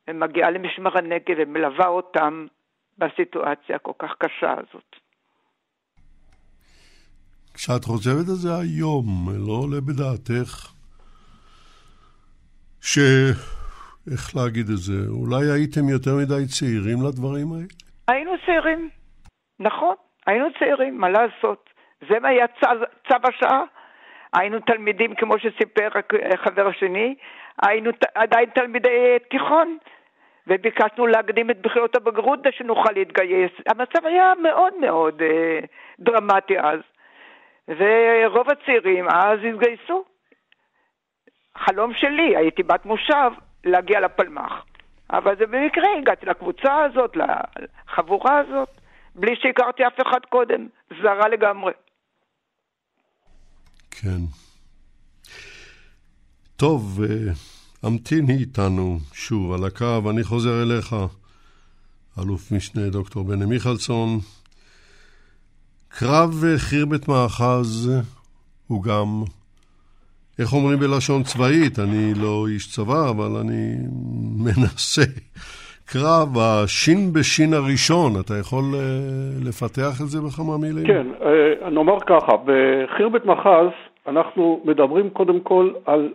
ומגיעה 0.08 0.50
למשמר 0.50 0.98
הנגב 0.98 1.36
ומלווה 1.38 1.88
אותם 1.88 2.48
בסיטואציה 3.02 3.76
הכל 3.76 3.92
כך 4.00 4.12
קשה 4.18 4.52
הזאת. 4.52 4.96
כשאת 7.54 7.84
חושבת 7.84 8.28
על 8.30 8.40
זה 8.44 8.50
היום, 8.62 9.06
לא 9.48 9.54
עולה 9.54 9.82
בדעתך 9.82 10.72
ש... 12.82 13.00
איך 14.12 14.36
להגיד 14.36 14.68
את 14.70 14.82
זה? 14.88 15.00
אולי 15.10 15.46
הייתם 15.56 15.90
יותר 15.90 16.12
מדי 16.22 16.46
צעירים 16.56 16.98
לדברים 17.08 17.48
האלה? 17.54 17.72
היינו 18.08 18.32
צעירים, 18.46 18.90
נכון, 19.60 19.96
היינו 20.28 20.46
צעירים, 20.60 20.98
מה 20.98 21.10
לעשות? 21.10 21.70
זה 22.10 22.20
מה 22.20 22.28
היה 22.28 22.46
צו, 22.48 22.68
צו 23.08 23.16
השעה. 23.30 23.64
היינו 24.34 24.60
תלמידים, 24.60 25.16
כמו 25.16 25.36
שסיפר 25.40 25.88
החבר 26.34 26.68
השני, 26.68 27.16
היינו 27.62 27.92
עדיין 28.16 28.50
תלמידי 28.56 29.18
תיכון, 29.30 29.78
וביקשנו 30.52 31.08
להקדים 31.08 31.52
את 31.52 31.62
בחירות 31.62 31.96
הבגרות 31.96 32.40
כדי 32.40 32.52
שנוכל 32.52 32.92
להתגייס. 32.92 33.52
המצב 33.68 34.06
היה 34.06 34.34
מאוד 34.44 34.74
מאוד 34.82 35.22
אה, 35.22 35.60
דרמטי 36.00 36.60
אז, 36.60 36.80
ורוב 37.68 38.48
הצעירים 38.50 39.10
אז 39.10 39.40
התגייסו. 39.50 40.04
חלום 41.58 41.94
שלי, 41.94 42.38
הייתי 42.38 42.64
בת 42.64 42.86
מושב, 42.86 43.32
להגיע 43.64 44.00
לפלמ"ח. 44.00 44.66
אבל 45.10 45.38
זה 45.38 45.46
במקרה, 45.46 45.88
הגעתי 45.98 46.26
לקבוצה 46.26 46.84
הזאת, 46.84 47.18
לחבורה 47.18 48.40
הזאת, 48.40 48.70
בלי 49.16 49.36
שהכרתי 49.36 49.88
אף 49.88 50.08
אחד 50.08 50.26
קודם, 50.30 50.68
זרה 51.02 51.28
לגמרי. 51.28 51.74
כן. 53.92 54.22
טוב, 56.56 56.82
אה, 57.04 57.34
המתיני 57.84 58.34
איתנו 58.34 58.98
שוב 59.14 59.54
על 59.54 59.66
הקו, 59.68 60.10
אני 60.10 60.24
חוזר 60.24 60.64
אליך, 60.64 60.96
אלוף 62.20 62.52
משנה 62.52 62.90
דוקטור 62.90 63.24
בני 63.24 63.46
מיכלסון. 63.46 64.08
קרב 65.90 66.44
חירבת 66.58 67.08
מאחז 67.08 67.92
הוא 68.68 68.84
גם, 68.84 69.08
איך 70.40 70.54
אומרים 70.54 70.80
בלשון 70.80 71.24
צבאית, 71.24 71.80
אני 71.80 72.14
לא 72.14 72.46
איש 72.48 72.72
צבא, 72.72 73.10
אבל 73.10 73.38
אני 73.42 73.76
מנסה. 74.46 75.02
קרב 75.86 76.38
השין 76.38 77.14
בשין 77.14 77.54
הראשון, 77.54 78.12
אתה 78.20 78.34
יכול 78.40 78.64
אה, 78.76 78.80
לפתח 79.48 80.02
את 80.02 80.08
זה 80.08 80.20
בכמה 80.22 80.58
מילים? 80.58 80.88
כן, 80.88 81.08
אה, 81.26 81.70
נאמר 81.70 82.00
ככה, 82.00 82.32
בחירבת 82.46 83.26
מחז 83.26 83.72
אנחנו 84.08 84.62
מדברים 84.66 85.10
קודם 85.10 85.40
כל 85.40 85.74
על 85.86 86.10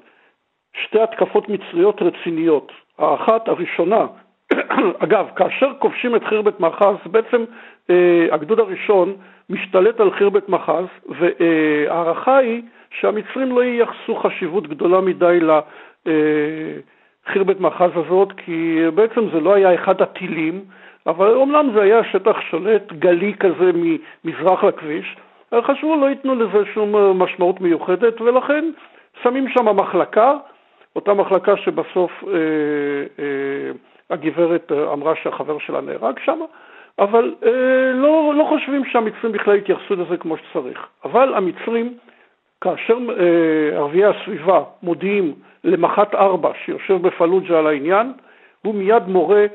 שתי 0.85 1.01
התקפות 1.01 1.49
מצריות 1.49 2.03
רציניות. 2.03 2.73
האחת, 2.99 3.49
הראשונה, 3.49 4.07
אגב, 5.05 5.27
כאשר 5.37 5.73
כובשים 5.79 6.17
את 6.17 6.25
חירבת 6.25 6.61
מאחז, 6.61 6.95
בעצם 7.07 7.45
אה, 7.91 8.27
הגדוד 8.31 8.61
הראשון 8.61 9.17
משתלט 9.51 10.01
על 10.01 10.11
חירבת 10.11 10.49
מאחז, 10.49 10.85
וההערכה 11.09 12.37
היא 12.37 12.63
שהמצרים 12.91 13.57
לא 13.57 13.65
ייחסו 13.65 14.15
חשיבות 14.15 14.67
גדולה 14.67 15.01
מדי 15.01 15.39
לחירבת 16.07 17.61
מאחז 17.61 17.91
הזאת, 17.95 18.33
כי 18.37 18.79
בעצם 18.95 19.29
זה 19.33 19.41
לא 19.41 19.55
היה 19.55 19.75
אחד 19.75 20.03
הטילים, 20.03 20.65
אבל 21.07 21.35
אומנם 21.35 21.71
זה 21.75 21.83
היה 21.83 22.05
שטח 22.05 22.41
שולט 22.41 22.93
גלי 22.93 23.35
כזה 23.41 23.71
ממזרח 23.75 24.65
לכביש, 24.65 25.17
חשבו 25.63 25.97
לא 25.97 26.07
ייתנו 26.07 26.35
לזה 26.35 26.65
שום 26.75 27.23
משמעות 27.23 27.61
מיוחדת, 27.61 28.21
ולכן 28.21 28.65
שמים 29.23 29.49
שם 29.49 29.77
מחלקה, 29.77 30.35
אותה 30.97 31.15
מחלקה 31.15 31.57
שבסוף 31.57 32.11
אה, 32.27 32.33
אה, 33.19 33.71
הגברת 34.11 34.73
אמרה 34.73 35.15
שהחבר 35.23 35.59
שלה 35.59 35.81
נהרג 35.81 36.19
שם, 36.25 36.41
אבל 36.99 37.35
אה, 37.47 37.93
לא, 37.95 38.35
לא 38.37 38.45
חושבים 38.49 38.85
שהמצרים 38.85 39.33
בכלל 39.33 39.57
יתייחסו 39.57 39.95
לזה 39.97 40.17
כמו 40.17 40.37
שצריך. 40.37 40.87
אבל 41.05 41.35
המצרים, 41.35 41.95
כאשר 42.61 42.99
אה, 43.11 43.77
ערביי 43.77 44.05
הסביבה 44.05 44.63
מודיעים 44.83 45.35
למח"ט 45.65 46.15
ארבע 46.15 46.51
שיושב 46.65 47.03
בפלוג'ה 47.03 47.59
על 47.59 47.67
העניין, 47.67 48.13
הוא 48.63 48.75
מיד 48.75 49.03
מורה 49.09 49.47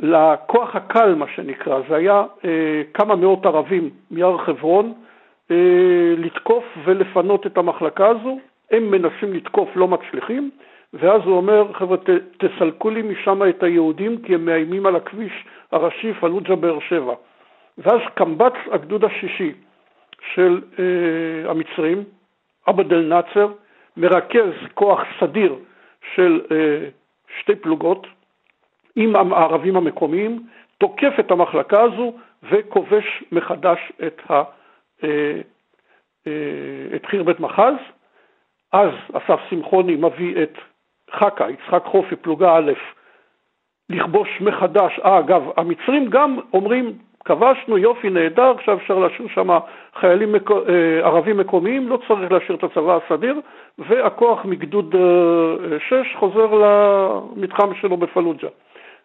לכוח 0.00 0.76
הקל, 0.76 1.14
מה 1.14 1.26
שנקרא, 1.34 1.80
זה 1.88 1.96
היה 1.96 2.24
אה, 2.44 2.82
כמה 2.94 3.16
מאות 3.16 3.46
ערבים 3.46 3.90
מהר 4.10 4.38
חברון, 4.38 4.92
אה, 5.50 6.14
לתקוף 6.16 6.64
ולפנות 6.84 7.46
את 7.46 7.58
המחלקה 7.58 8.08
הזו. 8.08 8.38
הם 8.70 8.90
מנסים 8.90 9.32
לתקוף, 9.32 9.68
לא 9.76 9.88
מצליחים, 9.88 10.50
ואז 10.92 11.22
הוא 11.24 11.36
אומר, 11.36 11.72
חבר'ה, 11.72 11.96
תסלקו 12.38 12.90
לי 12.90 13.02
משם 13.02 13.42
את 13.48 13.62
היהודים 13.62 14.22
כי 14.22 14.34
הם 14.34 14.44
מאיימים 14.44 14.86
על 14.86 14.96
הכביש 14.96 15.44
הראשי 15.72 16.14
פלוג'ה 16.20 16.56
באר 16.56 16.78
שבע. 16.80 17.14
ואז 17.78 18.00
קמב"ץ 18.14 18.52
הגדוד 18.70 19.04
השישי 19.04 19.52
של 20.34 20.60
אה, 20.78 21.50
המצרים, 21.50 22.04
עבד 22.66 22.92
אל-נאצר, 22.92 23.48
מרכז 23.96 24.52
כוח 24.74 25.00
סדיר 25.20 25.54
של 26.14 26.40
אה, 26.50 26.88
שתי 27.40 27.56
פלוגות 27.56 28.06
עם 28.96 29.32
הערבים 29.32 29.76
המקומיים, 29.76 30.46
תוקף 30.78 31.12
את 31.20 31.30
המחלקה 31.30 31.82
הזו 31.82 32.12
וכובש 32.42 33.24
מחדש 33.32 33.78
את, 34.06 34.30
ה, 34.30 34.42
אה, 35.04 35.40
אה, 36.26 36.96
את 36.96 37.06
חירבת 37.06 37.40
מחז. 37.40 37.74
אז 38.72 38.90
אסף 39.12 39.40
שמחוני 39.50 39.96
מביא 39.96 40.42
את 40.42 40.58
חכה, 41.12 41.50
יצחק 41.50 41.84
חופי, 41.84 42.16
פלוגה 42.16 42.56
א', 42.56 42.72
לכבוש 43.90 44.28
מחדש. 44.40 45.00
אה, 45.04 45.18
אגב, 45.18 45.42
המצרים 45.56 46.06
גם 46.10 46.38
אומרים, 46.52 46.92
כבשנו, 47.24 47.78
יופי, 47.78 48.10
נהדר, 48.10 48.50
עכשיו 48.50 48.76
אפשר 48.76 48.98
להשאיר 48.98 49.28
שם 49.28 49.58
חיילים 50.00 50.32
מק... 50.32 50.50
אה, 50.50 51.00
ערבים 51.02 51.36
מקומיים, 51.36 51.88
לא 51.88 51.98
צריך 52.08 52.32
להשאיר 52.32 52.58
את 52.58 52.64
הצבא 52.64 52.98
הסדיר, 53.04 53.40
והכוח 53.78 54.44
מגדוד 54.44 54.94
6 55.78 55.92
אה, 55.92 56.18
חוזר 56.18 56.46
למתחם 56.54 57.74
שלו 57.74 57.96
בפלוג'ה. 57.96 58.48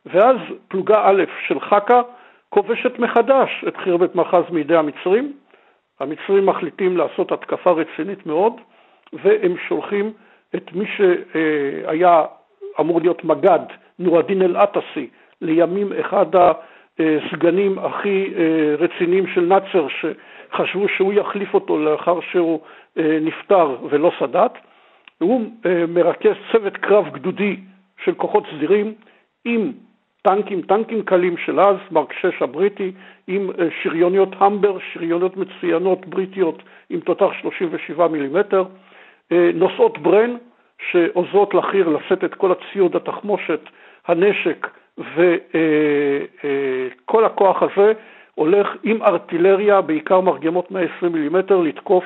ואז 0.06 0.38
פלוגה 0.68 1.02
א' 1.04 1.24
של 1.48 1.60
חכה 1.60 2.02
כובשת 2.50 3.00
מחדש 3.00 3.66
את 3.68 3.78
חירבת 3.78 4.16
מאחז 4.16 4.44
מידי 4.52 4.76
המצרים. 4.76 5.34
המצרים 6.00 6.46
מחליטים 6.46 6.98
לעשות 6.98 7.32
התקפה 7.32 7.72
רצינית 7.72 8.26
מאוד, 8.26 8.54
והם 9.14 9.56
שולחים 9.68 10.14
את 10.56 10.74
מי 10.74 10.86
שהיה 10.86 12.24
אמור 12.80 13.02
להיות 13.02 13.24
מג"ד, 13.24 13.60
נורדין 14.00 14.42
אל-עטסי, 14.42 15.08
לימים 15.42 15.94
אחד 16.00 16.26
הסגנים 17.00 17.80
הכי 17.80 18.34
אה, 18.38 18.76
רציניים 18.78 19.28
של 19.28 19.42
נאצר, 19.42 19.88
שחשבו 19.88 20.90
שהוא 20.90 21.14
יחליף 21.14 21.54
אותו 21.54 21.78
לאחר 21.78 22.20
שהוא 22.32 22.60
אה, 22.98 23.18
נפטר 23.22 23.78
ולא 23.90 24.12
סאדאת. 24.20 24.52
הוא 25.18 25.42
אה, 25.66 25.86
מרכז 25.88 26.36
צוות 26.52 26.78
קרב 26.78 27.10
גדודי 27.10 27.58
של 28.04 28.14
כוחות 28.14 28.44
סדירים 28.56 28.94
עם 29.46 29.72
טנקים, 30.22 30.62
טנקים 30.62 31.02
קלים 31.04 31.38
של 31.38 31.60
אז, 31.60 31.76
מרק 31.92 32.14
6 32.14 32.42
הבריטי, 32.42 32.92
עם 33.28 33.50
שריוניות 33.84 34.30
המבר, 34.38 34.78
שריוניות 34.94 35.38
מצוינות 35.38 36.06
בריטיות 36.06 36.64
עם 36.90 37.00
תותח 37.00 37.30
37 37.42 38.08
מילימטר. 38.08 38.64
אה, 39.32 39.50
נושאות 39.54 39.98
ברן 39.98 40.36
שעוזרות 40.92 41.54
לחי"ר 41.54 41.90
לשאת 41.90 42.24
את 42.24 42.36
כל 42.36 42.52
הציוד, 42.52 42.96
התחמושת, 42.96 43.60
הנשק 44.08 44.68
וכל 44.98 45.24
אה, 47.16 47.22
אה, 47.22 47.26
הכוח 47.26 47.64
הזה 47.64 47.94
הולך 48.36 48.68
עם 48.84 49.04
ארטילריה, 49.04 49.82
בעיקר 49.82 50.22
מרגמות 50.22 50.72
120 50.72 51.12
מילימטר, 51.12 51.62
לתקוף 51.62 52.04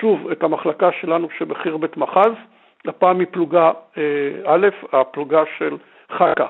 שוב 0.00 0.30
את 0.30 0.42
המחלקה 0.42 0.92
שלנו 1.00 1.28
שבחירבת 1.38 1.96
מחז, 1.96 2.32
הפעם 2.86 3.18
מפלוגה 3.18 3.70
א', 4.46 4.68
הפלוגה 4.92 5.42
של 5.58 5.76
חכה. 6.12 6.46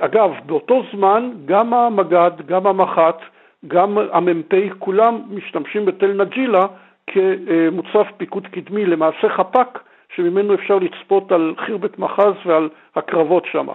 אגב, 0.00 0.30
באותו 0.46 0.82
זמן 0.92 1.30
גם 1.44 1.74
המג"ד, 1.74 2.30
גם 2.46 2.66
המח"ט, 2.66 3.22
גם 3.66 3.98
המ"פ, 4.12 4.54
כולם 4.78 5.22
משתמשים 5.30 5.84
בתל 5.84 6.22
נג'ילה 6.22 6.66
כמוצב 7.06 8.04
פיקוד 8.16 8.46
קדמי, 8.46 8.86
למעשה 8.86 9.28
חפ"ק, 9.28 9.78
שממנו 10.14 10.54
אפשר 10.54 10.78
לצפות 10.78 11.32
על 11.32 11.54
חירבת 11.66 11.98
מחז 11.98 12.34
ועל 12.46 12.68
הקרבות 12.96 13.46
שם. 13.52 13.66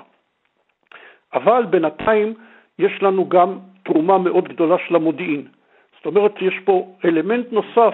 אבל 1.33 1.65
בינתיים 1.65 2.33
יש 2.79 3.03
לנו 3.03 3.29
גם 3.29 3.59
תרומה 3.83 4.17
מאוד 4.17 4.47
גדולה 4.47 4.75
של 4.87 4.95
המודיעין. 4.95 5.47
זאת 5.97 6.05
אומרת, 6.05 6.41
יש 6.41 6.59
פה 6.65 6.87
אלמנט 7.05 7.45
נוסף 7.51 7.93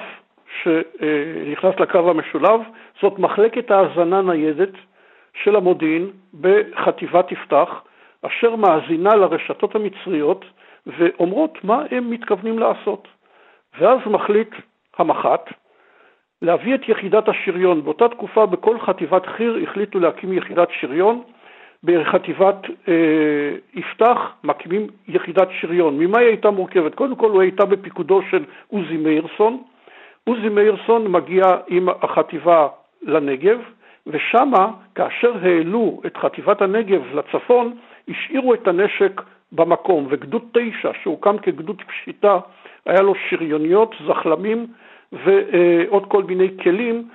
שנכנס 0.63 1.79
לקו 1.79 2.09
המשולב, 2.09 2.61
זאת 3.01 3.19
מחלקת 3.19 3.71
האזנה 3.71 4.21
ניידת 4.21 4.73
של 5.43 5.55
המודיעין 5.55 6.11
בחטיבת 6.41 7.31
יפתח, 7.31 7.81
אשר 8.21 8.55
מאזינה 8.55 9.15
לרשתות 9.15 9.75
המצריות 9.75 10.45
ואומרות 10.87 11.63
מה 11.63 11.83
הם 11.91 12.09
מתכוונים 12.09 12.59
לעשות. 12.59 13.07
ואז 13.79 13.99
מחליט 14.05 14.49
המח"ט, 14.97 15.49
להביא 16.41 16.75
את 16.75 16.89
יחידת 16.89 17.29
השריון. 17.29 17.83
באותה 17.83 18.07
תקופה 18.09 18.45
בכל 18.45 18.79
חטיבת 18.79 19.25
חי"ר 19.25 19.57
החליטו 19.63 19.99
להקים 19.99 20.33
יחידת 20.33 20.67
שריון, 20.79 21.21
בחטיבת 21.83 22.55
אה, 22.87 22.93
יפתח 23.73 24.17
מקימים 24.43 24.87
יחידת 25.07 25.47
שריון. 25.61 25.99
ממה 25.99 26.19
היא 26.19 26.27
הייתה 26.27 26.51
מורכבת? 26.51 26.95
קודם 26.95 27.15
כל 27.15 27.29
הוא 27.29 27.41
הייתה 27.41 27.65
בפיקודו 27.65 28.21
של 28.31 28.43
עוזי 28.67 28.97
מאירסון. 28.97 29.63
עוזי 30.23 30.49
מאירסון 30.49 31.11
מגיע 31.11 31.43
עם 31.67 31.89
החטיבה 31.89 32.67
לנגב, 33.01 33.59
ושמה, 34.07 34.67
כאשר 34.95 35.31
העלו 35.41 36.01
את 36.05 36.17
חטיבת 36.17 36.61
הנגב 36.61 37.01
לצפון, 37.13 37.77
השאירו 38.09 38.53
את 38.53 38.67
הנשק 38.67 39.21
במקום, 39.51 40.07
וגדוד 40.09 40.43
תשע, 40.53 40.91
שהוקם 41.03 41.37
כגדוד 41.37 41.81
פשיטה, 41.87 42.39
היה 42.85 43.01
לו 43.01 43.13
שריוניות, 43.29 43.95
זחלמים 44.07 44.67
ועוד 45.11 46.05
כל 46.07 46.23
מיני 46.23 46.47
כלים 46.63 47.09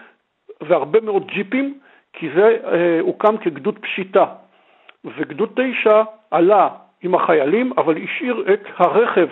והרבה 0.61 1.01
מאוד 1.01 1.26
ג'יפים, 1.26 1.78
כי 2.12 2.28
זה 2.35 2.57
אה, 2.64 3.01
הוקם 3.01 3.37
כגדוד 3.37 3.78
פשיטה. 3.78 4.24
וגדוד 5.05 5.51
תשע 5.55 6.03
עלה 6.30 6.68
עם 7.03 7.14
החיילים, 7.14 7.72
אבל 7.78 7.97
השאיר 7.97 8.45
את 8.55 8.62
הרכב, 8.76 9.28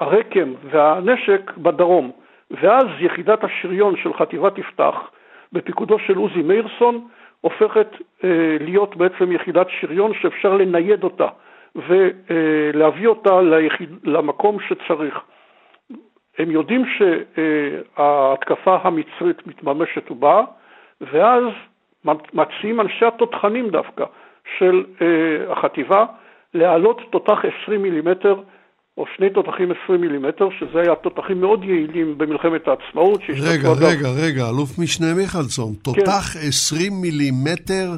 הרקם 0.00 0.52
והנשק 0.70 1.52
בדרום. 1.56 2.10
ואז 2.50 2.86
יחידת 3.00 3.44
השריון 3.44 3.96
של 3.96 4.12
חטיבת 4.12 4.58
יפתח, 4.58 5.10
בפיקודו 5.52 5.98
של 5.98 6.16
עוזי 6.16 6.42
מאירסון, 6.42 7.08
הופכת 7.40 7.88
אה, 8.24 8.56
להיות 8.60 8.96
בעצם 8.96 9.32
יחידת 9.32 9.66
שריון 9.80 10.12
שאפשר 10.14 10.56
לנייד 10.56 11.04
אותה 11.04 11.26
ולהביא 11.76 13.06
אותה 13.06 13.42
ליחיד, 13.42 13.88
למקום 14.04 14.56
שצריך. 14.68 15.14
הם 16.38 16.50
יודעים 16.50 16.84
שההתקפה 16.96 18.76
המצרית 18.82 19.46
מתממשת 19.46 20.10
ובאה, 20.10 20.42
ואז 21.00 21.42
מציעים 22.34 22.80
אנשי 22.80 23.04
התותחנים 23.04 23.70
דווקא 23.70 24.04
של 24.58 24.84
אה, 25.02 25.52
החטיבה 25.52 26.04
להעלות 26.54 27.00
תותח 27.10 27.38
20 27.64 27.82
מילימטר 27.82 28.34
או 28.98 29.04
שני 29.16 29.30
תותחים 29.30 29.72
20 29.84 30.00
מילימטר, 30.00 30.48
שזה 30.58 30.80
היה 30.80 30.94
תותחים 30.94 31.40
מאוד 31.40 31.64
יעילים 31.64 32.18
במלחמת 32.18 32.68
העצמאות. 32.68 33.20
רגע, 33.28 33.68
רגע, 33.80 34.08
רגע, 34.08 34.48
אלוף 34.48 34.78
משנה 34.78 35.14
מיכלסון, 35.14 35.72
כן. 35.74 35.80
תותח 35.82 36.24
כן. 36.32 36.38
20 36.48 36.92
מילימטר 37.00 37.90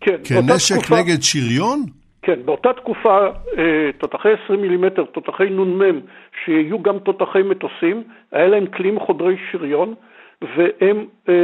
כן, 0.00 0.16
כנשק 0.24 0.76
תקופה, 0.76 1.00
נגד 1.00 1.22
שריון? 1.22 1.84
כן, 2.28 2.40
באותה 2.44 2.72
תקופה 2.72 3.26
אה, 3.58 3.90
תותחי 3.98 4.28
20 4.44 4.60
מילימטר, 4.60 5.04
תותחי 5.04 5.50
נ"מ, 5.50 6.00
שיהיו 6.44 6.82
גם 6.82 6.98
תותחי 6.98 7.42
מטוסים, 7.42 8.02
היה 8.32 8.48
להם 8.48 8.66
כלים 8.66 9.00
חודרי 9.00 9.36
שריון, 9.50 9.94
והם 10.42 11.06
אה, 11.28 11.34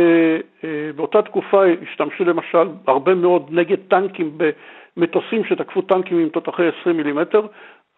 אה, 0.64 0.90
באותה 0.96 1.22
תקופה 1.22 1.62
השתמשו 1.82 2.24
למשל 2.24 2.68
הרבה 2.86 3.14
מאוד 3.14 3.46
נגד 3.50 3.76
טנקים 3.88 4.38
במטוסים 4.96 5.44
שתקפו 5.44 5.82
טנקים 5.82 6.18
עם 6.18 6.28
תותחי 6.28 6.62
20 6.80 6.96
מילימטר. 6.96 7.46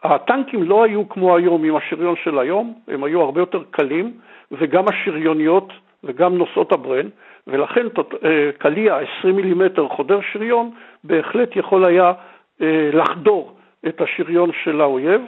הטנקים 0.02 0.62
לא 0.62 0.84
היו 0.84 1.08
כמו 1.08 1.36
היום 1.36 1.64
עם 1.64 1.76
השריון 1.76 2.14
של 2.24 2.38
היום, 2.38 2.74
הם 2.88 3.04
היו 3.04 3.20
הרבה 3.20 3.40
יותר 3.40 3.62
קלים, 3.70 4.12
וגם 4.52 4.84
השריוניות 4.88 5.72
וגם 6.04 6.38
נושאות 6.38 6.72
הברן, 6.72 7.08
ולכן 7.46 7.86
קליע 8.58 8.98
20 9.18 9.36
מילימטר 9.36 9.88
חודר 9.88 10.18
שריון 10.32 10.70
בהחלט 11.04 11.56
יכול 11.56 11.84
היה 11.84 12.12
לחדור 12.92 13.56
את 13.88 14.00
השריון 14.00 14.50
של 14.64 14.80
האויב, 14.80 15.20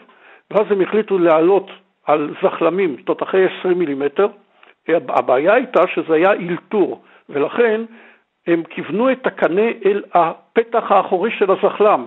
ואז 0.50 0.66
הם 0.70 0.80
החליטו 0.80 1.18
לעלות 1.18 1.70
על 2.06 2.34
זחלמים, 2.42 2.96
תותחי 2.96 3.44
20 3.60 3.78
מילימטר. 3.78 4.26
הבעיה 4.88 5.54
הייתה 5.54 5.80
שזה 5.94 6.14
היה 6.14 6.32
אילתור, 6.32 7.02
ולכן 7.28 7.80
הם 8.46 8.62
כיוונו 8.70 9.12
את 9.12 9.26
הקנה 9.26 9.68
אל 9.84 10.02
הפתח 10.14 10.92
האחורי 10.92 11.30
של 11.38 11.50
הזחלם, 11.50 12.06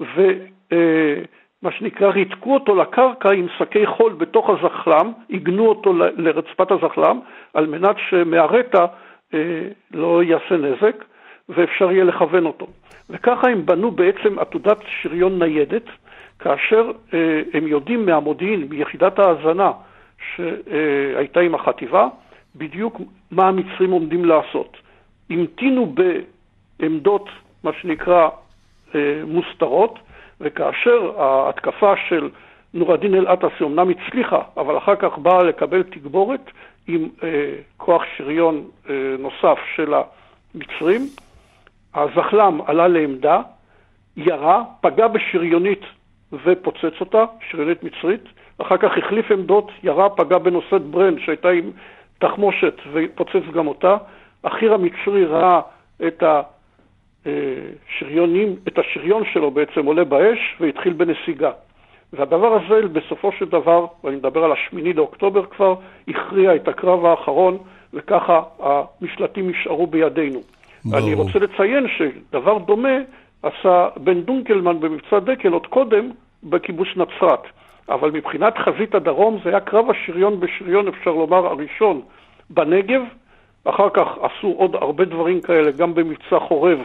ומה 0.00 1.70
שנקרא 1.70 2.08
ריתקו 2.08 2.54
אותו 2.54 2.76
לקרקע 2.76 3.32
עם 3.32 3.46
שקי 3.58 3.86
חול 3.86 4.12
בתוך 4.12 4.50
הזחלם, 4.50 5.12
עיגנו 5.28 5.68
אותו 5.68 5.92
לרצפת 5.94 6.70
הזחלם, 6.70 7.20
על 7.54 7.66
מנת 7.66 7.96
שמהרטע 8.08 8.86
אה, 9.34 9.62
לא 9.94 10.22
יעשה 10.22 10.56
נזק 10.56 11.04
ואפשר 11.54 11.92
יהיה 11.92 12.04
לכוון 12.04 12.46
אותו. 12.46 12.66
וככה 13.10 13.48
הם 13.48 13.66
בנו 13.66 13.90
בעצם 13.90 14.38
עתודת 14.38 14.78
שריון 15.02 15.42
ניידת, 15.42 15.84
כאשר 16.38 16.90
אה, 17.14 17.42
הם 17.52 17.66
יודעים 17.66 18.06
מהמודיעין, 18.06 18.66
מיחידת 18.70 19.18
ההאזנה 19.18 19.72
שהייתה 20.34 21.40
עם 21.40 21.54
החטיבה, 21.54 22.08
בדיוק 22.56 23.00
מה 23.30 23.48
המצרים 23.48 23.90
עומדים 23.90 24.24
לעשות. 24.24 24.76
המתינו 25.30 25.94
בעמדות, 26.78 27.28
מה 27.64 27.70
שנקרא, 27.80 28.28
אה, 28.94 29.22
מוסתרות, 29.26 29.98
וכאשר 30.40 31.20
ההתקפה 31.22 31.92
של 32.08 32.28
נור 32.74 32.94
א-דין 32.94 33.14
אל-עטאסי 33.14 33.64
אמנם 33.64 33.88
הצליחה, 33.90 34.42
אבל 34.56 34.78
אחר 34.78 34.96
כך 34.96 35.18
באה 35.18 35.42
לקבל 35.42 35.82
תגבורת 35.82 36.50
עם 36.86 37.08
אה, 37.22 37.28
כוח 37.76 38.02
שריון 38.16 38.64
אה, 38.90 38.94
נוסף 39.18 39.58
של 39.76 39.94
המצרים, 39.94 41.00
הזחל"ם 41.94 42.60
עלה 42.66 42.88
לעמדה, 42.88 43.40
ירה, 44.16 44.62
פגע 44.80 45.08
בשריונית 45.08 45.82
ופוצץ 46.32 47.00
אותה, 47.00 47.24
שריונית 47.50 47.82
מצרית, 47.82 48.24
אחר 48.58 48.76
כך 48.76 48.98
החליף 48.98 49.30
עמדות, 49.30 49.70
ירה, 49.82 50.08
פגע 50.08 50.38
בנושאת 50.38 50.82
ברן 50.82 51.18
שהייתה 51.18 51.48
עם 51.48 51.70
תחמושת 52.18 52.74
ופוצץ 52.92 53.52
גם 53.54 53.66
אותה. 53.66 53.96
החי"ר 54.44 54.74
המצרי 54.74 55.24
ראה 55.24 55.60
את 56.06 56.22
השריונים, 57.26 58.56
את 58.68 58.78
השריון 58.78 59.22
שלו 59.32 59.50
בעצם 59.50 59.86
עולה 59.86 60.04
באש 60.04 60.56
והתחיל 60.60 60.92
בנסיגה. 60.92 61.50
והדבר 62.12 62.54
הזה 62.54 62.88
בסופו 62.88 63.32
של 63.32 63.44
דבר, 63.44 63.86
ואני 64.04 64.16
מדבר 64.16 64.44
על 64.44 64.52
השמיני 64.52 64.92
לאוקטובר 64.92 65.46
כבר, 65.46 65.74
הכריע 66.08 66.54
את 66.54 66.68
הקרב 66.68 67.04
האחרון, 67.04 67.58
וככה 67.94 68.42
המשלטים 68.60 69.50
נשארו 69.50 69.86
בידינו. 69.86 70.40
ברור. 70.84 70.98
אני 70.98 71.14
רוצה 71.14 71.38
לציין 71.38 71.86
שדבר 71.98 72.58
דומה 72.58 72.96
עשה 73.42 73.88
בן 73.96 74.20
דונקלמן 74.20 74.80
במבצע 74.80 75.18
דקל 75.18 75.52
עוד 75.52 75.66
קודם 75.66 76.10
בכיבוש 76.42 76.96
נצרת. 76.96 77.42
אבל 77.88 78.10
מבחינת 78.10 78.54
חזית 78.58 78.94
הדרום 78.94 79.38
זה 79.44 79.50
היה 79.50 79.60
קרב 79.60 79.84
השריון 79.90 80.40
בשריון, 80.40 80.88
אפשר 80.88 81.10
לומר, 81.10 81.46
הראשון 81.46 82.00
בנגב. 82.50 83.00
אחר 83.64 83.88
כך 83.94 84.06
עשו 84.22 84.46
עוד 84.46 84.74
הרבה 84.74 85.04
דברים 85.04 85.40
כאלה, 85.40 85.70
גם 85.70 85.94
במבצע 85.94 86.38
חורב 86.48 86.78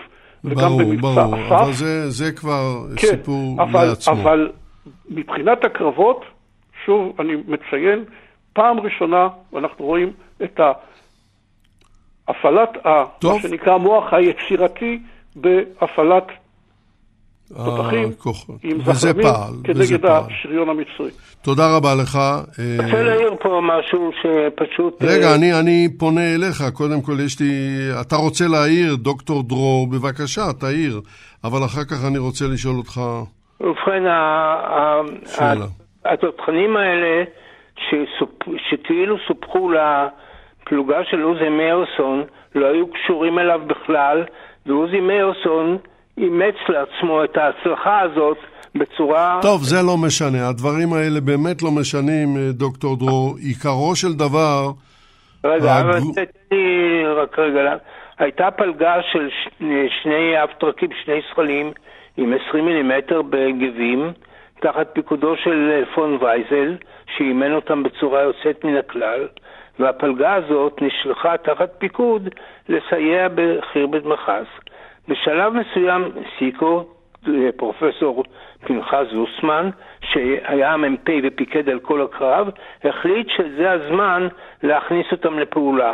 וגם 0.43 0.69
ברור, 0.69 0.79
במבצע 0.79 1.23
ברור, 1.23 1.35
אסף. 1.35 1.51
אבל 1.51 1.71
זה, 1.71 2.09
זה 2.09 2.31
כבר 2.31 2.73
כן, 2.95 3.07
סיפור 3.07 3.61
אבל, 3.61 3.85
לעצמו. 3.85 4.13
אבל 4.13 4.51
מבחינת 5.09 5.65
הקרבות, 5.65 6.25
שוב 6.85 7.13
אני 7.19 7.33
מציין, 7.47 8.03
פעם 8.53 8.79
ראשונה 8.79 9.27
אנחנו 9.55 9.85
רואים 9.85 10.11
את 10.43 10.59
הפעלת, 12.27 12.69
טוב. 13.19 13.33
מה 13.33 13.41
שנקרא 13.41 13.73
המוח 13.73 14.13
היצירתי 14.13 14.99
בהפעלת 15.35 16.27
תותחים 17.53 18.11
עם 18.63 18.93
זחלמים 18.93 19.27
כנגד 19.63 20.05
השריון 20.05 20.69
המצרי. 20.69 21.09
תודה 21.41 21.75
רבה 21.77 21.95
לך. 21.95 22.19
אני 22.59 22.85
רוצה 22.85 23.03
להעיר 23.03 23.35
פה 23.41 23.61
משהו 23.63 24.11
שפשוט... 24.21 25.03
רגע, 25.03 25.27
אה, 25.27 25.35
אני, 25.35 25.59
אני 25.59 25.87
פונה 25.97 26.35
אליך. 26.35 26.63
קודם 26.73 27.01
כל 27.01 27.11
יש 27.25 27.39
לי... 27.39 27.51
אתה 28.01 28.15
רוצה 28.15 28.45
להעיר, 28.47 28.95
דוקטור 28.95 29.43
דרור, 29.43 29.87
בבקשה, 29.87 30.53
תעיר. 30.59 31.01
אבל 31.43 31.65
אחר 31.65 31.83
כך 31.83 32.05
אני 32.07 32.17
רוצה 32.17 32.45
לשאול 32.53 32.77
אותך... 32.77 33.01
ובכן, 33.61 34.03
התותחנים 36.05 36.77
האלה, 36.77 37.23
שכאילו 38.69 39.15
סופחו 39.27 39.69
לפלוגה 40.65 41.03
של 41.03 41.21
עוזי 41.21 41.49
מאירסון, 41.49 42.23
לא 42.55 42.65
היו 42.65 42.87
קשורים 42.87 43.39
אליו 43.39 43.61
בכלל, 43.67 44.23
ועוזי 44.65 44.99
מאירסון 44.99 45.77
אימץ 46.17 46.55
לעצמו 46.69 47.23
את 47.23 47.37
ההצלחה 47.37 47.99
הזאת 47.99 48.37
בצורה... 48.75 49.39
טוב, 49.41 49.63
זה 49.63 49.75
לא 49.81 49.97
משנה. 49.97 50.49
הדברים 50.49 50.93
האלה 50.93 51.21
באמת 51.21 51.61
לא 51.63 51.71
משנים, 51.71 52.37
אה, 52.37 52.51
דוקטור 52.51 52.97
דרור. 52.97 53.35
עיקרו 53.37 53.95
של 53.95 54.13
דבר... 54.13 54.71
רגע, 55.43 55.75
הג... 55.75 56.03
לי 56.51 57.05
רק 57.05 57.39
רגע. 57.39 57.75
הייתה 58.19 58.51
פלגה 58.51 58.95
של 59.11 59.29
שני 60.03 60.43
אבטרקים, 60.43 60.89
שני 61.03 61.19
זכלים, 61.31 61.71
עם 62.17 62.33
20 62.49 62.65
מילימטר 62.65 63.21
בגבים, 63.21 64.11
תחת 64.59 64.87
פיקודו 64.93 65.35
של 65.43 65.71
אה, 65.71 65.95
פון 65.95 66.17
וייזל, 66.21 66.75
שאימן 67.17 67.53
אותם 67.53 67.83
בצורה 67.83 68.21
יוצאת 68.21 68.65
מן 68.65 68.77
הכלל, 68.77 69.27
והפלגה 69.79 70.33
הזאת 70.33 70.81
נשלחה 70.81 71.37
תחת 71.37 71.69
פיקוד 71.77 72.29
לסייע 72.69 73.27
בחירבת 73.35 74.05
מחס. 74.05 74.47
בשלב 75.07 75.53
מסוים 75.53 76.11
סיקו, 76.39 76.85
אה, 77.27 77.49
פרופסור 77.57 78.23
פנחס 78.65 79.05
זוסמן, 79.11 79.69
שהיה 80.01 80.73
המ"פ 80.73 81.09
ופיקד 81.23 81.69
על 81.69 81.79
כל 81.79 82.01
הקרב, 82.01 82.49
החליט 82.83 83.29
שזה 83.29 83.71
הזמן 83.71 84.27
להכניס 84.63 85.07
אותם 85.11 85.39
לפעולה. 85.39 85.93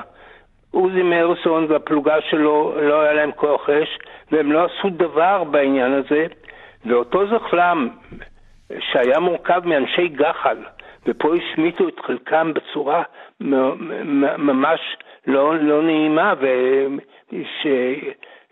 עוזי 0.71 1.03
מרסון 1.03 1.65
והפלוגה 1.69 2.21
שלו 2.21 2.73
לא 2.82 3.01
היה 3.01 3.13
להם 3.13 3.32
כוח 3.32 3.69
אש, 3.69 3.99
והם 4.32 4.51
לא 4.51 4.65
עשו 4.65 4.89
דבר 4.89 5.43
בעניין 5.43 5.93
הזה, 5.93 6.25
ואותו 6.86 7.27
זחל"ם, 7.27 7.89
שהיה 8.79 9.19
מורכב 9.19 9.61
מאנשי 9.65 10.07
גח"ל, 10.07 10.57
ופה 11.08 11.36
השמיטו 11.36 11.88
את 11.88 11.99
חלקם 12.06 12.52
בצורה 12.54 13.04
ממש 14.38 14.80
לא, 15.28 15.58
לא 15.60 15.84
נעימה, 15.84 16.34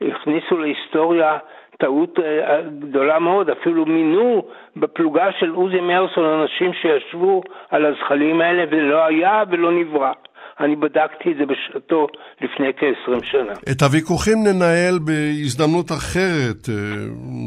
והכניסו 0.01 0.57
להיסטוריה 0.57 1.37
טעות 1.79 2.19
אה, 2.19 2.61
גדולה 2.79 3.19
מאוד, 3.19 3.49
אפילו 3.49 3.85
מינו 3.85 4.45
בפלוגה 4.75 5.25
של 5.39 5.49
עוזי 5.49 5.79
מרסון 5.79 6.25
אנשים 6.25 6.71
שישבו 6.73 7.41
על 7.69 7.85
הזחלים 7.85 8.41
האלה 8.41 8.63
ולא 8.71 9.05
היה 9.05 9.43
ולא 9.51 9.71
נברא. 9.71 10.11
אני 10.59 10.75
בדקתי 10.75 11.31
את 11.31 11.37
זה 11.37 11.45
בשעתו 11.45 12.07
לפני 12.41 12.73
כ-20 12.77 13.25
שנה. 13.25 13.53
את 13.71 13.81
הוויכוחים 13.81 14.37
ננהל 14.43 14.99
בהזדמנות 15.05 15.91
אחרת, 15.91 16.69
אה, 16.69 16.75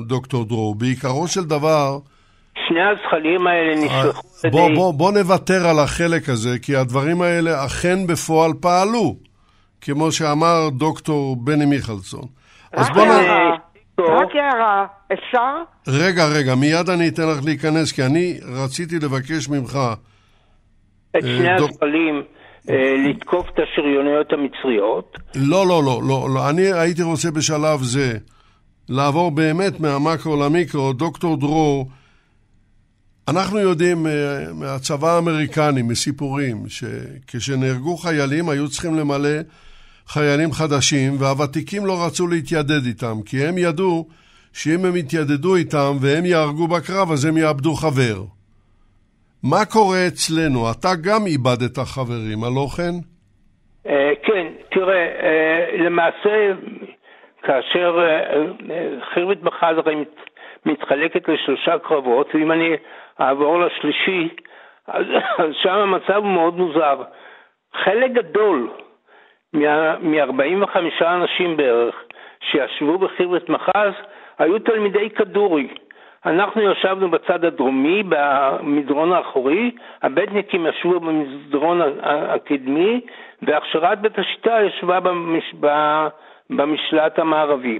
דוקטור 0.08 0.44
דרור. 0.44 0.74
בעיקרו 0.74 1.28
של 1.28 1.44
דבר... 1.44 1.98
שני 2.68 2.80
הזחלים 2.82 3.46
האלה 3.46 3.72
אה, 3.72 3.84
נשלחו 3.84 4.28
על 4.44 4.50
ידי... 4.50 4.74
בוא, 4.74 4.94
בוא 4.94 5.12
נוותר 5.12 5.66
על 5.66 5.78
החלק 5.78 6.28
הזה, 6.28 6.58
כי 6.62 6.76
הדברים 6.76 7.22
האלה 7.22 7.64
אכן 7.66 8.06
בפועל 8.06 8.52
פעלו, 8.60 9.16
כמו 9.80 10.12
שאמר 10.12 10.68
דוקטור 10.72 11.36
בני 11.36 11.66
מיכלסון. 11.66 12.24
אז 12.72 12.90
בוא 12.90 13.06
נ... 13.06 13.10
רק 13.98 14.28
הערה, 14.34 14.86
אפשר? 15.12 15.62
רגע, 15.88 16.26
רגע, 16.26 16.54
מיד 16.54 16.90
אני 16.90 17.08
אתן 17.08 17.22
לך 17.28 17.44
להיכנס, 17.44 17.92
כי 17.92 18.02
אני 18.02 18.38
רציתי 18.64 18.96
לבקש 18.98 19.48
ממך... 19.48 19.78
את 21.16 21.22
שני 21.22 21.52
הזחלים. 21.52 22.22
אה, 22.70 22.94
לתקוף 23.08 23.46
את 23.54 23.58
השריוניות 23.58 24.32
המצריות. 24.32 25.18
לא, 25.34 25.66
לא, 25.66 25.82
לא, 25.84 26.00
לא, 26.08 26.28
לא. 26.34 26.50
אני 26.50 26.72
הייתי 26.72 27.02
רוצה 27.02 27.30
בשלב 27.30 27.78
זה 27.82 28.18
לעבור 28.88 29.30
באמת 29.30 29.80
מהמקרו 29.80 30.36
למיקרו. 30.36 30.92
דוקטור 30.92 31.36
דרור, 31.36 31.88
אנחנו 33.30 33.58
יודעים 33.58 34.06
אה, 34.06 34.12
מהצבא 34.60 35.08
האמריקני, 35.08 35.82
מסיפורים, 35.82 36.56
שכשנהרגו 36.68 37.96
חיילים 37.96 38.48
היו 38.48 38.68
צריכים 38.68 38.94
למלא 38.94 39.38
חיילים 40.06 40.52
חדשים, 40.52 41.12
והוותיקים 41.20 41.86
לא 41.86 42.06
רצו 42.06 42.26
להתיידד 42.26 42.84
איתם, 42.86 43.16
כי 43.26 43.36
הם 43.46 43.58
ידעו 43.58 44.08
שאם 44.52 44.84
הם 44.84 44.96
יתיידדו 44.96 45.56
איתם 45.56 45.92
והם 46.02 46.24
יהרגו 46.24 46.66
בקרב, 46.68 47.10
אז 47.12 47.24
הם 47.24 47.36
יאבדו 47.36 47.74
חבר. 47.74 48.18
מה 49.50 49.64
קורה 49.72 50.06
אצלנו? 50.08 50.70
אתה 50.70 50.88
גם 51.06 51.26
איבדת 51.26 51.78
חברים, 51.78 52.44
הלא 52.44 52.66
כן? 52.76 52.94
Uh, 53.86 53.90
כן, 54.26 54.46
תראה, 54.70 55.06
uh, 55.20 55.82
למעשה, 55.82 56.34
כאשר 57.42 57.98
הרי 59.78 59.94
מת, 59.94 60.08
מתחלקת 60.66 61.28
לשלושה 61.28 61.78
קרבות, 61.78 62.34
ואם 62.34 62.52
אני 62.52 62.70
אעבור 63.20 63.60
לשלישי, 63.60 64.28
אז, 64.88 65.06
אז 65.38 65.50
שם 65.62 65.74
המצב 65.74 66.16
הוא 66.16 66.32
מאוד 66.32 66.58
מוזר. 66.58 67.02
חלק 67.74 68.12
גדול 68.12 68.70
מ-45 69.54 71.04
אנשים 71.06 71.56
בערך 71.56 71.94
שישבו 72.40 72.98
בחירבת 72.98 73.48
מחז 73.48 73.92
היו 74.38 74.58
תלמידי 74.58 75.10
כדורי. 75.10 75.68
אנחנו 76.26 76.62
ישבנו 76.62 77.10
בצד 77.10 77.44
הדרומי, 77.44 78.02
במדרון 78.08 79.12
האחורי, 79.12 79.70
הבטניקים 80.02 80.66
ישבו 80.66 81.00
במסדרון 81.00 81.80
הקדמי, 82.02 83.00
והכשרת 83.42 84.00
בית 84.00 84.18
השיטה 84.18 84.58
ישבה 84.62 85.00
במש... 85.00 85.54
במשלט 86.50 87.18
המערבי. 87.18 87.78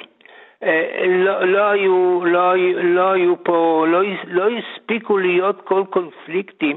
אה, 0.62 1.04
לא, 1.08 1.44
לא, 1.44 1.70
היו, 1.70 2.24
לא, 2.24 2.52
לא 2.82 3.12
היו 3.12 3.44
פה, 3.44 3.86
לא, 3.88 4.00
לא 4.26 4.48
הספיקו 4.48 5.18
להיות 5.18 5.60
כל 5.64 5.82
קונפליקטים. 5.90 6.76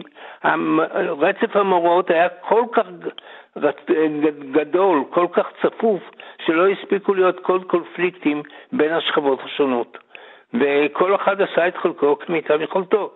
רצף 1.19 1.55
המאורעות 1.55 2.09
היה 2.09 2.29
כל 2.29 2.63
כך 2.71 2.85
גדול, 4.51 5.03
כל 5.09 5.27
כך 5.33 5.47
צפוף, 5.61 6.01
שלא 6.45 6.67
הספיקו 6.67 7.13
להיות 7.13 7.39
כל 7.39 7.59
קונפליקטים 7.67 8.43
בין 8.71 8.93
השכבות 8.93 9.39
השונות. 9.43 9.97
וכל 10.53 11.15
אחד 11.15 11.41
עשה 11.41 11.67
את 11.67 11.77
חלקו 11.77 12.19
כמיטב 12.19 12.61
יכולתו. 12.61 13.11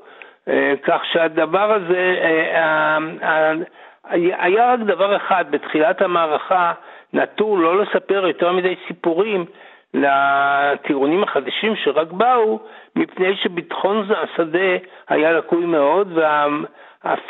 אה, 0.47 0.73
כך 0.83 1.01
שהדבר 1.11 1.73
הזה, 1.73 2.15
אה, 2.53 2.97
היה 4.13 4.73
רק 4.73 4.79
דבר 4.79 5.15
אחד, 5.15 5.45
בתחילת 5.49 6.01
המערכה 6.01 6.73
נטו 7.13 7.57
לא 7.57 7.81
לספר 7.81 8.27
יותר 8.27 8.51
מדי 8.51 8.75
סיפורים 8.87 9.45
לטירונים 9.93 11.23
החדשים 11.23 11.73
שרק 11.83 12.11
באו, 12.11 12.59
מפני 12.95 13.35
שביטחון 13.43 14.07
השדה 14.11 14.77
היה 15.09 15.31
לקוי 15.31 15.65
מאוד 15.65 16.17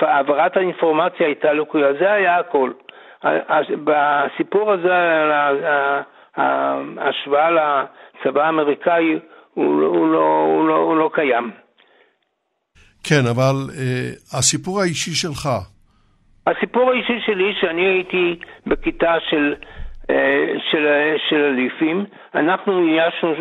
והעברת 0.01 0.57
האינפורמציה 0.57 1.25
הייתה 1.25 1.53
לקויה, 1.53 1.93
זה 1.99 2.11
היה 2.11 2.39
הכל. 2.39 2.71
בסיפור 3.83 4.71
הזה, 4.71 4.93
ההשוואה 6.35 7.49
לצבא 7.51 8.45
האמריקאי 8.45 9.19
הוא, 9.53 9.65
הוא, 9.65 10.11
לא, 10.11 10.45
הוא, 10.47 10.67
לא, 10.67 10.75
הוא 10.75 10.97
לא 10.97 11.09
קיים. 11.13 11.51
כן, 13.03 13.27
אבל 13.31 13.55
uh, 13.67 14.37
הסיפור 14.37 14.81
האישי 14.81 15.11
שלך. 15.11 15.49
הסיפור 16.47 16.91
האישי 16.91 17.19
שלי, 17.25 17.53
שאני 17.61 17.85
הייתי 17.85 18.39
בכיתה 18.67 19.13
של, 19.29 19.55
של, 20.71 21.15
של 21.29 21.43
אליפים, 21.43 22.05
אנחנו 22.35 22.87
איישנו 22.87 23.33
uh, 23.33 23.39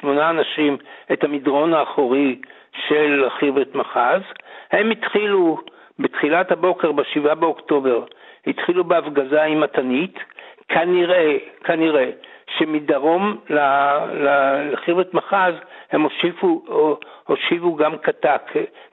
שמונה 0.00 0.30
אנשים 0.30 0.76
את 1.12 1.24
המדרון 1.24 1.74
האחורי 1.74 2.36
של 2.88 3.26
חירבת 3.38 3.74
מחז. 3.74 4.20
הם 4.70 4.90
התחילו 4.90 5.58
בתחילת 5.98 6.52
הבוקר, 6.52 6.92
ב-7 6.92 7.34
באוקטובר, 7.34 8.04
התחילו 8.46 8.84
בהפגזה 8.84 9.42
עם 9.42 9.60
מתנית, 9.60 10.18
כנראה, 10.68 11.36
כנראה, 11.64 12.10
שמדרום 12.58 13.36
לחירת 14.70 15.14
מחז 15.14 15.54
הם 15.92 16.02
הושיבו, 16.02 16.62
הושיבו 17.26 17.76
גם 17.76 17.98
קטק, 17.98 18.42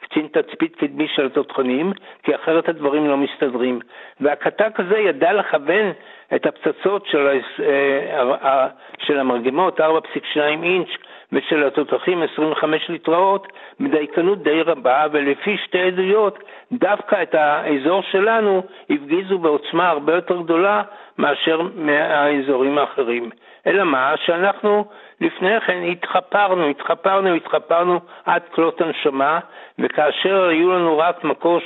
קצין 0.01 0.27
תצפית 0.27 0.75
קדמי 0.75 1.07
של 1.15 1.25
התותחנים, 1.25 1.93
כי 2.23 2.35
אחרת 2.35 2.69
הדברים 2.69 3.07
לא 3.07 3.17
מסתדרים. 3.17 3.79
והקטק 4.21 4.79
הזה 4.79 4.97
ידע 4.97 5.33
לכוון 5.33 5.91
את 6.35 6.45
הפצצות 6.45 7.05
של, 7.05 7.39
אה, 7.63 8.67
של 8.99 9.19
המרגמות, 9.19 9.81
4.2 9.81 10.63
אינץ', 10.63 10.89
ושל 11.31 11.63
התותחים 11.63 12.23
25 12.33 12.89
ליטראות 12.89 13.47
בדייקנות 13.79 14.43
די 14.43 14.61
רבה, 14.61 15.05
ולפי 15.11 15.57
שתי 15.57 15.81
עדויות, 15.81 16.39
דווקא 16.71 17.21
את 17.21 17.35
האזור 17.35 18.01
שלנו 18.01 18.63
הפגיזו 18.89 19.37
בעוצמה 19.37 19.89
הרבה 19.89 20.15
יותר 20.15 20.41
גדולה 20.41 20.83
מאשר 21.17 21.61
מהאזורים 21.75 22.77
האחרים. 22.77 23.29
אלא 23.67 23.83
מה? 23.83 24.13
שאנחנו 24.25 24.85
לפני 25.21 25.61
כן 25.61 25.83
התחפרנו, 25.91 26.67
התחפרנו, 26.67 27.33
התחפרנו 27.33 27.99
עד 28.25 28.41
כלות 28.51 28.81
הנשמה, 28.81 29.39
וכאשר 29.79 30.43
היו 30.43 30.73
לנו 30.73 30.97
רק 30.97 31.23
מקוש 31.23 31.63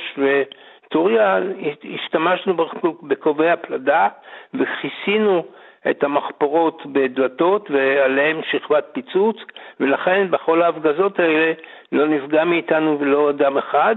וטוריה, 0.92 1.38
השתמשנו 1.94 2.56
בקובעי 3.02 3.50
הפלדה 3.50 4.08
וכיסינו 4.54 5.44
את 5.90 6.04
המחפורות 6.04 6.82
בדלתות 6.86 7.70
ועליהן 7.70 8.40
שכבת 8.50 8.84
פיצוץ, 8.92 9.36
ולכן 9.80 10.26
בכל 10.30 10.62
ההפגזות 10.62 11.18
האלה 11.18 11.52
לא 11.92 12.06
נפגע 12.08 12.44
מאיתנו 12.44 12.96
ולא 13.00 13.30
אדם 13.30 13.58
אחד. 13.58 13.96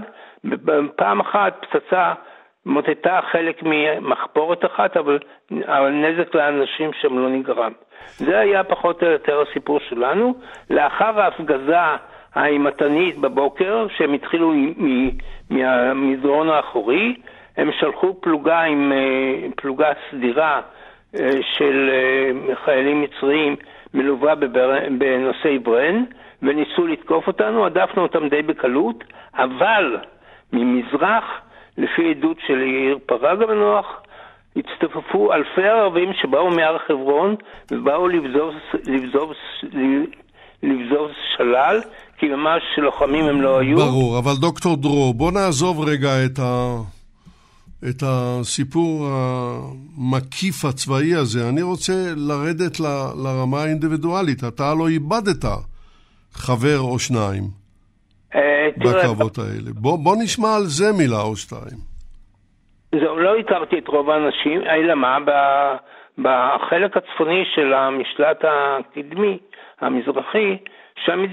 פעם 0.96 1.20
אחת 1.20 1.66
פצצה 1.70 2.12
מוטטה 2.66 3.20
חלק 3.32 3.62
ממחפורת 3.62 4.64
אחת, 4.64 4.96
אבל, 4.96 5.18
אבל 5.64 5.90
נזק 5.90 6.34
לאנשים 6.34 6.90
שם 6.92 7.18
לא 7.18 7.28
נגרם. 7.28 7.72
זה 8.16 8.38
היה 8.38 8.64
פחות 8.64 9.02
או 9.02 9.08
יותר 9.08 9.40
הסיפור 9.40 9.80
שלנו. 9.80 10.34
לאחר 10.70 11.20
ההפגזה 11.20 11.78
האימתנית 12.36 13.18
בבוקר, 13.18 13.86
שהם 13.96 14.12
התחילו 14.12 14.52
מהמדרון 15.50 16.48
האחורי, 16.48 17.16
הם 17.56 17.70
שלחו 17.80 18.14
פלוגה 18.20 18.60
עם 18.60 18.92
אה, 18.92 19.48
פלוגה 19.56 19.92
סדירה 20.10 20.60
אה, 21.14 21.30
של 21.42 21.90
אה, 21.92 22.54
חיילים 22.64 23.02
מצריים 23.02 23.56
מלווה 23.94 24.34
בנושאי 24.98 25.58
ברן, 25.58 26.04
וניסו 26.42 26.86
לתקוף 26.86 27.26
אותנו, 27.26 27.66
הדפנו 27.66 28.02
אותם 28.02 28.28
די 28.28 28.42
בקלות, 28.42 29.04
אבל 29.34 29.96
ממזרח, 30.52 31.24
לפי 31.78 32.10
עדות 32.10 32.36
של 32.46 32.62
יאיר 32.62 32.98
פרג 33.06 33.42
המנוח, 33.42 34.02
הצטופפו 34.56 35.32
אלפי 35.32 35.68
ערבים 35.68 36.12
שבאו 36.12 36.50
מהר 36.50 36.78
חברון 36.78 37.34
ובאו 37.70 38.08
לבזוז, 38.08 38.54
לבזוז, 38.86 39.36
לבזוז 40.62 41.10
שלל, 41.36 41.80
כי 42.18 42.28
ממש 42.28 42.62
לוחמים 42.78 43.24
הם 43.24 43.40
לא 43.42 43.58
היו. 43.58 43.76
ברור, 43.76 44.18
אבל 44.18 44.32
דוקטור 44.40 44.76
דרור, 44.76 45.14
בוא 45.14 45.32
נעזוב 45.32 45.88
רגע 45.88 46.24
את, 46.24 46.38
ה... 46.38 46.76
את 47.88 48.02
הסיפור 48.06 49.08
המקיף 49.10 50.64
הצבאי 50.64 51.14
הזה. 51.14 51.48
אני 51.48 51.62
רוצה 51.62 51.92
לרדת 52.16 52.80
ל... 52.80 52.84
לרמה 53.24 53.62
האינדיבידואלית. 53.62 54.44
אתה 54.44 54.74
לא 54.78 54.88
איבדת 54.88 55.44
חבר 56.32 56.78
או 56.80 56.98
שניים 56.98 57.42
אה, 58.34 58.68
בקרבות 58.76 59.38
האלה. 59.38 59.70
בוא, 59.74 59.98
בוא 59.98 60.16
נשמע 60.22 60.56
על 60.56 60.62
זה 60.62 60.92
מילה 60.98 61.20
או 61.20 61.36
שתיים. 61.36 61.96
זהו, 63.00 63.18
לא 63.18 63.36
הכרתי 63.38 63.78
את 63.78 63.88
רוב 63.88 64.10
האנשים, 64.10 64.60
אלא 64.62 64.94
מה, 64.94 65.18
בחלק 66.18 66.96
הצפוני 66.96 67.44
של 67.54 67.74
המשלט 67.74 68.44
הקדמי, 68.44 69.38
המזרחי, 69.80 70.56
שם, 71.04 71.24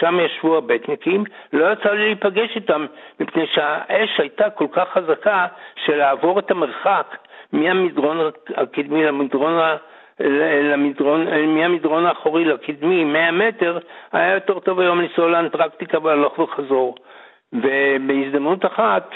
שם 0.00 0.18
ישבו 0.20 0.56
הבטניקים, 0.56 1.24
לא 1.52 1.72
יצא 1.72 1.90
לי 1.90 2.04
להיפגש 2.04 2.56
איתם, 2.56 2.86
מפני 3.20 3.46
שהאש 3.46 4.20
הייתה 4.20 4.50
כל 4.50 4.66
כך 4.72 4.88
חזקה 4.92 5.46
שלעבור 5.84 6.38
את 6.38 6.50
המרחק 6.50 7.16
מהמדרון 7.52 8.30
הקדמי 8.56 9.04
למדרון, 9.04 9.52
למדרון, 10.72 11.26
מהמדרון 11.46 12.06
האחורי 12.06 12.44
לקדמי, 12.44 13.04
100 13.04 13.30
מטר, 13.30 13.78
היה 14.12 14.34
יותר 14.34 14.58
טוב 14.58 14.80
היום 14.80 15.00
לנסוע 15.00 15.28
לאנטרקטיקה 15.28 15.98
והלוך 15.98 16.38
וחזור. 16.38 16.94
ובהזדמנות 17.52 18.66
אחת, 18.66 19.10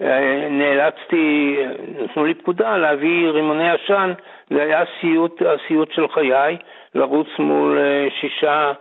אה, 0.00 0.48
נאלצתי, 0.50 1.56
נתנו 1.98 2.24
לי 2.24 2.34
פקודה 2.34 2.76
להביא 2.76 3.28
רימוני 3.28 3.70
עשן, 3.70 4.12
זה 4.50 4.62
היה 4.62 4.82
הסיוט, 4.82 5.42
הסיוט 5.42 5.92
של 5.92 6.08
חיי, 6.08 6.56
לרוץ 6.94 7.28
מול 7.38 7.78
אה, 7.78 8.08
שישה, 8.20 8.72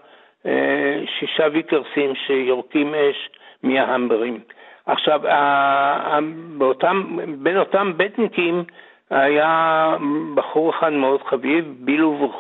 אה, 0.46 1.02
שישה 1.20 1.44
ויקרסים 1.52 2.16
שיורקים 2.16 2.96
אש 2.96 3.30
מההמברים. 3.64 4.40
עכשיו, 4.86 5.22
באותם, 6.58 7.18
בין 7.38 7.58
אותם 7.58 7.94
בטניקים 7.98 8.64
היה 9.10 9.96
בחור 10.36 10.70
אחד 10.70 10.94
מאוד 10.94 11.22
חביב, 11.24 11.74
בילו 11.80 12.32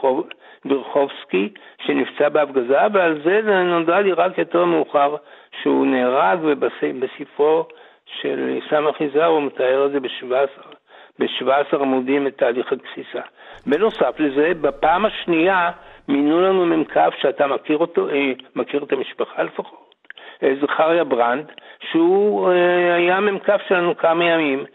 ברחובסקי, 0.66 1.50
שנפצע 1.86 2.30
בהפגזה, 2.30 2.78
ועל 2.94 3.22
זה 3.24 3.42
נודע 3.64 4.02
לי 4.02 4.14
רק 4.14 4.38
יותר 4.38 4.66
מאוחר 4.66 5.16
שהוא 5.62 5.86
נהרג, 5.86 6.40
ובספרו 6.42 7.66
של 8.06 8.60
סמך 8.70 9.02
יזהר, 9.02 9.26
הוא 9.26 9.42
מתאר 9.42 9.86
את 9.86 9.92
זה 9.92 10.00
ב-17 10.00 10.73
עמודים 11.82 12.28
את 12.28 12.38
תהליך 12.38 12.72
הגסיסה. 12.72 13.22
בנוסף 13.68 14.20
לזה, 14.20 14.52
בפעם 14.62 15.06
השנייה 15.06 15.72
מינו 16.08 16.42
לנו 16.42 16.66
מ"כ 16.66 16.98
שאתה 17.22 17.48
מכיר 17.48 17.78
אותו, 17.78 18.10
אה, 18.10 18.32
מכיר 18.56 18.84
את 18.84 18.92
המשפחה 18.92 19.44
לפחות, 19.44 19.96
אה, 20.44 20.54
זכריה 20.62 21.04
ברנד, 21.04 21.52
שהוא 21.92 22.52
אה, 22.52 22.96
היה 22.96 23.20
מ"כ 23.20 23.50
שלנו 23.68 23.98
כמה 23.98 24.26
ימים. 24.26 24.66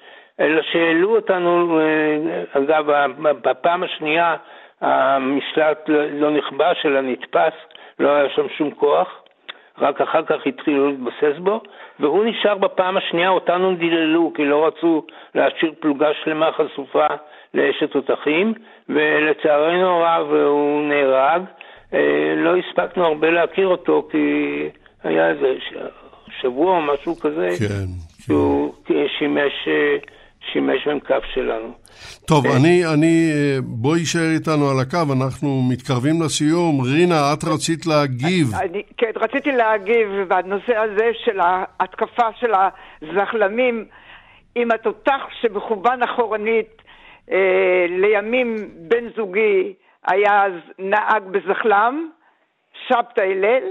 אלא 0.41 0.63
שהעלו 0.63 1.17
אותנו, 1.17 1.81
אגב, 2.53 2.87
בפעם 3.19 3.83
השנייה 3.83 4.37
המשלט 4.81 5.89
לא, 5.89 6.05
לא 6.05 6.31
נכבש 6.31 6.87
אלא 6.87 7.01
נתפס, 7.01 7.53
לא 7.99 8.09
היה 8.09 8.31
שם 8.31 8.49
שום 8.49 8.71
כוח, 8.71 9.18
רק 9.81 10.01
אחר 10.01 10.23
כך 10.23 10.47
התחילו 10.47 10.89
להתבסס 10.89 11.39
בו, 11.39 11.61
והוא 12.01 12.25
נשאר 12.25 12.55
בפעם 12.55 12.97
השנייה, 12.97 13.29
אותנו 13.29 13.75
דיללו, 13.75 14.33
כי 14.35 14.45
לא 14.45 14.67
רצו 14.67 15.03
להשאיר 15.35 15.73
פלוגה 15.81 16.09
שלמה 16.25 16.51
חשופה 16.53 17.07
לאשת 17.55 17.91
תותחים, 17.91 18.55
ולצערנו 18.89 19.87
הרב 19.87 20.33
הוא 20.33 20.83
נהרג. 20.83 21.43
אה, 21.95 22.35
לא 22.37 22.57
הספקנו 22.57 23.07
הרבה 23.07 23.31
להכיר 23.31 23.67
אותו, 23.67 24.09
כי 24.11 24.19
היה 25.05 25.29
איזה 25.31 25.55
שבוע 26.41 26.77
או 26.77 26.83
משהו 26.83 27.17
כזה, 27.21 27.49
כן, 27.59 27.85
שהוא 28.25 28.75
כן. 28.85 28.95
שימש, 29.19 29.69
אה, 30.49 30.53
שימש 30.53 30.87
מ"כ 30.87 31.11
שלנו. 31.35 31.73
טוב, 32.27 32.45
כן. 32.45 32.49
אני, 32.61 32.87
אני, 32.95 33.31
אה, 33.33 33.57
בואי 33.63 33.99
יישאר 33.99 34.31
איתנו 34.35 34.71
על 34.71 34.81
הקו, 34.81 35.13
אנחנו 35.17 35.63
מתקרבים 35.71 36.23
לסיום. 36.25 36.81
רינה, 36.81 37.33
את 37.33 37.45
רצית 37.45 37.87
להגיב. 37.87 38.47
אני, 38.61 38.83
כן, 38.97 39.11
רציתי 39.17 39.53
להגיב 39.53 40.09
בנושא 40.29 40.77
הזה 40.77 41.11
של 41.25 41.41
ההתקפה 41.41 42.29
של 42.41 42.53
הזחלמים 43.03 43.85
עם 44.55 44.71
התותח 44.71 45.21
שמכוון 45.41 46.03
אחורנית 46.03 46.83
אה, 47.31 47.87
לימים 47.89 48.57
בן 48.75 49.09
זוגי 49.17 49.75
היה 50.07 50.45
אז 50.45 50.53
נהג 50.79 51.23
בזחלם, 51.23 52.09
שבתא 52.87 53.21
הלל, 53.21 53.65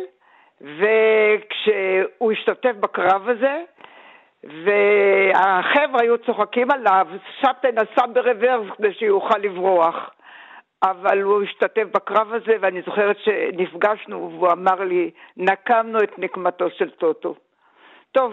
וכשהוא 0.62 2.32
השתתף 2.32 2.76
בקרב 2.80 3.30
הזה, 3.30 3.64
והחבר'ה 4.44 6.02
היו 6.02 6.18
צוחקים 6.26 6.72
עליו, 6.72 7.08
שבתאי 7.42 7.72
נסע 7.72 8.06
ברוורס 8.14 8.68
כדי 8.78 8.94
שיוכל 8.94 9.38
לברוח. 9.38 9.96
אבל 10.84 11.22
הוא 11.22 11.44
השתתף 11.44 11.84
בקרב 11.94 12.28
הזה, 12.34 12.54
ואני 12.62 12.82
זוכרת 12.86 13.16
שנפגשנו, 13.24 14.32
והוא 14.34 14.52
אמר 14.52 14.84
לי, 14.84 15.12
נקמנו 15.38 16.04
את 16.04 16.12
נקמתו 16.18 16.66
של 16.78 16.90
טוטו. 16.90 17.36
טוב, 18.12 18.32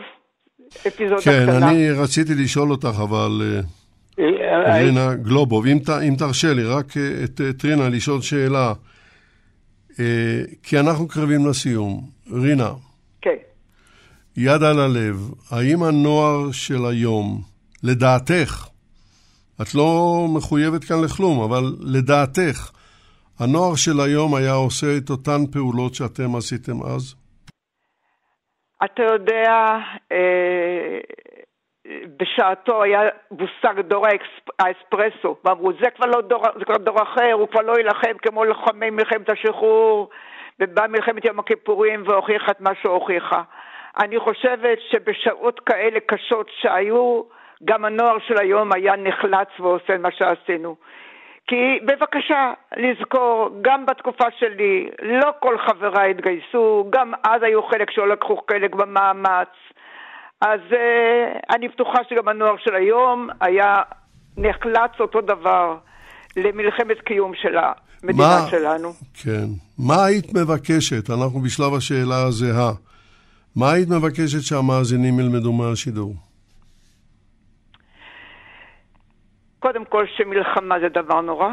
אפיזודה 0.89 1.23
כן, 1.25 1.43
קטנה. 1.43 1.61
כן, 1.61 1.67
אני 1.67 1.91
רציתי 2.03 2.33
לשאול 2.45 2.71
אותך, 2.71 2.95
אבל... 3.09 3.31
אה, 3.43 4.25
אה, 4.25 4.85
רינה 4.85 5.15
גלובוב, 5.15 5.67
אם, 5.67 5.79
אם 6.09 6.15
תרשה 6.19 6.55
לי, 6.55 6.63
רק 6.65 6.97
אה, 6.97 7.25
את, 7.25 7.41
את 7.51 7.65
רינה 7.65 7.89
לשאול 7.89 8.21
שאלה, 8.21 8.73
כי 10.63 10.79
אנחנו 10.81 11.09
קרבים 11.09 11.47
לסיום. 11.49 12.01
רינה, 12.33 12.71
יד 14.37 14.63
על 14.63 14.79
הלב, 14.85 15.17
האם 15.51 15.83
הנוער 15.83 16.53
של 16.53 16.83
היום, 16.91 17.27
לדעתך, 17.83 18.69
את 19.63 19.75
לא 19.75 19.89
מחויבת 20.37 20.85
כאן 20.85 20.97
לכלום, 21.05 21.43
אבל 21.45 21.65
לדעתך, 21.95 22.71
הנוער 23.41 23.75
של 23.75 24.01
היום 24.05 24.35
היה 24.35 24.53
עושה 24.53 24.87
את 24.99 25.11
אותן 25.11 25.41
פעולות 25.53 25.95
שאתם 25.95 26.37
עשיתם 26.37 26.83
אז? 26.95 27.15
אתה 28.85 29.03
יודע, 29.03 29.79
אה, 30.13 30.99
בשעתו 32.17 32.83
היה 32.83 33.01
מושג 33.31 33.81
דור 33.81 34.07
האספרסו, 34.59 35.37
ואמרו, 35.45 35.73
זה 35.73 35.91
כבר 35.97 36.07
לא 36.07 36.21
דור, 36.21 36.43
זה 36.59 36.65
כבר 36.65 36.77
דור 36.77 37.03
אחר, 37.03 37.33
הוא 37.33 37.49
כבר 37.49 37.61
לא 37.61 37.73
יילחם 37.73 38.19
כמו 38.23 38.45
לוחמי 38.45 38.91
מלחמת 38.91 39.29
השחרור, 39.29 40.09
ובאה 40.61 40.89
מלחמת 40.89 41.25
יום 41.25 41.39
הכיפורים 41.39 42.03
והוכיחה 42.07 42.51
את 42.51 42.61
מה 42.61 42.71
שהוכיחה. 42.83 43.43
אני 43.99 44.19
חושבת 44.19 44.79
שבשעות 44.91 45.61
כאלה 45.61 45.99
קשות 46.07 46.47
שהיו, 46.61 47.23
גם 47.65 47.85
הנוער 47.85 48.17
של 48.29 48.39
היום 48.39 48.73
היה 48.73 48.97
נחלץ 48.97 49.49
ועושה 49.61 49.99
מה 49.99 50.09
שעשינו. 50.11 50.77
כי 51.47 51.79
בבקשה 51.87 52.53
לזכור, 52.77 53.51
גם 53.63 53.87
בתקופה 53.87 54.25
שלי, 54.39 54.89
לא 55.03 55.31
כל 55.41 55.59
חבריי 55.59 56.11
התגייסו, 56.11 56.87
גם 56.91 57.13
אז 57.25 57.43
היו 57.43 57.63
חלק 57.63 57.91
שלא 57.91 58.09
לקחו 58.09 58.41
חלק 58.51 58.75
במאמץ. 58.75 59.49
אז 60.41 60.61
uh, 60.71 61.55
אני 61.55 61.69
בטוחה 61.69 61.99
שגם 62.09 62.29
הנוער 62.29 62.57
של 62.59 62.75
היום 62.75 63.29
היה 63.41 63.83
נחלץ 64.37 64.91
אותו 65.01 65.21
דבר 65.21 65.77
למלחמת 66.37 67.01
קיום 67.01 67.33
של 67.35 67.57
המדינה 67.59 68.39
מה, 68.43 68.51
שלנו. 68.51 68.93
כן. 69.23 69.47
מה 69.79 70.05
היית 70.05 70.35
מבקשת? 70.35 71.11
אנחנו 71.11 71.41
בשלב 71.41 71.75
השאלה 71.75 72.23
הזהה. 72.23 72.73
מה 73.57 73.73
היית 73.73 73.89
מבקשת 73.89 74.43
שהמאזינים 74.43 75.21
ילמדו 75.21 75.53
מהשידור? 75.53 76.15
קודם 79.59 79.85
כל 79.85 80.05
שמלחמה 80.17 80.81
זה 80.81 80.89
דבר 80.89 81.21
נורא, 81.21 81.49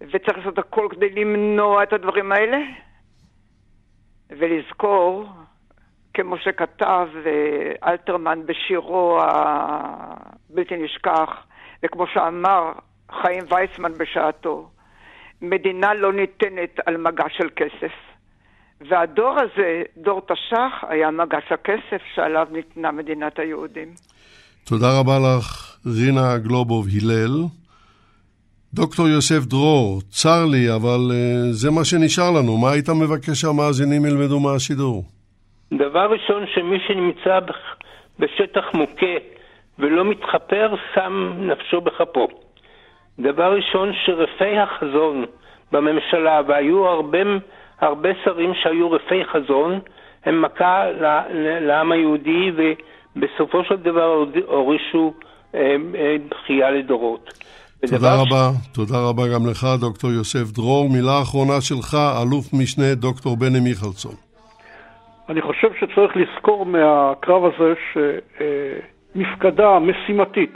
וצריך 0.00 0.38
לעשות 0.38 0.58
הכל 0.58 0.88
כדי 0.90 1.10
למנוע 1.10 1.82
את 1.82 1.92
הדברים 1.92 2.32
האלה, 2.32 2.58
ולזכור, 4.30 5.24
כמו 6.14 6.38
שכתב 6.38 7.08
אה, 7.26 7.90
אלתרמן 7.90 8.46
בשירו 8.46 9.18
הבלתי 9.22 10.76
נשכח, 10.76 11.30
וכמו 11.82 12.06
שאמר 12.06 12.72
חיים 13.22 13.44
ויצמן 13.50 13.92
בשעתו, 13.92 14.70
מדינה 15.42 15.94
לא 15.94 16.12
ניתנת 16.12 16.80
על 16.86 16.96
מגע 16.96 17.24
של 17.28 17.48
כסף. 17.56 18.07
והדור 18.80 19.34
הזה, 19.40 19.82
דור 19.96 20.20
תש"ח, 20.20 20.84
היה 20.88 21.10
מגש 21.10 21.52
הכסף 21.52 22.02
שעליו 22.14 22.46
ניתנה 22.52 22.92
מדינת 22.92 23.38
היהודים. 23.38 23.88
תודה 24.64 24.86
רבה 25.00 25.18
לך, 25.18 25.76
רינה 25.86 26.38
גלובוב 26.38 26.86
הלל. 26.96 27.44
דוקטור 28.74 29.08
יוסף 29.08 29.46
דרור, 29.46 30.00
צר 30.08 30.44
לי, 30.52 30.74
אבל 30.76 31.00
uh, 31.10 31.52
זה 31.52 31.70
מה 31.70 31.84
שנשאר 31.84 32.30
לנו. 32.30 32.56
מה 32.56 32.70
היית 32.70 32.88
מבקש 32.88 33.40
שהמאזינים 33.40 34.04
ילמדו 34.06 34.40
מהשידור? 34.40 35.04
דבר 35.72 36.10
ראשון, 36.10 36.44
שמי 36.54 36.78
שנמצא 36.86 37.38
בשטח 38.18 38.64
מוכה 38.74 39.16
ולא 39.78 40.04
מתחפר, 40.04 40.74
שם 40.94 41.32
נפשו 41.38 41.80
בכפו. 41.80 42.28
דבר 43.18 43.54
ראשון, 43.56 43.92
שרפי 44.04 44.58
החזון 44.58 45.24
בממשלה, 45.72 46.40
והיו 46.48 46.86
הרבה 46.86 47.18
הרבה 47.80 48.08
שרים 48.24 48.52
שהיו 48.62 48.90
רפי 48.90 49.24
חזון, 49.24 49.80
הם 50.24 50.42
מכה 50.42 50.84
לעם 51.60 51.92
היהודי 51.92 52.52
ובסופו 52.56 53.64
של 53.64 53.76
דבר 53.76 54.24
הורישו 54.46 55.12
אה, 55.54 55.76
אה, 55.94 56.16
בכייה 56.28 56.70
לדורות. 56.70 57.32
תודה 57.86 58.14
רבה, 58.14 58.50
ש... 58.62 58.68
תודה 58.74 58.98
רבה 59.08 59.22
גם 59.34 59.50
לך, 59.50 59.66
דוקטור 59.80 60.10
יוסף 60.10 60.52
דרור. 60.54 60.88
מילה 60.90 61.22
אחרונה 61.22 61.60
שלך, 61.60 61.96
אלוף 62.22 62.44
משנה 62.52 62.94
דוקטור 62.94 63.36
בני 63.36 63.60
מיכלסון. 63.60 64.14
אני 65.28 65.42
חושב 65.42 65.68
שצריך 65.80 66.16
לזכור 66.16 66.66
מהקרב 66.66 67.42
הזה 67.44 67.74
שמפקדה 69.14 69.78
משימתית 69.78 70.54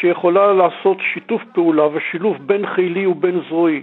שיכולה 0.00 0.52
לעשות 0.52 0.96
שיתוף 1.14 1.42
פעולה 1.54 1.86
ושילוב 1.86 2.36
בין 2.46 2.66
חילי 2.74 3.06
ובין 3.06 3.40
זרועי, 3.48 3.82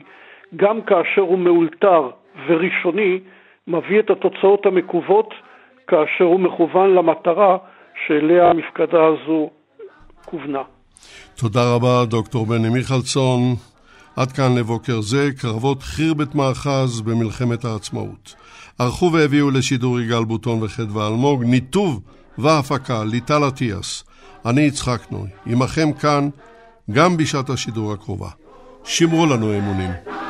גם 0.55 0.81
כאשר 0.81 1.21
הוא 1.21 1.39
מאולתר 1.39 2.09
וראשוני 2.47 3.19
מביא 3.67 3.99
את 3.99 4.09
התוצאות 4.09 4.65
המקוות 4.65 5.33
כאשר 5.87 6.23
הוא 6.23 6.39
מכוון 6.39 6.95
למטרה 6.95 7.57
שאליה 8.07 8.49
המפקדה 8.49 9.05
הזו 9.05 9.49
כוונה. 10.25 10.61
תודה 11.37 11.75
רבה, 11.75 12.05
דוקטור 12.05 12.45
בני 12.45 12.69
מיכלסון. 12.69 13.39
עד 14.15 14.31
כאן 14.31 14.57
לבוקר 14.57 15.01
זה, 15.01 15.29
קרבות 15.41 15.83
חירבת 15.83 16.35
מאחז 16.35 17.01
במלחמת 17.01 17.65
העצמאות. 17.65 18.35
ערכו 18.79 19.11
והביאו 19.13 19.51
לשידור 19.51 19.99
יגאל 19.99 20.23
בוטון 20.23 20.63
וחדווה 20.63 21.07
אלמוג, 21.07 21.43
ניתוב 21.43 22.01
והפקה 22.37 23.03
ליטל 23.11 23.47
אטיאס. 23.47 24.03
אני 24.45 24.61
יצחק 24.61 25.11
נוי, 25.11 25.29
עמכם 25.45 25.93
כאן 26.01 26.29
גם 26.91 27.17
בשעת 27.17 27.49
השידור 27.49 27.93
הקרובה. 27.93 28.29
שמרו 28.83 29.25
לנו 29.25 29.57
אמונים. 29.57 30.20